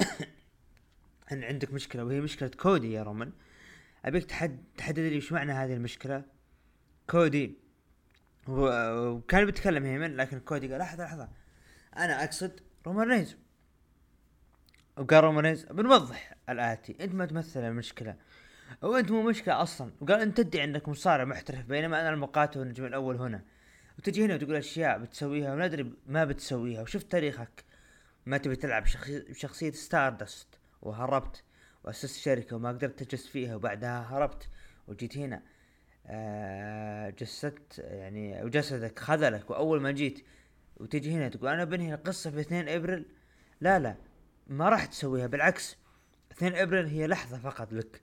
[1.32, 3.32] إن عندك مشكلة وهي مشكلة كودي يا رومان
[4.04, 6.24] أبيك تحد تحدد لي وش معنى هذه المشكلة.
[7.10, 7.65] كودي.
[8.48, 11.28] وكان بيتكلم هيمن لكن كودي قال لحظة لحظة.
[11.96, 13.36] أنا أقصد رومان رينز.
[14.96, 18.16] وقال رومان رينز بنوضح الاتي أنت ما تمثل المشكلة.
[18.82, 19.92] وانت مو مشكلة أصلا.
[20.00, 23.44] وقال أنت تدعي أنك مصارع محترف بينما أنا المقاتل والنجم الأول هنا.
[23.98, 26.82] وتجي هنا وتقول أشياء بتسويها وندري ما بتسويها.
[26.82, 27.64] وشفت تاريخك
[28.26, 30.48] ما تبي تلعب شخصي- بشخصية ستاردست
[30.82, 31.42] وهربت.
[31.84, 33.56] وأسست شركة وما قدرت تجلس فيها.
[33.56, 34.48] وبعدها هربت.
[34.88, 35.42] وجيت هنا.
[37.18, 40.24] جسدت يعني وجسدك خذلك وأول ما جيت
[40.76, 43.06] وتجي هنا تقول أنا بنهي القصة في 2 إبريل.
[43.60, 43.96] لا لا
[44.46, 45.76] ما راح تسويها بالعكس
[46.32, 48.00] 2 إبريل هي لحظة فقط لك.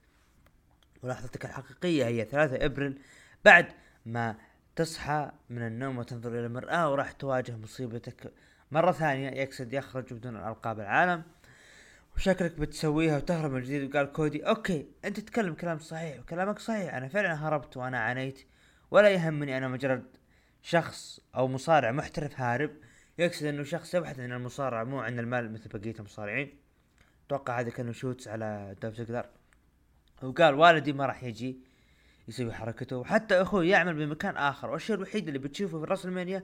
[1.02, 3.00] ولحظتك الحقيقية هي 3 إبريل
[3.44, 3.66] بعد
[4.06, 4.36] ما
[4.76, 8.32] تصحى من النوم وتنظر إلى المرآة وراح تواجه مصيبتك
[8.70, 11.22] مرة ثانية يقصد يخرج بدون ألقاب العالم.
[12.16, 16.94] وشكلك بتسويها وتهرب من جديد وقال كودي أوكي أنت تتكلم كلام صحيح وكلامك صحيح.
[16.94, 18.46] أنا فعلا هربت وأنا عانيت.
[18.90, 20.04] ولا يهمني أنا مجرد
[20.62, 22.70] شخص أو مصارع محترف هارب.
[23.18, 26.58] يقصد إنه شخص يبحث عن المصارعة مو عن المال مثل بقية المصارعين.
[27.26, 29.26] أتوقع هذا كانوا shoots على دولف زيجلر
[30.22, 31.58] وقال والدي ما راح يجي
[32.28, 32.96] يسوي حركته.
[32.96, 34.70] وحتى أخوي يعمل بمكان آخر.
[34.70, 36.42] والشيء الوحيد اللي بتشوفه في WrestleMania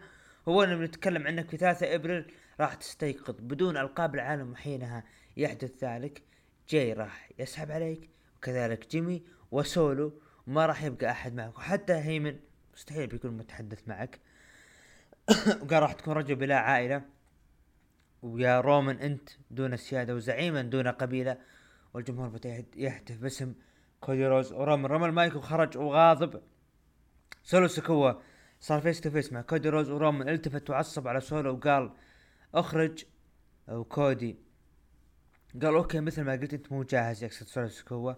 [0.48, 5.04] هو إنه بنتكلم عنك في 3 إبريل راح تستيقظ بدون ألقاب العالم وحينها.
[5.40, 6.22] يحدث ذلك
[6.68, 11.58] جاي راح يسحب عليك وكذلك جيمي وسولو وما راح يبقى أحد معك.
[11.58, 12.38] وحتى هيمن
[12.74, 14.20] مستحيل بيكون متحدث معك.
[15.62, 17.02] وقال راح تكون رجل بلا عائلة.
[18.22, 21.38] ويا رومان أنت دون سيادة وزعيما دون قبيلة.
[21.94, 23.54] والجمهور بدا يهتف باسم
[24.00, 26.42] كودي روز ورومان رمى المايك وخرج وغاضب.
[27.42, 28.12] سولو سكوا
[28.60, 31.92] صار face to face مع كودي روز ورومان التفت وعصب على سولو وقال
[32.54, 33.04] أخرج.
[33.68, 34.49] وكودي
[35.54, 38.12] قال okay مثل ما قلت أنت مو جاهز يقصد سولو سكوا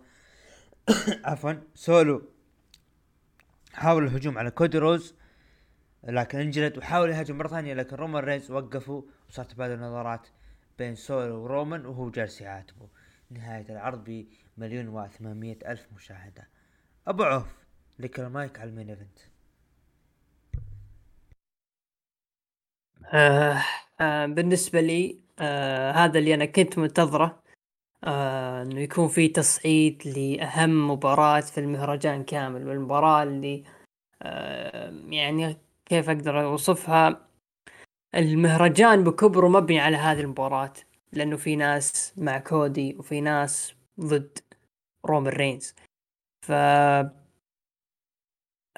[1.24, 2.28] عفوا سولو.
[3.72, 5.14] حاول الهجوم على كودي روز
[6.04, 10.28] لكن انجلد وحاول يهاجم مرة ثانية لكن رومان رينز وقفوا وصار تبادل نظرات
[10.78, 12.88] بين سولو ورومان وهو جالس يعاتبه
[13.30, 14.26] نهاية العرض
[14.56, 16.48] بمليون وثمانمية ألف مشاهدة.
[17.06, 17.46] أبو عوف
[17.98, 19.18] لك المايك على ال main event.
[23.14, 23.64] آه
[24.00, 27.42] آه بالنسبة لي آه هذا اللي أنا كنت منتظره
[28.04, 33.64] آه إنه يكون في تصعيد لأهم مباراة في المهرجان كامل والمباراة اللي
[34.22, 35.56] آه يعني
[35.86, 37.28] كيف أقدر أوصفها؟
[38.14, 40.72] المهرجان بكبره مبني على هذه المباراة
[41.12, 44.38] لأنه في ناس مع كودي وفي ناس ضد
[45.06, 45.74] رومان رينز.
[46.46, 46.52] ف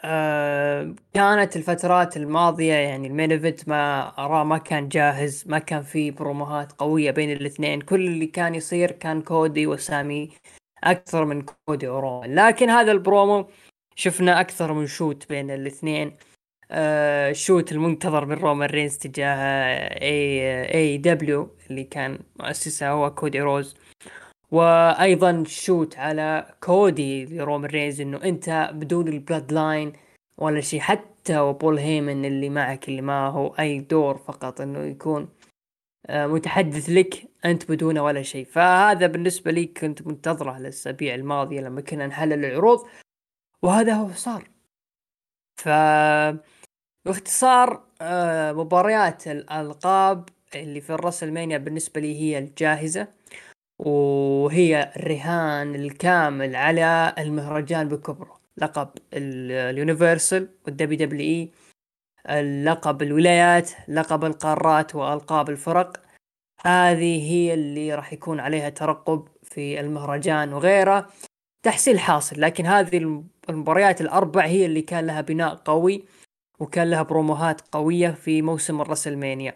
[0.07, 5.83] آه، كانت الفترات الماضية يعني ال main event ما أراه ما كان جاهز ما كان
[5.83, 7.81] في بروموهات قوية بين الاثنين.
[7.81, 10.31] كل اللي كان يصير كان كودي وسامي
[10.85, 13.47] أكثر من كودي ورومان لكن هذا البرومو
[13.97, 16.17] شفنا أكثر من shoot بين الاثنين.
[16.71, 19.37] آه shoot المنتظر من رومان رينز تجاه
[20.03, 23.75] AEW اللي كان مؤسسها هو كودي روز.
[24.55, 29.93] وأيضا shoot على كودي لرومان رينز إنه أنت بدون ال Bloodline
[30.39, 35.29] ولا شيء حتى وبول هيمن اللي معك اللي ما هو أي دور فقط إنه يكون
[36.07, 38.45] آه، متحدث لك أنت بدونه ولا شيء.
[38.47, 42.87] فهذا بالنسبة لي كنت منتظره الأسابيع الماضية لما كنا نحلل العروض
[43.63, 44.49] وهذا هو صار.
[45.57, 45.69] ف
[47.07, 53.09] باختصار آه، مباريات الألقاب اللي في الرسلمانيا بالنسبة لي هي الجاهزة
[54.45, 58.41] وهي الرهان الكامل على المهرجان بكبره.
[58.57, 61.51] لقب ال- ال Universal وال WWE
[62.29, 66.01] اللقب الولايات لقب القارات وألقاب الفرق.
[66.61, 71.07] هذه هي اللي راح يكون عليها ترقب في المهرجان وغيره.
[71.62, 76.05] تحصيل حاصل لكن هذه الم- المباريات الأربع هي اللي كان لها بناء قوي
[76.59, 79.55] وكان لها بروموهات قوية في موسم ال WrestleMania.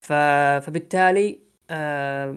[0.00, 1.38] فبالتالي
[1.70, 2.36] آه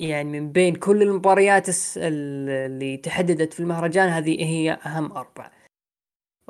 [0.00, 1.66] يعني من بين كل المباريات
[1.96, 5.50] اللي تحددت في المهرجان هذه هي أهم أربع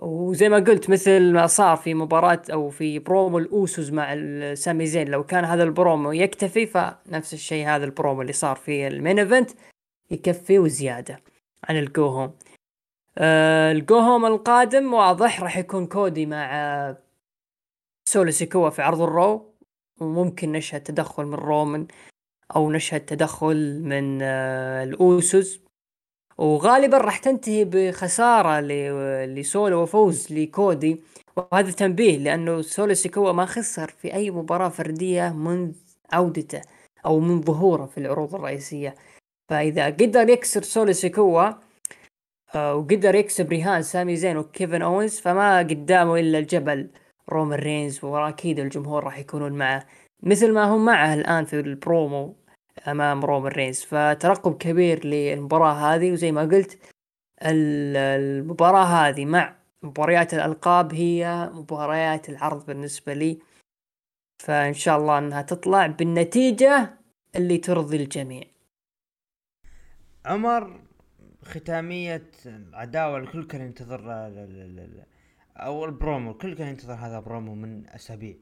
[0.03, 4.15] وزي ما قلت مثل ما صار في مباراة أو في promo ال Usos مع
[4.55, 8.93] سامي زين لو كان هذا البرومو يكتفي فنفس الشيء هذا البرومو اللي صار في ال
[8.93, 9.51] main event
[10.11, 11.21] يكفي وزيادة
[11.65, 12.35] عن ال go home.
[13.19, 16.97] آه ال go home القادم واضح راح يكون كودي مع
[18.09, 19.55] سولو سيكوا في عرض ال Raw
[20.01, 21.87] وممكن نشهد تدخل من رومان
[22.57, 25.61] أو نشهد تدخل من آه، ال Usos.
[26.39, 31.01] وغالبا راح تنتهي بخسارة ل- لسولو وفوز لكودي.
[31.37, 35.73] وهذا تنبيه لأنه سولو سيكوا ما خسر في أي مباراة فردية منذ
[36.13, 36.63] عودته
[37.07, 38.95] أو من ظهوره في العروض الرئيسية.
[39.51, 41.51] فإذا قدر يكسر سولو سيكوا
[42.55, 46.91] آه، وقدر يكسب رهان سامي زين وكيفن اونز فما قدامه إلا الجبل
[47.31, 49.87] رومان رينز واكيد الجمهور راح يكونون معه.
[50.23, 52.37] مثل ما هم معه الآن في البرومو
[52.89, 56.79] أمام رومان رينز فترقب كبير للمباراة هذه وزي ما قلت
[57.43, 63.39] المباراة هذه مع مباريات الألقاب هي مباريات العرض بالنسبة لي.
[64.43, 66.99] فإن شاء الله إنها تطلع بالنتيجة
[67.37, 68.45] اللي ترضي الجميع.
[70.27, 70.81] عمر
[71.43, 74.01] ختامية العداوة الكل كان ينتظر
[75.57, 78.37] أو البرومو الكل كان ينتظر هذا برومو من أسابيع.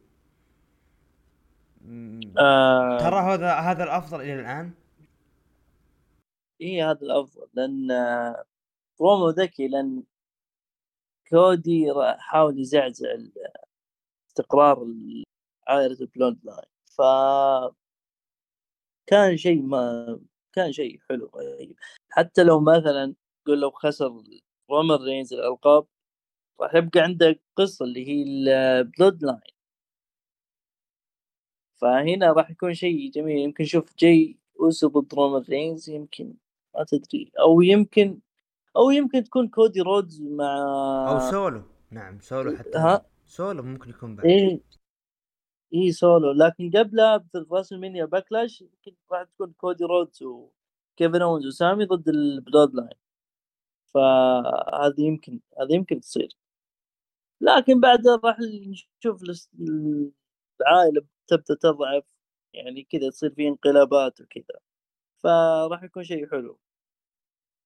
[2.39, 4.71] آه ترى هذا هذا الأفضل إلى الآن؟
[6.61, 7.89] إيه هذا الأفضل لأن
[9.01, 10.03] برومو ذكي لأن
[11.31, 13.17] كودي حاول يزعزع
[14.29, 14.87] استقرار
[15.69, 16.69] عائلة ال Bloodline.
[16.97, 17.01] ف
[19.07, 20.21] كان شيء ما
[20.53, 21.77] كان شيء حلو رهيب
[22.11, 23.15] حتى لو مثلا
[23.47, 24.23] قول لو خسر
[24.71, 25.87] رومان رينز الألقاب
[26.61, 29.56] راح يبقى عندك قصة اللي هي ال Bloodline.
[31.77, 33.39] فهنا راح يكون شيء جميل.
[33.39, 36.35] يمكن نشوف جاي أوسو ضد رومان رينز يمكن
[36.75, 37.33] ما تدري.
[37.41, 38.19] أو يمكن
[38.77, 41.63] أو يمكن تكون كودي رودز مع أو سولو.
[41.91, 44.27] نعم سولو حتى ها؟ سولو ممكن يكون بعد.
[45.75, 46.33] اي سولو.
[46.33, 52.75] لكن قبلها في WrestleMania Backlash يمكن راح تكون كودي رودز وكيفن اونز وسامي ضد ال
[52.75, 52.99] Bloodline.
[53.85, 56.37] فهذه يمكن هذه يمكن تصير.
[57.41, 59.23] لكن بعد راح نشوف
[60.61, 62.05] العائلة تبدأ تضعف
[62.55, 64.61] يعني كذا تصير في انقلابات وكذا.
[65.19, 66.59] فراح يكون شيء حلو.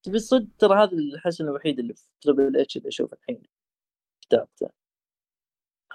[0.07, 3.43] بالصدق ترى هذا الحسن الوحيد اللي في تربل اتش اللي أشوفه الحين
[4.20, 4.70] كتابته.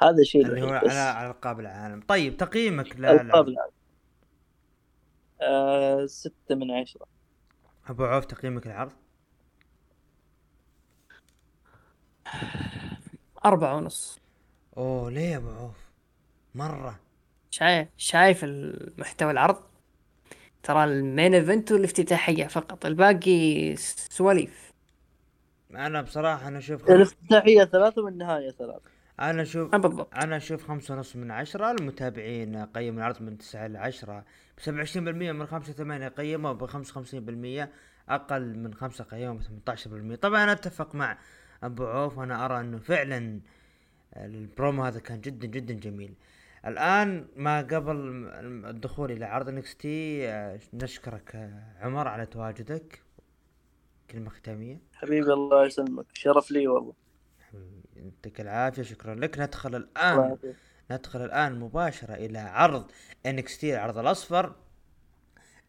[0.02, 2.02] هذا الشيء اللي هو على على القاب العالم.
[2.02, 3.72] طيب تقييمك القاب العالم.
[5.42, 7.08] آه ستة من عشرة.
[7.88, 8.92] أبو عوف تقييمك العرض؟
[13.46, 14.20] أربعة ونص.
[14.78, 15.92] أوه ليه يا أبو عوف؟
[16.56, 17.00] مرة.
[17.56, 19.57] شايف شايف المحتوى العرض؟
[20.64, 23.76] ترى ال main event والافتتاحية فقط الباقي
[24.10, 24.72] سواليف.
[25.72, 28.82] أنا بصراحة أنا أشوف الافتتاحية ثلاثة والنهاية ثلاثة.
[29.19, 30.15] أنا أشوف آه، بالضبط.
[30.15, 34.26] أنا أشوف خمسة ونص من عشرة المتابعين قيموا العرض من تسعة إلى عشرة.
[34.57, 37.72] بسبعة وعشرين بالمية من خمسة ثمانية قيموا بخمسة وخمسين بالمية
[38.10, 40.15] أقل من خمسة قيموا بثمانية عشر بالمية.
[40.15, 41.18] طبعا أنا أتفق مع
[41.64, 43.40] أبو عوف وأنا أرى أنه فعلا
[44.18, 46.14] البرومو هذا كان جدا جدا جميل.
[46.68, 47.98] الآن ما قبل
[48.66, 53.02] الدخول إلى عرض NXT آه، نشكرك عمر على تواجدك.
[54.12, 54.82] كلمة ختامية.
[54.94, 56.06] حبيبي الله يسلمك.
[56.14, 56.94] شرف لي والله.
[57.96, 59.40] يعطيك العافية شكرا لك.
[59.40, 60.38] ندخل الآن
[60.92, 62.92] ندخل الآن مباشرة إلى عرض
[63.28, 64.56] NXT العرض الأصفر.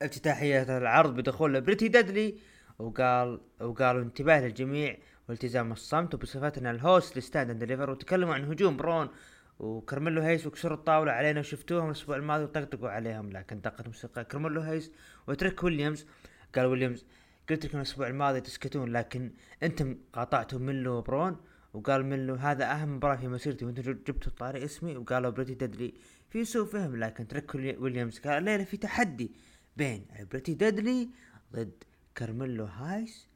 [0.02, 2.38] افتتاحية العرض بدخول Pretty Deadly.
[2.78, 4.96] وقال وقالوا انتباه للجميع
[5.28, 6.14] والتزام الصمت.
[6.14, 9.08] وبصفتنا ال host ل Stand and Deliver وتكلموا عن هجوم برون
[9.58, 14.92] وكرميلو هيس وكسروا الطاولة علينا وشفتوهم الأسبوع الماضي وطقطقوا عليهم لكن دقت موسيقى كرميلو هيس
[15.26, 16.06] وتريك ويليامز
[16.54, 17.04] قال ويليامز
[17.50, 21.36] قلت لكم الأسبوع الماضي تسكتون لكن أنتم قاطعتم ميلو وبرون
[21.74, 24.96] وقال منو له هذا أهم مباراة في مسيرتي وأنتم جبتوا طاري اسمي.
[24.96, 25.94] وقالوا بريتي ديدلي
[26.30, 29.30] في سوء فهم لكن تريك ويليامز قال الليلة في تحدي
[29.76, 31.08] بين بريتي ديدلي
[31.52, 31.84] ضد
[32.14, 33.28] كارميلو هايس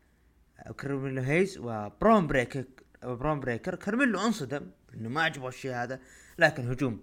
[0.79, 2.65] كارميلو هيز وبرون بريكر
[3.03, 3.75] برون بريكر.
[3.75, 6.01] كارميلو انصدم إنه ما عجبه الشيء هذا
[6.39, 7.01] لكن هجوم.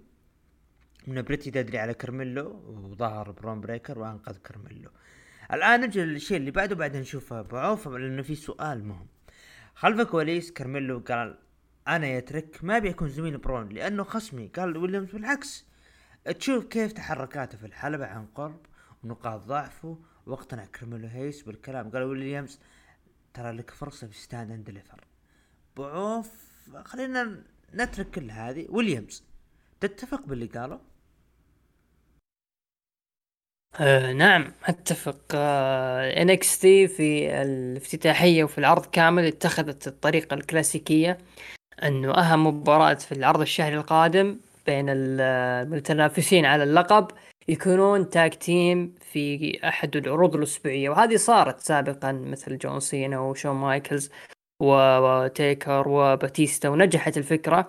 [1.06, 4.90] من بريتي ديدلي على كارميلو وظهر برون بريكر وأنقذ كارميلو
[5.52, 9.06] الآن نجي للشيء اللي بعده بعدين نشوفه بعوف لأنه في سؤال مهم.
[9.74, 11.38] خلف الكواليس كارميلو قال
[11.88, 14.46] أنا يا تريك ما ابي اكون زميل برون لأنه خصمي.
[14.48, 15.66] قال ويليامز بالعكس.
[16.38, 18.60] تشوف كيف تحركاته في الحلبة عن قرب
[19.04, 21.90] ونقاط ضعفه واقتنع كارميلو هيز بالكلام.
[21.90, 22.60] قال ويليامز
[23.34, 25.04] ترى لك فرصة في Stand and Deliver
[25.76, 26.30] بعوف
[26.84, 27.42] خلينا
[27.74, 28.66] نترك كل هذه.
[28.70, 29.24] ويليامز
[29.80, 30.80] تتفق باللي قاله؟
[33.80, 35.20] آه نعم أتفق.
[35.34, 36.60] آه NXT
[36.96, 41.18] في الافتتاحية وفي العرض كامل اتخذت الطريقة الكلاسيكية
[41.82, 47.08] أنه أهم مباراة في العرض الشهري القادم بين المتنافسين على اللقب
[47.48, 50.90] يكونون tag team في أحد العروض الأسبوعية.
[50.90, 54.10] وهذه صارت سابقا مثل جون سينا وشون مايكلز.
[54.60, 57.68] وتيكر وباتيستا ونجحت الفكرة.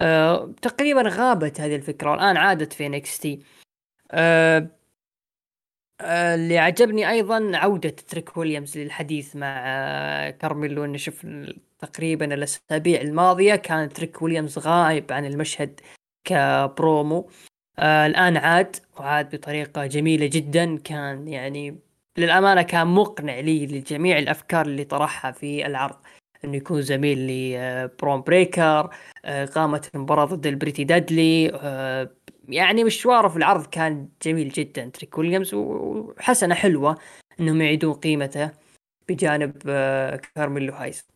[0.00, 3.44] آه تقريبا غابت هذه الفكرة والآن عادت في NXT
[4.12, 4.68] آه
[6.00, 9.60] آه، اللي عجبني أيضا عودة تريك ويليامز للحديث مع
[10.30, 11.26] كارميلو إنه شوف
[11.78, 15.80] تقريبا الأسابيع الماضية كان تريك ويليامز غايب عن المشهد
[16.24, 17.30] كبرومو.
[17.78, 20.76] الآن عاد وعاد بطريقة جميلة جدا.
[20.78, 21.78] كان يعني
[22.18, 25.96] للأمانة كان مقنع لي لجميع الأفكار اللي طرحها في العرض.
[26.44, 28.90] إنه يكون زميل لبرون بريكر
[29.24, 32.10] آه، قامت المباراة ضد البريتي ديدلي آه،
[32.48, 34.88] يعني مشواره في العرض كان جميل جدا.
[34.88, 36.98] تريك ويليامز وحسنة حلوة
[37.40, 38.50] إنهم يعيدون قيمته
[39.08, 41.08] بجانب آه، كارميلو هايز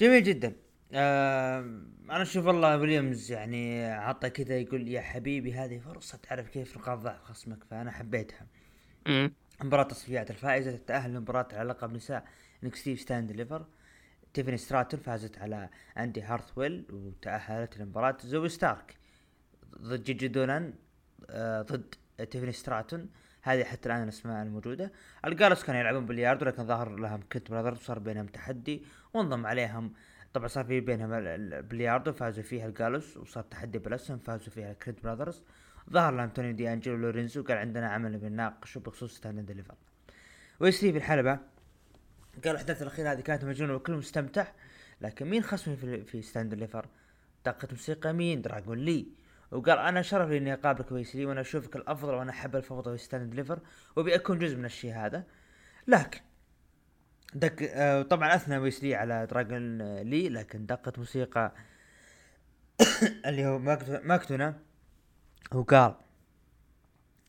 [0.00, 0.56] جميل جدا.
[0.92, 1.60] آه
[2.10, 6.98] أنا أشوف والله ويليامز يعني عطى كذا يقول يا حبيبي هذه فرصة تعرف كيف نقاط
[6.98, 8.46] ضعف خصمك؟ فأنا حبيتها.
[9.62, 12.24] مباراة تصفيات الفائزة تتأهل لمباراة على لقب نساء
[12.62, 13.66] NXT Stand & Deliver
[14.34, 15.68] تيفني ستراتون فازت على
[15.98, 18.96] أندي هارثويل وتأهلت لمباراة زوي ستارك.
[19.78, 20.74] ضد جيجي دولان
[21.30, 23.10] آه ضد تيفني ستراتون.
[23.42, 24.92] هذه حتى الآن الأسماء الموجودة.
[25.24, 29.92] الجالوس كانوا يلعبون بلياردو لكن ظهر لهم كريد براذرز وصار بينهم تحدي وانضم عليهم.
[30.32, 35.42] طبعا صار في بينهم البلياردو فازوا فيها الجالوس وصار تحدي بالسهم فازوا فيها كريد براذرز.
[35.90, 39.74] ظهر لهم توني دي انجلو لورينزو قال عندنا عمل بنناقشه بخصوص Stand & Deliver
[40.60, 41.38] ويسلي في الحلبة
[42.44, 44.46] قال الأحداث الأخيرة هذه كانت مجنونة وكل مستمتع
[45.00, 46.86] لكن مين خصمي في, في Stand & Deliver
[47.46, 49.06] دقة موسيقى مين؟ دراجون لي.
[49.50, 53.30] وقال أنا شرف لي إني أقابلك ويسلي وأنا أشوفك الأفضل وأنا أحب الفوضى في Stand &
[53.30, 53.58] Deliver
[53.96, 55.24] وأبي أكون جزء من الشيء هذا.
[55.86, 56.20] لكن
[57.34, 61.54] دق آه طبعا أثنى ويسلي على دراجون لي لكن دقة موسيقى
[63.26, 63.58] اللي هو
[64.04, 64.58] ماكدونا
[65.52, 65.94] وقال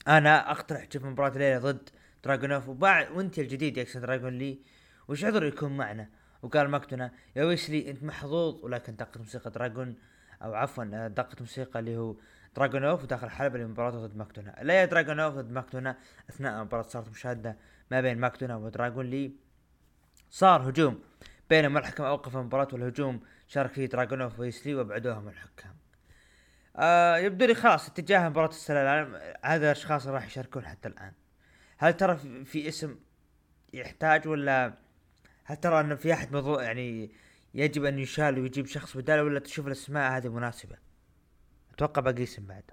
[0.07, 1.89] أنا أقترح تشوف مباراة الليلة ضد
[2.23, 4.59] دراجونوف وبعد وأنت الجديد يا دراجون لي
[5.07, 6.09] وش عذر يكون معنا؟
[6.41, 9.95] وقال ماكدونا يا ويسلي أنت محظوظ ولكن دقة موسيقى دراجون
[10.41, 12.15] أو عفوا دقة موسيقى اللي هو
[12.55, 14.55] دراجونوف وداخل الحلبة لمباراة ضد ماكدونا.
[14.61, 15.97] لا يا دراجونوف ضد ماكدونا
[16.29, 17.57] أثناء المباراة صارت مشاهدة
[17.91, 19.31] ما بين ماكدونا ودراجون لي
[20.29, 20.99] صار هجوم
[21.49, 25.84] بينما الحكم اوقف المباراة والهجوم شارك فيه دراجونوف ويسلي وأبعدوهم الحكام.
[26.75, 31.11] آه يبدو لي خلاص اتجاه مباراة السلام هذا الأشخاص اللي راح يشاركون حتى الآن.
[31.77, 32.95] هل ترى في اسم
[33.73, 34.73] يحتاج ولا
[35.43, 37.11] هل ترى إنه في أحد موضوع يعني
[37.53, 40.75] يجب أن يشال ويجيب شخص بداله ولا تشوف الأسماء هذه مناسبة؟
[41.73, 42.63] أتوقع باقي اسم بعد.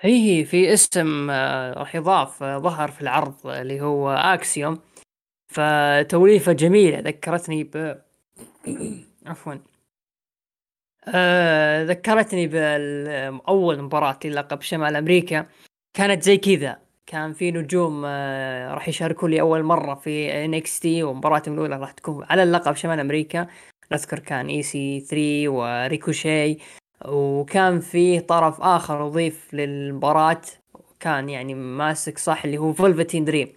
[0.00, 4.78] هي هي في اسم آه، راح يضاف آه، ظهر في العرض اللي هو اكسيوم
[5.48, 8.02] فتوليفة جميلة ذكرتني ب
[9.26, 9.54] عفوا.
[11.08, 15.46] آه ذكرتني بأول مباراة للقب شمال أمريكا
[15.94, 16.78] كانت زي كذا.
[17.06, 22.24] كان في نجوم آه راح يشاركوا لي أول مرة في NXT ومباراتهم الأولى راح تكون
[22.30, 23.46] على اللقب شمال أمريكا.
[23.92, 26.58] نذكر كان إي سي 3 وريكوشيه.
[27.04, 30.40] وكان في طرف آخر أضيف للمباراة
[31.00, 33.52] كان يعني ماسك صح اللي هو فيلفتين دريم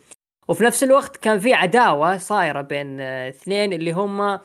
[0.48, 4.40] وفي نفس الوقت كان في عداوة صايرة بين آه، اثنين اللي هم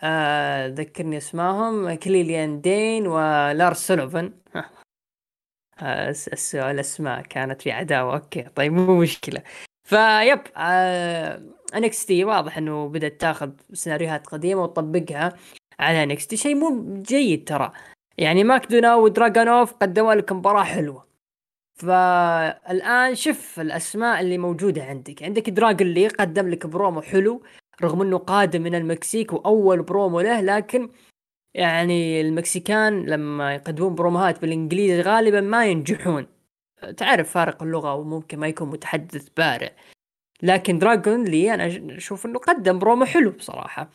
[0.00, 4.32] آه ذكرني اسمائهم كيليان دين ولارس سوليفان.
[5.82, 6.14] آه
[6.54, 8.14] الأسماء كانت في عداوة.
[8.14, 9.42] okay طيب مو مشكلة.
[9.84, 11.42] فيب آه
[11.74, 15.36] NXT واضح إنه بدأت تاخذ سيناريوهات قديمة وتطبقها
[15.80, 16.36] على NXT.
[16.36, 17.72] شيء مو جيد ترى.
[18.18, 21.08] يعني ماكدونا ودراجونوف قدموا لك مباراة حلوة.
[21.76, 25.22] فالآن شوف الأسماء اللي موجودة عندك.
[25.22, 27.42] عندك دراجون لي قدم لك برومو حلو.
[27.82, 30.90] رغم إنه قادم من المكسيك وأول برومو له لكن
[31.54, 36.26] يعني المكسيكان لما يقدمون بروموهات بالإنجليزي غالبا ما ينجحون.
[36.96, 39.70] تعرف فارق اللغة وممكن ما يكون متحدث بارع
[40.42, 43.90] لكن دراجون لي أنا أشوف إنه قدم برومو حلو بصراحة.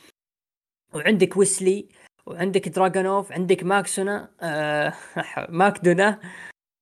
[0.94, 1.90] وعندك ويسلي
[2.26, 4.94] وعندك دراجونوف عندك ماكدونا آه
[5.50, 6.20] ماكدونا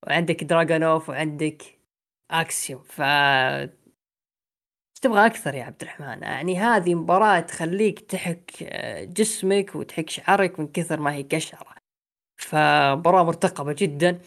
[0.06, 1.62] وعندك دراجونوف وعندك
[2.30, 3.02] اكسيوم ف
[5.02, 10.66] تبغى أكثر يا عبد الرحمن؟ يعني هذه مباراة تخليك تحك آه، جسمك وتحك شعرك من
[10.68, 11.66] كثر ما هي قشرة
[12.36, 14.20] فمباراة مرتقبة جدا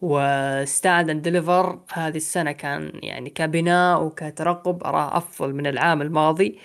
[0.00, 6.58] و Stand and Deliver هذه السنة كان يعني كبناء وكترقب أراه أفضل من العام الماضي.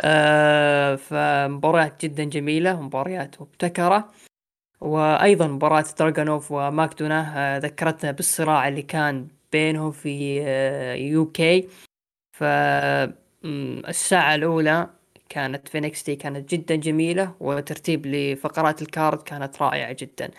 [0.00, 4.12] آه فمباريات جدا جميلة ومباريات مبتكرة.
[4.80, 11.68] وأيضا مباراة دراجونوف وماكدونا آه ذكرتنا بالصراع اللي كان بينهم في آه UK.
[12.42, 14.90] فالساعة الأولى
[15.28, 20.30] كانت في NXT كانت جدا جميلة وترتيب لفقرات ال card كانت رائعة جدا.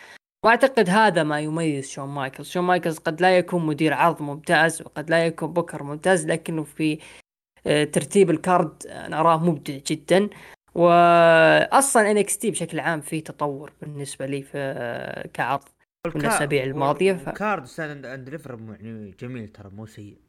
[0.46, 2.50] وأعتقد هذا ما يميز شون مايكلز.
[2.50, 7.00] شون مايكلز قد لا يكون مدير عرض ممتاز وقد لا يكون بوكر ممتاز لكنه في
[7.68, 10.30] آه، ترتيب ال card نراه مبدع جدا.
[10.76, 15.62] واصلا NXT بشكل عام في تطور بالنسبة لي في آه، كعرض
[16.12, 17.14] في الاسابيع الماضية.
[17.14, 17.30] ف...
[17.30, 18.30] ال card Stand and
[18.80, 20.23] يعني جميل ترى مو سيء.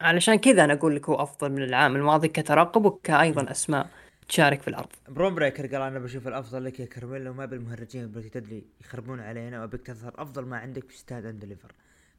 [0.00, 3.90] علشان كذا أنا أقول لك هو أفضل من العام الماضي كترقب وكايضا أسماء
[4.28, 8.28] تشارك في العرض برون بريكر قال أنا بشوف الأفضل لك يا كارميلو وما بالمهرجين اللي
[8.28, 11.72] تدري يخربون علينا وأبيك تظهر أفضل ما عندك في Stand and Deliver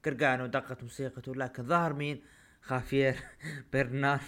[0.05, 2.21] قرقانو دقة موسيقته لكن ظهر مين؟
[2.61, 3.15] خافير
[3.73, 4.19] برنال.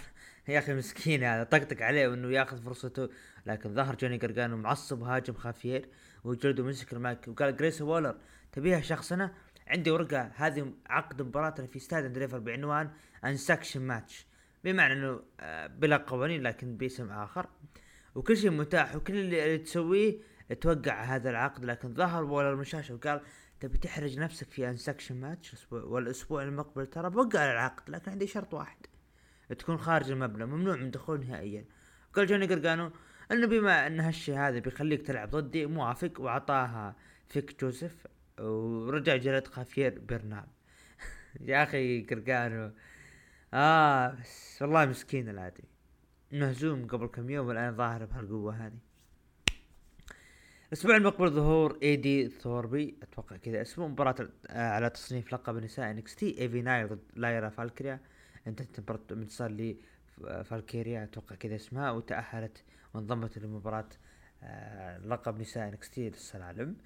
[0.48, 3.08] يا أخي مسكين هذا طقطق عليه وإنه ياخذ فرصته.
[3.46, 5.88] لكن ظهر جوني قرقانو معصب هاجم خافير
[6.24, 8.16] وجلده مسك المايك وقال جريس وولر
[8.52, 9.30] تبيها شخصنة
[9.68, 12.90] عندي ورقة هذه عقد مباراتنا في Stand and Deliver بعنوان
[13.24, 14.26] unsanctioned match
[14.64, 17.46] بمعنى إنه آه، بلا قوانين لكن باسم آخر.
[18.14, 20.18] وكل شيء متاح وكل اللي تسويه
[20.60, 21.64] توقع هذا العقد.
[21.64, 23.20] لكن ظهر وولر من الشاشة وقال
[23.60, 26.86] تبي تحرج نفسك في unsanctioned match والأسبوع المقبل.
[26.86, 28.86] ترى بوقع العقد لكن عندي شرط واحد.
[29.58, 31.64] تكون خارج المبنى ممنوع من دخول نهائيا.
[32.14, 32.90] قال جوني قرقانو
[33.32, 36.20] إنه بما إن هالشي هذا بيخليك تلعب ضدي موافق.
[36.20, 36.96] واعطاها
[37.28, 38.06] فيك جوزيف
[38.40, 40.48] ورجع جلد خافير برنال.
[41.40, 42.70] يا أخي قرقانو
[43.54, 45.64] آه بس والله مسكين العادي.
[46.32, 48.78] مهزوم قبل كم يوم والآن ظاهر بهالقوة هذه.
[50.68, 56.40] الأسبوع المقبل ظهور ايدي ثوربي أتوقع كذا اسمه مباراة آه، على تصنيف لقب نساء NXT
[56.40, 58.00] ايفي نايل ضد لايرا فالكريا
[58.46, 59.76] انتهت مباراة انتصار لي
[60.44, 61.90] فالكيريا أتوقع كذا اسمها.
[61.90, 63.88] وتأهلت وانضمت لمباراة
[64.42, 66.76] آه، لقب نساء NXT للسلالم.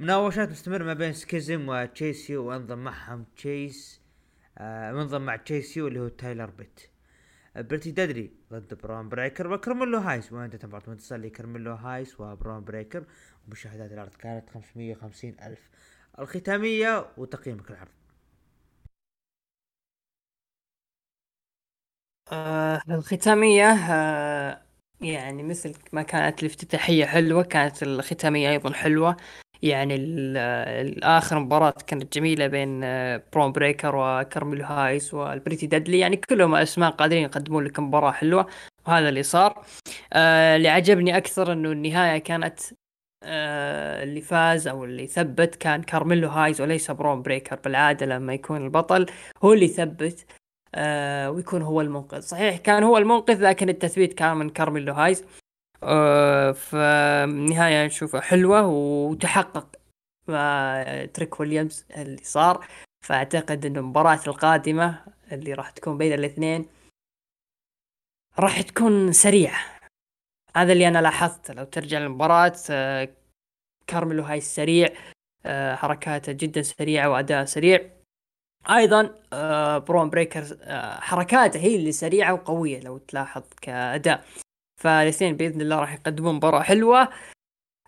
[0.00, 4.00] مناوشات مستمرة ما بين Schism و Chase U وانضم معهم تشيس
[4.58, 6.80] آه منضم مع Chase U اللي هو تايلر بيت.
[7.56, 10.32] بريتي دادلي ضد برون بريكر وكرميلو هايس.
[10.32, 13.04] وانتهت مباراة منتصر لكرميلو هايس وبرون بريكر؟
[13.48, 15.70] ومشاهدات العرض كانت 550 ألف.
[16.18, 17.88] الختامية وتقييمك العرض
[22.32, 24.62] آه الختامية آه
[25.00, 29.16] يعني مثل ما كانت الافتتاحية حلوة كانت الختامية أيضا حلوة.
[29.64, 29.94] يعني
[30.80, 35.98] الآخر مباراة كانت جميلة بين آه، برون بريكر وكارميلو هايس والبريتي دادلي.
[35.98, 38.46] يعني كلهم أسماء قادرين يقدمون لك مباراة حلوة
[38.86, 39.64] وهذا اللي صار.
[40.12, 42.60] آه اللي عجبني أكثر أنه النهاية كانت
[43.22, 48.64] آه اللي فاز أو اللي ثبت كان كارميلو هايز وليس برون بريكر بالعادة لما يكون
[48.64, 49.06] البطل
[49.44, 50.26] هو اللي يثبت
[50.74, 52.20] آه ويكون هو المنقذ.
[52.20, 55.24] صحيح كان هو المنقذ لكن التثبيت كان من كارميلو هايز
[55.84, 59.76] آه فالنهاية نشوفها حلوة وتحقق
[61.14, 62.66] تريك ويليامز اللي صار.
[63.04, 66.66] فأعتقد انه المباراة القادمة اللي راح تكون بين الاثنين
[68.38, 69.60] راح تكون سريعة.
[70.56, 71.54] هذا اللي أنا لاحظته.
[71.54, 73.08] لو ترجع للمباراة آه،
[73.86, 74.88] كارميلو هايز سريع
[75.46, 77.90] آه، حركاته جدا سريعة وأداء سريع.
[78.70, 80.44] أيضا آه، برون بريكر
[81.00, 84.24] حركاته هي اللي سريعة وقوية لو تلاحظ كأداء.
[84.84, 87.08] فالاثنين بإذن الله راح يقدمون مباراة حلوة.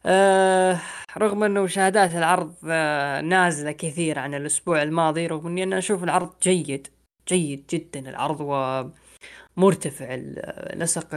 [0.07, 0.81] آه
[1.19, 6.39] رغم إنه مشاهدات العرض آه نازلة كثير عن الأسبوع الماضي رغم إني أنا أشوف العرض
[6.43, 6.89] جيد
[7.29, 8.41] جيد جدا العرض
[9.57, 10.17] ومرتفع
[10.75, 11.09] نسق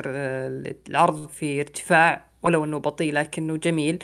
[0.88, 4.04] العرض في ارتفاع ولو إنه بطيء لكنه جميل.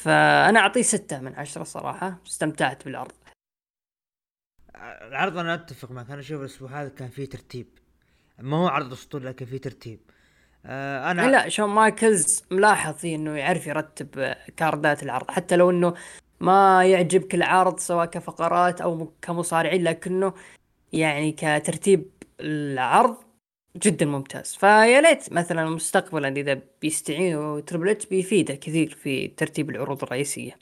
[0.00, 3.12] فأنا أعطيه ستة من عشرة صراحة استمتعت بالعرض.
[5.02, 7.66] العرض أنا أتفق معك أنا أشوف الأسبوع هذا كان فيه ترتيب.
[8.38, 10.00] ما هو عرض أسطوري لكن فيه ترتيب.
[10.68, 15.70] آه أنا لا شون مايكلز ملاحظ فيه إنه يعرف يرتب card ات العرض حتى لو
[15.70, 15.94] إنه
[16.40, 20.34] ما يعجبك العرض سواء كفقرات أو كمصارعين لكنه
[20.92, 23.16] يعني كترتيب العرض
[23.76, 24.54] جدا ممتاز.
[24.54, 30.58] فيا ليت مثلا مستقبلا إذا بيستعينوا تربل إتش بيفيده كثير في ترتيب العروض الرئيسية.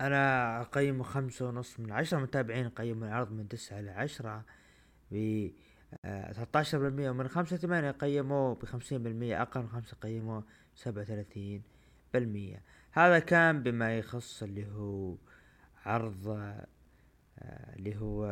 [0.00, 4.44] أنا أقيمه خمسة ونص من عشرة متابعين قيموا العرض من تسعة لعشرة
[5.10, 5.48] ب
[6.04, 10.44] 13% ومن خمسة ثمانية قيموه بخمسين بالمية أقل من خمسة قيموه
[10.74, 11.62] سبعة وثلاثين
[12.14, 12.62] بالمية.
[12.92, 15.16] هذا كان بما يخص اللي هو
[15.84, 18.26] عرض آه، اللي هو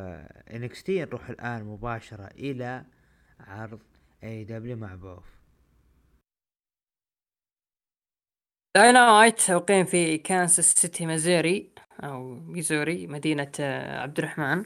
[0.51, 2.85] NXT نروح الآن مباشرة إلى
[3.41, 3.81] عرض
[4.25, 5.39] AEW مع بوف
[8.77, 11.71] داينامايت أقيم في كانساس سيتي مازيري
[12.01, 14.65] أو ميزوري مدينة آه، عبد الرحمن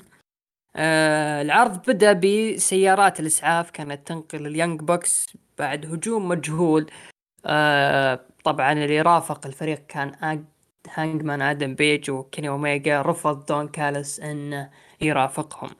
[0.76, 5.26] آه العرض بدأ بسيارات الإسعاف كانت تنقل ال Young Bucks
[5.58, 6.90] بعد هجوم مجهول.
[7.46, 10.40] آه طبعا اللي رافق الفريق كان
[10.88, 14.70] هانجمان آدم بيج وكيني اوميجا رفض دون كالس انه
[15.00, 15.70] يرافقهم.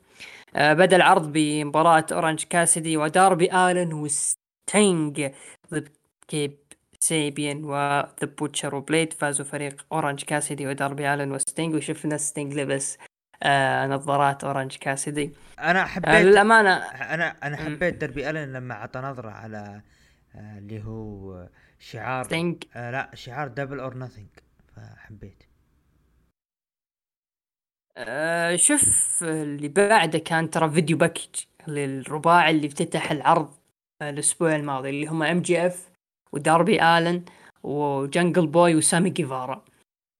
[0.57, 5.31] آه بدأ العرض بمباراة أورانج كاسدي وداربي آلن وستينج
[5.73, 5.89] ضد
[6.29, 6.59] كيب
[7.01, 8.09] سيبيان وذا
[8.39, 9.13] بوتشر وبليد.
[9.13, 12.99] فازوا فريق أورانج كاسدي وداربي آلن وستينج وشفنا ستينج لبس
[13.43, 16.77] آه نظارات أورنج كاسدي أنا حبيت آه للامانه
[17.15, 19.83] أنا أنا حبيت دربي ألن لما اعطى نظرة على
[20.35, 21.49] آه اللي هو
[21.79, 24.29] شعار ستينج آه لا شعار Double or Nothing
[24.77, 25.43] فحبيت.
[27.97, 33.55] آه شوف اللي بعده كان ترى video package للرباعي اللي افتتح العرض
[34.03, 35.91] الأسبوع الماضي اللي هم MJF
[36.33, 37.25] وداربي آلن
[37.63, 39.65] وجنجل بوي وسامي جيفارا.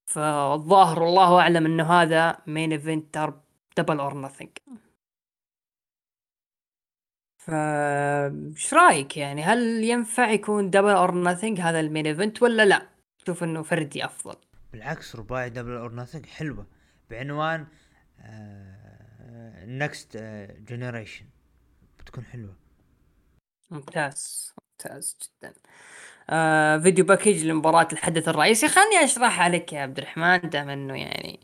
[0.05, 3.33] فالظاهر والله أعلم إنه هذا main event
[3.77, 4.57] Double or Nothing
[7.37, 12.65] ف إيش رأيك يعني؟ هل ينفع يكون Double or Nothing هذا ال main event ولا
[12.65, 12.89] لا؟
[13.19, 14.35] تشوف إنه فردي أفضل.
[14.71, 16.67] بالعكس رباعي Double or Nothing حلوة.
[17.09, 17.67] بعنوان
[19.65, 20.17] next
[20.57, 21.25] generation
[21.99, 22.55] بتكون حلوة.
[23.71, 25.49] ممتاز ممتاز جدا.
[25.49, 25.53] آه
[26.83, 28.67] video package لمباراة الحدث الرئيسي.
[28.67, 31.39] خلني أشرح عليك يا عبد الرحمن دام إنه يعني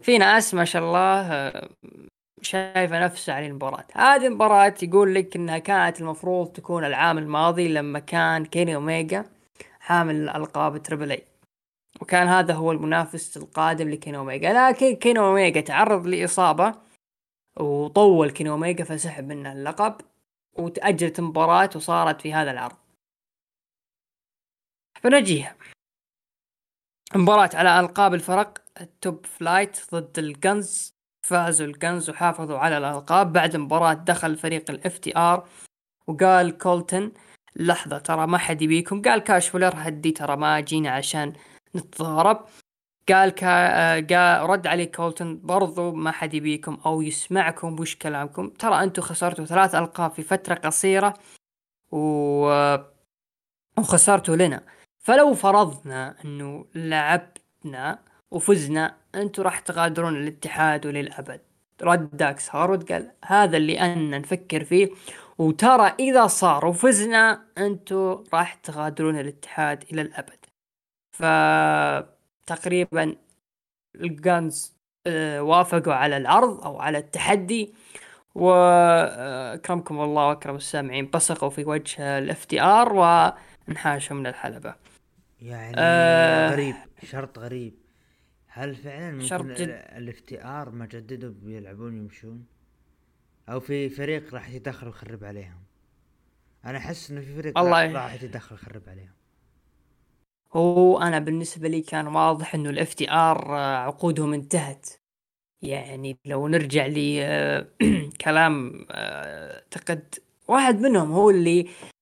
[0.00, 1.68] في ناس ما شاء الله آه،
[2.42, 3.84] شايفة نفسها على المباراة.
[3.94, 9.24] هذه المباراة يقول لك إنها كانت المفروض تكون العام الماضي لما كان كيني اوميجا
[9.80, 11.24] حامل ألقاب Triple A
[12.00, 16.74] وكان هذا هو المنافس القادم لكيني اوميجا لكن كيني اوميجا تعرض لإصابة
[17.60, 19.94] وطول كيني اوميجا فسحب منه اللقب
[20.58, 22.83] وتأجلت المباراة وصارت في هذا العرض.
[25.04, 25.56] فنجيها.
[27.14, 30.94] مباراة على ألقاب الفرق ال Top Flight ضد ال Gunns
[31.28, 33.32] فازوا ال Gunns وحافظوا على الألقاب.
[33.32, 35.48] بعد المباراة دخل فريق ال FTR
[36.06, 37.12] وقال كولتن
[37.56, 39.02] لحظة ترى ما حد يبيكم.
[39.02, 41.32] قال كاش ويلر هدي ترى ما جينا عشان
[41.76, 42.46] نتضارب.
[43.08, 48.48] قال كا قال رد عليه كولتن برضو ما حد يبيكم أو يسمعكم وش كلامكم.
[48.48, 51.14] ترى أنتم خسرتوا ثلاث ألقاب في فترة قصيرة
[51.92, 52.78] و
[53.78, 54.62] وخسرتوا لنا.
[55.04, 57.98] فلو فرضنا أنه لعبنا
[58.30, 61.40] وفزنا أنتم راح تغادرون الاتحاد وللأبد.
[61.82, 64.90] رد داكس هارود قال هذا اللي أنا نفكر فيه.
[65.38, 70.38] وترى إذا صار وفزنا أنتم راح تغادرون الاتحاد إلى الأبد.
[71.12, 73.16] فتقريبا
[73.94, 74.74] ال Gunns
[75.06, 77.74] آه، وافقوا على العرض أو على التحدي.
[78.34, 84.83] واكرمكم الله وأكرم السامعين بصقوا في وجه ال FTR وانحاشوا من الحلبة.
[85.40, 86.50] يعني آه.
[86.50, 87.74] غريب شرط غريب.
[88.46, 89.68] هل فعلا شرط ممكن جد.
[89.96, 92.46] ال FTR ما جددوا بيلعبون يمشون؟
[93.48, 95.64] أو في فريق راح يتدخل ويخرب عليهم؟
[96.64, 99.12] أنا أحس إنه في فريق الله راح, يتدخل ويخرب عليهم.
[100.52, 104.88] هو أنا بالنسبة لي كان واضح إنه ال FTR عقودهم انتهت.
[105.62, 110.14] يعني لو نرجع لكلام اعتقد
[110.48, 111.93] واحد منهم هو اللي آه،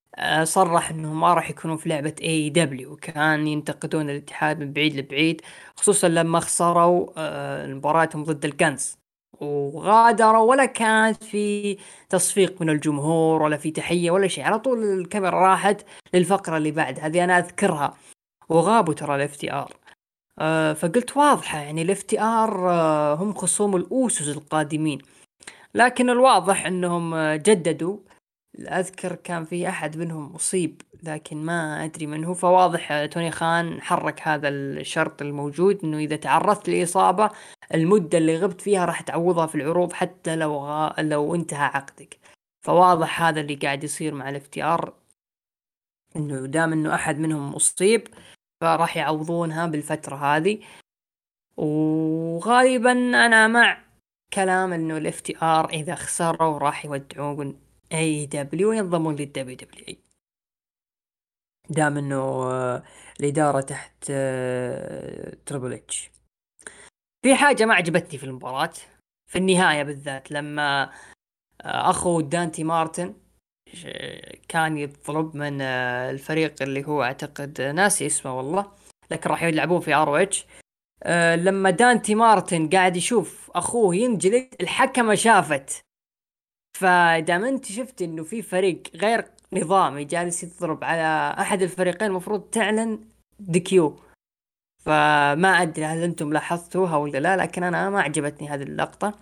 [0.42, 5.42] صرح إنهم ما راح يكونوا في لعبة AEW كان ينتقدون الاتحاد من بعيد لبعيد
[5.76, 8.96] خصوصا لما خسروا آه، مباراتهم ضد ال Gunns
[9.40, 11.76] وغادروا ولا كانت في
[12.08, 14.44] تصفيق من الجمهور ولا في تحية ولا شيء.
[14.44, 17.96] على طول الكاميرا راحت للفقرة اللي بعد هذه أنا أذكرها.
[18.48, 19.72] وغابوا ترى ال FTR.
[20.74, 22.70] فقلت واضحة يعني ال FTR
[23.14, 24.98] هم خصوم الأوسوس القادمين.
[25.74, 27.98] لكن الواضح إنهم آه، جددوا
[28.60, 34.28] أذكر كان في أحد منهم مصيب لكن ما أدري من هو فواضح توني خان حرك
[34.28, 37.30] هذا الشرط الموجود إنه إذا تعرضت لإصابة
[37.74, 41.02] المدة اللي غبت فيها راح تعوضها في العروض حتى لو غا...
[41.02, 42.18] لو انتهى عقدك.
[42.66, 44.94] فواضح هذا اللي قاعد يصير مع ال FTR
[46.16, 48.08] إنه دام إنه أحد منهم مصيب
[48.60, 50.60] فراح يعوضونها بالفترة هذه.
[51.56, 53.84] وغالبا أنا مع
[54.32, 57.61] كلام إنه ال FTR إذا خسروا راح يودعون
[57.92, 59.98] AEW وينضمون لل WWE
[61.70, 62.16] دام إنه
[62.50, 62.82] آه،
[63.20, 66.10] الإدارة تحت آه، Triple H
[67.22, 68.72] في حاجة ما عجبتني في المباراة
[69.30, 70.82] في النهاية بالذات لما
[71.62, 73.14] آه، أخو دانتي مارتن
[74.48, 78.72] كان يطلب من آه، الفريق اللي هو أعتقد آه، ناسي اسمه والله
[79.10, 80.46] لكن راح يلعبون في ROH
[81.36, 85.84] لما دانتي مارتن قاعد يشوف أخوه ينجلد الحكمة شافت.
[86.76, 93.00] فدام انت شفت انه في فريق غير نظامي جالس يضرب على أحد الفريقين المفروض تعلن
[93.38, 93.96] DQ
[94.84, 99.18] فما أدري هل أنتم لاحظتوها ولا لا لكن أنا ما عجبتني هذه اللقطة.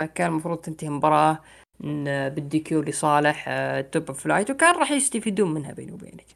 [0.00, 1.40] فكان المفروض تنتهي المباراه
[2.28, 6.26] بال DQ لصالح آه، Top Flight وكان راح يستفيدون منها بيني وبينك.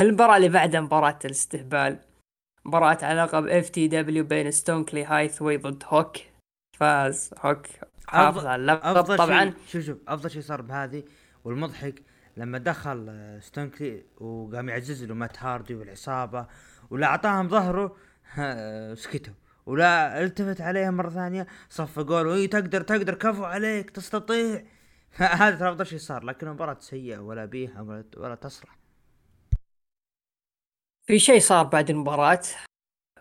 [0.00, 1.98] المباراة اللي بعدها مباراة الاستهبال.
[2.64, 6.16] مباراة على لقب FTW بين ستوكلي هاثاواي ضد هوك
[6.78, 7.66] فاز هوك
[8.10, 9.54] حافظ أفضل- على اللقب أفضل طبعا.
[9.66, 11.02] شوف شوف أفضل شيء صار بهذه
[11.44, 12.02] والمضحك
[12.36, 16.46] لما دخل آه، ستوكلي وقام يعزز له مات هاردي والعصابة
[16.90, 17.96] ولا أعطاهم ظهره
[18.38, 19.34] آه، سكتوا
[19.66, 24.64] ولا التفت عليهم مرة ثانية صفقوا له إي تقدر تقدر كفو عليك تستطيع.
[25.16, 28.76] هذا ترى أفضل شيء صار لكن المباراه سيئة ولا بيها ولا, ولا تصلح.
[31.06, 32.40] في شيء صار بعد المباراة؟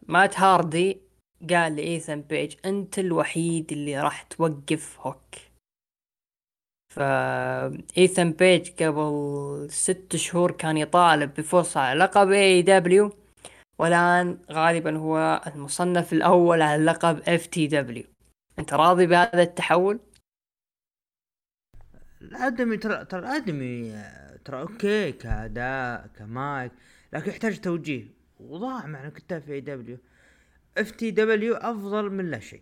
[0.08, 1.02] مات هاردي
[1.50, 5.36] قال لإيثن بيج أنت الوحيد اللي راح توقف هوك
[6.96, 13.14] فإيثن بيج قبل ست شهور كان يطالب بفرصة على لقب AEW
[13.80, 18.04] والآن غالبا هو المصنف الأول على لقب FTW
[18.60, 20.00] أنت راضي بهذا التحول؟
[22.22, 24.04] الأدمي ترى ترى الأدمي
[24.46, 26.72] ترى okay كأداء كمايك
[27.14, 28.08] لكن يحتاج توجيه.
[28.40, 29.98] وضاع مع الكتاب في اي دبليو
[30.82, 32.62] اف تي دبليو أفضل من لا شيء.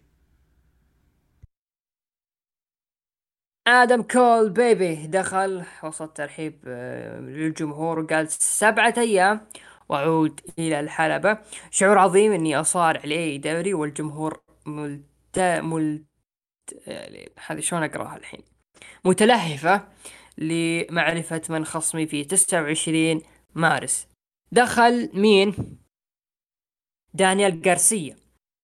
[3.68, 9.48] آدم كول Bay Bay دخل وسط ترحيب آه، للجمهور وقال سبعة أيام
[9.90, 11.38] وأعود إلى الحلبة.
[11.72, 16.06] شعور عظيم إني اصارع لاي دوري والجمهور ملت ملت
[16.88, 18.42] يعني هذه شلون أقرأها الحين؟
[19.06, 19.88] متلهفة
[20.38, 23.22] لمعرفة من خصمي في 29
[23.56, 24.08] مارس.
[24.52, 25.78] دخل مين؟
[27.14, 28.18] دانيال غارسيا.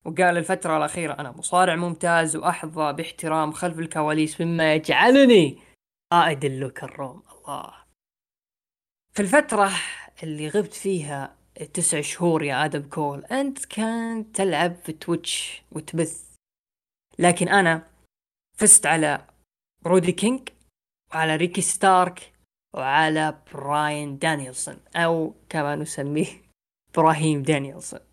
[0.06, 5.58] وقال الفترة الأخيرة أنا مصارع ممتاز وأحظى باحترام خلف الكواليس مما يجعلني
[6.12, 7.74] قائد اللوك الروم الله.
[9.14, 9.72] في الفترة
[10.24, 11.38] اللي غبت فيها
[11.74, 16.34] تسع شهور يا آدم كول أنت كنت تلعب في Twitch وتبث.
[17.20, 17.88] لكن أنا
[18.58, 19.28] فزت على
[19.86, 20.50] رودي كينج
[21.14, 22.34] وعلى ريكي ستارك
[22.74, 26.26] وعلى براين دانيلسون أو كما نسميه
[26.90, 28.13] إبراهيم دانيلسون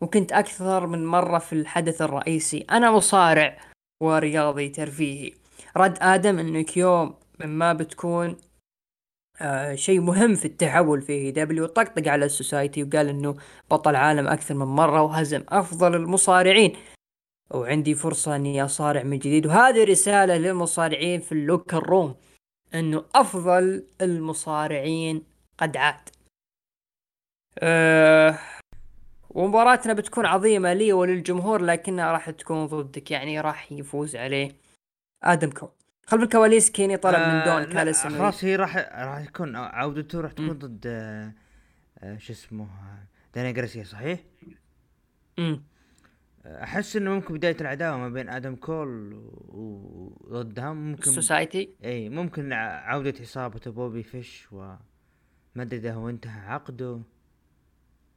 [0.00, 2.66] وكنت أكثر من مرة في الحدث الرئيسي.
[2.70, 3.58] أنا مصارع
[4.02, 5.32] ورياضي ترفيهي.
[5.76, 7.14] رد آدم أنك يوم
[7.44, 8.36] ما بتكون
[9.40, 11.66] آه شيء مهم في التحول في دبليو.
[11.66, 13.36] طقطق على ال Society وقال إنه
[13.70, 16.76] بطل عالم أكثر من مرة وهزم أفضل المصارعين.
[17.50, 19.46] وعندي فرصة إني أصارع من جديد.
[19.46, 22.14] وهذه رسالة للمصارعين في ال locker room
[22.74, 25.22] إنه أفضل المصارعين
[25.58, 26.08] قد عاد.
[27.58, 28.38] أه
[29.36, 34.56] ومباراتنا بتكون عظيمة لي وللجمهور لكنها راح تكون ضدك يعني راح يفوز عليه
[35.22, 35.68] آدم كول
[36.06, 40.32] خلف الكواليس كيني طلب من دون آه، إنه خلاص هي راح راح يكون عودته راح
[40.32, 41.32] تكون ضد آه،
[41.98, 44.20] آه، شو اسمه آه، داني جريسيا صحيح؟
[45.38, 45.62] مم.
[46.46, 52.52] أحس إنه ممكن بداية العداوة ما بين آدم كول و- وضدها ممكن السوسايتي إي ممكن
[52.52, 54.74] عودة إصابة بوبي فيش و
[55.54, 57.00] ما أدري إذا هو انتهى عقده.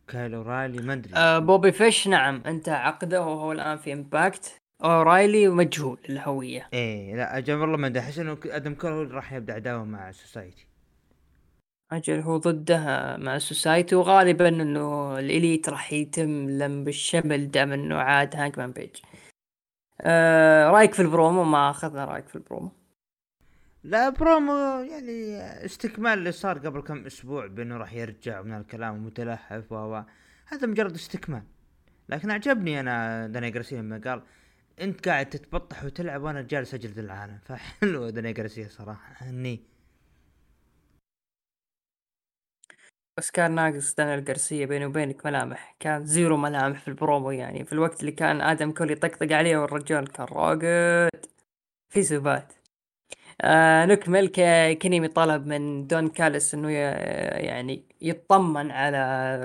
[0.09, 1.15] كايلو ما أدري.
[1.15, 2.41] آه بوبي فيش نعم.
[2.45, 6.67] أنت عقده وهو الآن في امباكت اورايلي مجهول الهوية.
[6.73, 7.99] إيه لا أجل والله ما أدري.
[7.99, 10.65] احس انه أدم كول هو اللي راح يبدأ عداوه مع Society
[11.91, 12.77] أجل هو ضده
[13.17, 18.71] مع ال Society وغالبا إنه ال Elite راح يتم لم الشمل دام إنه عاد هانجمان
[18.71, 18.95] بيج
[20.01, 22.71] آه رايك في البرومو؟ ما أخذنا رايك في البرومو.
[23.83, 24.53] لا برومو
[24.91, 30.03] يعني استكمال اللي صار قبل كم أسبوع بأنه راح يرجع من الكلام ومتلهف و و-
[30.45, 31.43] هذا مجرد استكمال.
[32.09, 34.23] لكن عجبني أنا داني جارسيا لما قال
[34.81, 37.39] أنت قاعد تتبطح وتلعب وأنا جالس أجلد العالم.
[37.45, 39.63] فحلو داني جارسيا صراحة هني.
[43.17, 45.75] بس كان ناقص دانيال جارسيا بيني وبينك ملامح.
[45.79, 50.07] كان zero ملامح في البرومو يعني في الوقت اللي كان آدم كول يطقطق عليه والرجال
[50.11, 51.25] كان راقد.
[51.89, 52.53] في سبات
[53.41, 54.27] آه نكمل
[54.73, 58.97] كينيمي طلب من دون كاليس إنه يعني يطمن على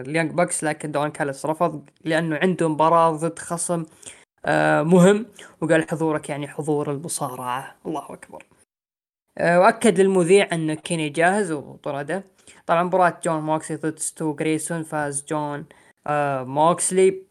[0.06, 3.84] ال Young Bucks لكن دون كاليس رفض لأنه عنده مباراة ضد خصم
[4.44, 5.26] آه مهم.
[5.60, 7.76] وقال حضورك يعني حضور المصارعة.
[7.86, 8.46] الله أكبر.
[9.38, 12.24] آه وأكد للمذيع انه كيني جاهز وطرده.
[12.66, 15.66] طبعا مباراة جون موكسلي ضد ستو جريسون فاز جون
[16.46, 17.26] موكسلي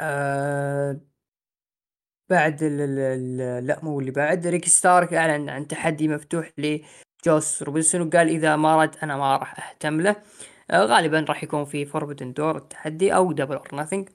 [0.00, 1.00] آه
[2.30, 8.00] بعد ال ال لا مو اللي بعد ريكي ستارك أعلن عن تحدي مفتوح لجوس روبنسون
[8.00, 10.16] وقال إذا ما رد أنا ما راح أهتم له.
[10.70, 14.08] آه غالبا راح يكون في Forbidden Door التحدي أو Double or Nothing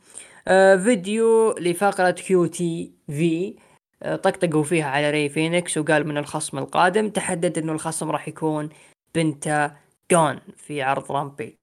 [0.83, 3.55] فيديو لفقرة QTV
[4.01, 8.69] طقطقوا فيها على ري فينيكس وقال من الخصم القادم تحدد إنه الخصم راح يكون
[9.15, 9.75] بنتا
[10.11, 11.55] دون في عرض Rampage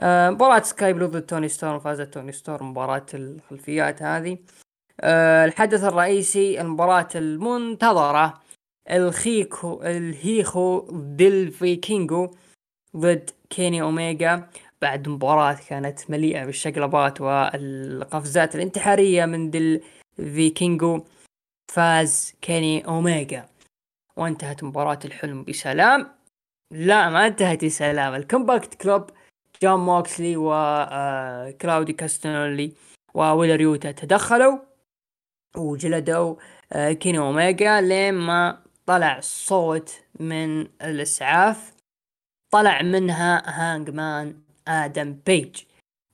[0.00, 4.38] آه مباراة سكاي بلو ضد توني ستورم فازت توني ستورم مباراة الخلفيات هذه.
[5.04, 8.40] الحدث الرئيسي المباراة المنتظرة
[8.90, 12.30] الخيكو الهيخو ديل فيكينجو
[12.96, 14.48] ضد كيني اوميجا
[14.82, 19.82] بعد مباراة كانت مليئة بالشقلبات والقفزات الانتحارية من ديل
[20.16, 21.04] فيكينجو
[21.72, 23.48] فاز كيني اوميجا
[24.16, 26.10] وانتهت مباراة الحلم بسلام.
[26.70, 28.14] لا ما انتهت بسلام.
[28.14, 29.10] ال Combat Club
[29.62, 32.72] جون موكسلي وكلاودي كاستنولي
[33.14, 34.58] وويلر يوتا تدخلوا.
[35.56, 36.36] وجلدوا
[36.72, 41.72] آه، كيني أوميجا لين ما طلع صوت من الإسعاف
[42.50, 44.36] طلع منها هانج مان
[44.68, 45.62] آدم بيج.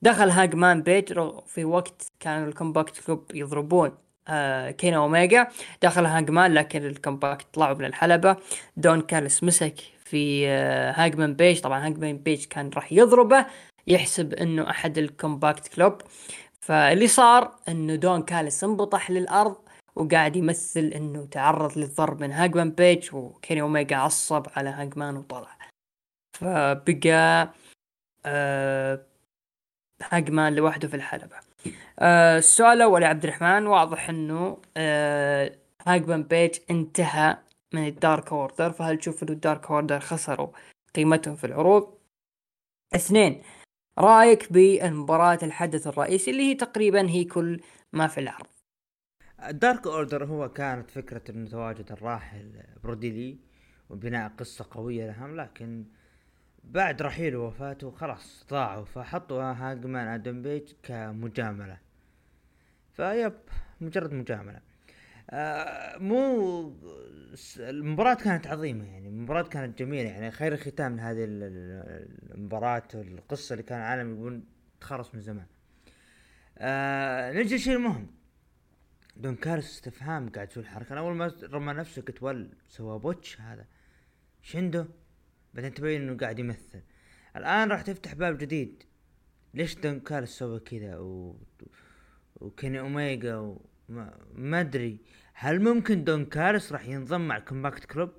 [0.02, 1.12] دخل هانج مان بيج
[1.46, 3.92] في وقت كان ال Combat Club يضربون
[4.28, 5.48] آه كيني أوميجا.
[5.82, 8.36] دخل هانج مان لكن ال Combat طلعوا من الحلبة.
[8.76, 9.74] دون كالس مسك
[10.04, 11.60] في آه هانج مان بيج.
[11.60, 13.46] طبعا هانج مان بيج كان راح يضربه
[13.86, 15.98] يحسب إنه أحد ال Combat Club.
[16.66, 19.56] فاللي صار إنه دون كالس انبطح للأرض
[19.96, 25.56] وقاعد يمثل إنه تعرض للضرب من هاجمان بيج وكيني اوميجا عصب على هاجمان وطلع.
[26.38, 27.52] فبقى
[28.26, 29.00] آه
[30.02, 31.36] هاجمان لوحده في الحلبة.
[31.98, 35.56] آه السؤال الأول يا عبد الرحمن واضح إنه آه
[35.86, 37.36] هاجمان بيج انتهى
[37.74, 38.72] من ال Dark Order.
[38.72, 40.48] فهل تشوف إنه ال Dark Order خسروا
[40.94, 41.98] قيمتهم في العروض؟
[42.94, 43.42] اثنين
[43.98, 47.60] رايك بالمباراة الحدث الرئيسي اللي هي تقريبا هي كل
[47.92, 48.46] ما في العرض
[49.48, 53.38] الدارك أوردر هو كانت فكرة انه تواجد الراحل بروديلي
[53.90, 55.84] وبناء قصة قوية لهم لكن
[56.64, 61.78] بعد رحيله ووفاته خلاص ضاعوا فحطوا هاجمان آدم بيج كمجاملة.
[62.92, 63.32] فيب
[63.80, 64.60] مجرد مجاملة.
[65.34, 66.76] آه مو
[67.58, 71.24] المباراة كانت عظيمة يعني المباراة كانت جميلة يعني خير ختام لهذه
[72.34, 74.42] المباراة القصة اللي كان العالم يقول
[74.80, 75.46] تخلص من زمان.
[76.58, 78.06] آه نجي الشيء المهم
[79.16, 80.92] دون كالس استفهام قاعد يسوي الحركة.
[80.92, 83.66] أنا أول ما رمى نفسه قلت ول سوى botch هذا.
[84.54, 84.86] عنده
[85.54, 86.82] بعدين تبين إنه قاعد يمثل.
[87.36, 88.82] الآن راح تفتح باب جديد.
[89.54, 91.36] ليش دون كالس سوى كذا؟ و...
[92.36, 94.98] وكيني اوميجا وما ما أدري.
[95.34, 98.10] هل ممكن دون كالس راح ينضم مع Combat Club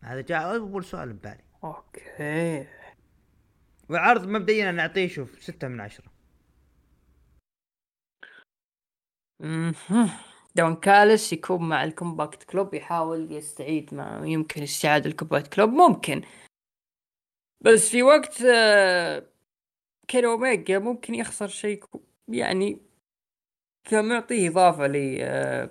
[0.00, 1.44] هذا جاء أول سؤال ببالي.
[1.64, 2.66] Okay.
[3.90, 6.10] وعرض مبدئيا نعطيه شوف ستة من عشرة.
[10.54, 15.70] دون كالس يكون مع ال Combat Club يحاول يستعيد ما يمكن استعادة ال Combat Club
[15.70, 16.22] ممكن.
[17.60, 19.26] بس في وقت آه،
[20.08, 21.84] كيني اوميجا ممكن يخسر شيء
[22.28, 22.89] يعني
[23.84, 25.70] كان معطيه إضافة لي آه،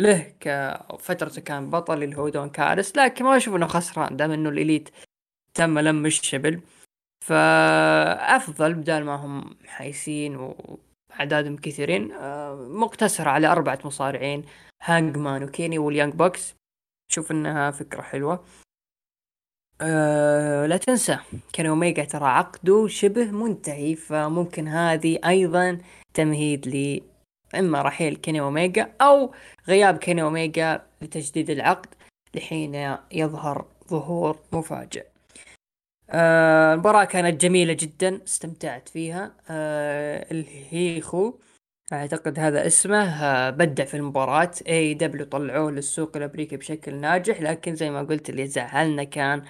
[0.00, 4.48] له كفترته كان بطل اللي هو دون كاليس لكن ما أشوف إنه خسران دام إنه
[4.48, 4.88] ال Elite
[5.54, 6.60] تم لم الشمل.
[7.24, 10.78] فأفضل بدال ما هم حايسين و
[11.20, 14.44] اعدادهم كثيرين آه، مقتصرة على أربعة مصارعين
[14.82, 16.54] Hangman وكيني وال Young Bucks.
[17.12, 18.44] شوف إنها فكرة حلوة.
[19.80, 21.18] أه لا تنسى
[21.52, 25.78] كيني أوميجا ترى عقده شبه منتهي فممكن هذه أيضا
[26.14, 27.00] تمهيد ل
[27.58, 29.34] إما رحيل كيني أوميجا أو
[29.68, 31.94] غياب كيني أوميجا لتجديد العقد
[32.34, 35.06] لحين يظهر ظهور مفاجئ.
[36.10, 39.32] آه المباراة كانت جميلة جدا استمتعت فيها.
[39.50, 41.38] آه El Hijo
[41.92, 44.50] أعتقد هذا اسمه آه بدع في المباراة.
[44.68, 49.44] AEW طلعوه للسوق الأمريكي بشكل ناجح لكن زي ما قلت اللي زعلنا كان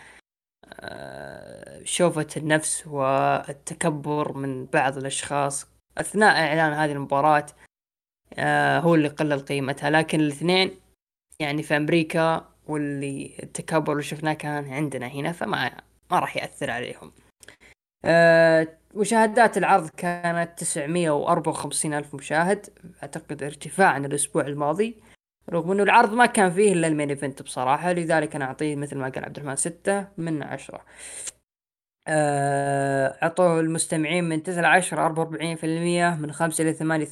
[0.81, 5.66] آه شوفة النفس والتكبر من بعض الأشخاص.
[5.98, 7.73] أثناء إعلان هذه المباراة آه
[8.81, 9.90] هو اللي قلل قيمتها.
[9.90, 10.70] لكن الاثنين
[11.40, 15.70] يعني في أمريكا واللي التكبر اللي شفناه كان عندنا هنا فما
[16.11, 17.12] ما راح يأثر عليهم.
[18.05, 22.66] أه مشاهدات العرض كانت 954 ألف مشاهد
[23.02, 24.97] أعتقد ارتفاع عن الأسبوع الماضي
[25.51, 29.09] رغم أنه العرض ما كان فيه إلا المين إيفنت بصراحة لذلك أنا أعطيه مثل ما
[29.09, 30.85] قال عبد الرحمن ستة من عشرة.
[32.09, 35.14] أه أعطوه المستمعين من 9 ل 10
[36.14, 37.10] 44% من 5 إلى 8 22%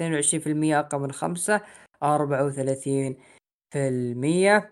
[0.78, 1.60] أقل من 5
[2.04, 4.62] 34%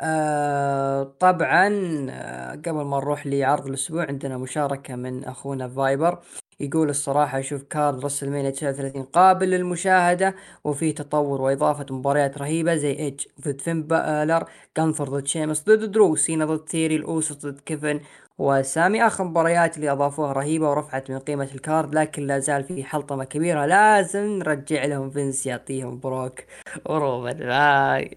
[0.00, 1.68] آه طبعا
[2.10, 6.18] آه قبل ما نروح لعرض الأسبوع عندنا مشاركة من أخونا فايبر.
[6.60, 10.34] يقول الصراحة أشوف كارل راسل مانيا 39 قابل للمشاهدة
[10.64, 14.44] وفي تطور وإضافة مباريات رهيبة زي إيج ضد فين بالر
[14.74, 18.00] جانثر ضد شيمس ضد درو سينا ضد ثيوري الأوسوز ضد كيفن
[18.38, 22.84] وسامي آخر مباريات اللي أضافوها رهيبة ورفعت من قيمة ال card لكن لا زال في
[22.84, 23.66] حلطمة كبيرة.
[23.66, 26.40] لازم نرجع لهم فينس يعطيهم بروك
[26.84, 28.08] ورومان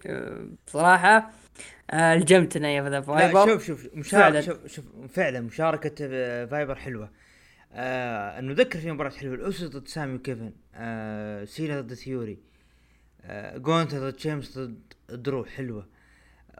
[0.67, 1.31] بصراحة
[1.91, 3.45] آه ألجمتنا يا The Viper.
[3.45, 6.07] شوف شوف مشاركة شوف شوف فعلا مشاركة
[6.45, 7.09] Viper حلوة.
[7.73, 12.37] آه نذكر في مباراة حلوة الأوسوز ضد سامي وكيفن آه سينا ضد ثيوري
[13.25, 14.79] آه جونثر ضد شيمس ضد
[15.09, 15.87] درو حلوة.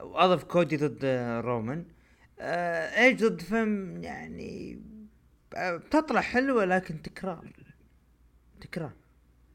[0.02, 1.06] وأضف كودي ضد
[1.45, 1.77] رومان.
[1.80, 1.98] آه
[2.41, 4.82] ايج ضد فين يعني
[5.56, 7.52] آه، بتطلع حلوة لكن تكرار.
[8.61, 8.91] تكرار.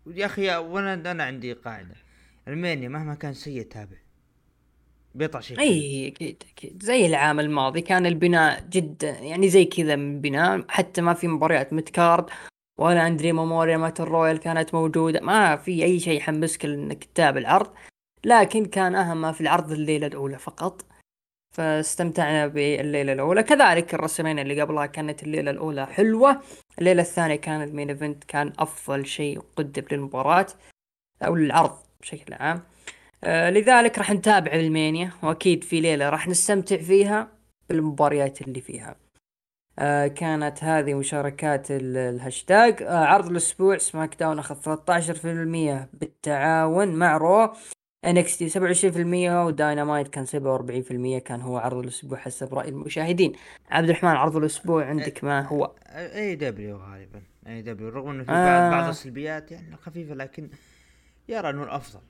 [0.06, 1.94] يا أخي وأنا أنا عندي قاعدة.
[2.48, 3.96] ال Mania مهما كان سيء تابع.
[5.14, 6.82] بيطلع شيء أي أكيد أكيد.
[6.82, 11.72] زي العام الماضي كان البناء جدا يعني زي كذا من بناء حتى ما في مباريات
[11.72, 12.26] midcard
[12.78, 15.20] ولا Andre Memorial Battle Royal كانت موجودة.
[15.20, 17.74] ما في أي شيء يحمسك إنك تتابع العرض
[18.24, 20.86] لكن كان أهم ما في العرض الليلة الأولى فقط.
[21.54, 23.42] فاستمتعنا بالليلة الأولى.
[23.42, 26.40] كذلك الرسمين اللي قبلها كانت الليلة الأولى حلوة
[26.78, 30.46] الليلة الثانية كان ال main event كان أفضل شيء قدم للمباراة
[31.22, 32.62] أو للعرض بشكل عام.
[33.24, 37.28] آه لذلك راح نتابع ال Mania وأكيد في ليلة راح نستمتع فيها
[37.68, 38.96] بالمباريات اللي فيها.
[39.78, 42.82] آه كانت هذه مشاركات ال- الهاشتاج.
[42.82, 47.52] آه عرض الأسبوع SmackDown أخذ 13% بالتعادل مع Raw.
[48.12, 53.32] NXT 27% وداينامايت كان 47% كان هو عرض الأسبوع حسب رأي المشاهدين.
[53.70, 58.30] عبد الرحمن عرض الأسبوع عندك ما هو؟ إي دبليو غالبا إي دبليو رغم إنه في
[58.30, 58.70] آه.
[58.70, 60.50] بعض بعض السلبيات يعني خفيفة لكن
[61.28, 62.00] يرى إنه الأفضل.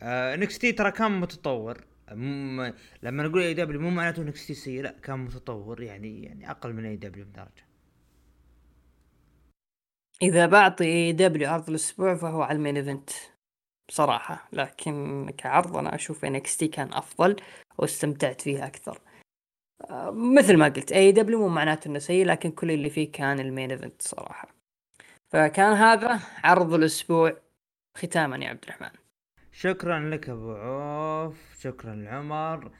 [0.00, 1.84] يعني NXT ترى كان متطور.
[2.12, 6.84] مم لما نقول AEW مو معناته NXT سيء لا كان متطور يعني يعني أقل من
[6.84, 7.68] AEW بدرجة.
[10.22, 13.10] إذا بعطي AEW عرض الأسبوع فهو على ال main event.
[13.88, 15.76] بصراحة لكن كعرض
[16.24, 17.36] NXT كان أفضل
[17.78, 19.00] واستمتعت فيه أكثر.
[19.90, 23.46] آه، مثل ما قلت AEW مو معناته إنه سيء لكن كل اللي فيه كان ال
[23.46, 24.48] main event صراحة.
[25.30, 27.36] فكان هذا عرض الأسبوع
[27.98, 28.90] ختاما يا عبد الرحمن.
[29.52, 32.72] شكرا لك أبو عوف شكرا لعمر.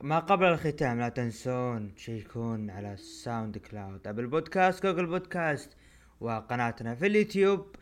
[0.00, 5.76] ما قبل الختام لا تنسون تشيكون على ال SoundCloud Apple Podcasts Google Podcasts
[6.20, 7.76] وقناتنا في اليوتيوب.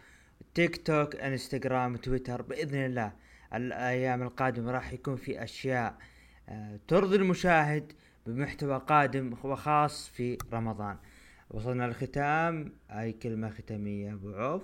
[0.55, 3.12] تيك توك انستغرام تويتر بإذن الله
[3.55, 5.94] الأيام القادمة راح يكون في أشياء
[6.48, 7.93] آه، ترضي المشاهد
[8.26, 10.97] بمحتوى قادم وخاص في رمضان.
[11.51, 12.72] وصلنا للختام.
[12.90, 14.62] أي كلمة ختامية أبو عوف؟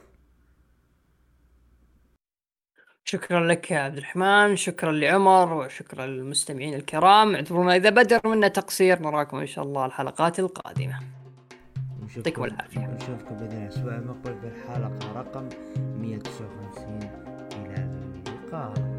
[3.05, 4.57] شكرا لك يا عبد الرحمن.
[4.57, 7.35] شكرا لعمر وشكرا للمستمعين الكرام.
[7.35, 11.20] اعذرونا إذا بدر منا تقصير نراكم إن شاء الله الحلقات القادمة.
[12.17, 12.87] يعطيكم العافية.
[12.87, 15.49] نشوفكم بإذن الله الأسبوع المقبل بالحلقة رقم
[15.99, 17.01] 159
[17.53, 17.89] إلى
[18.27, 18.90] اللقاء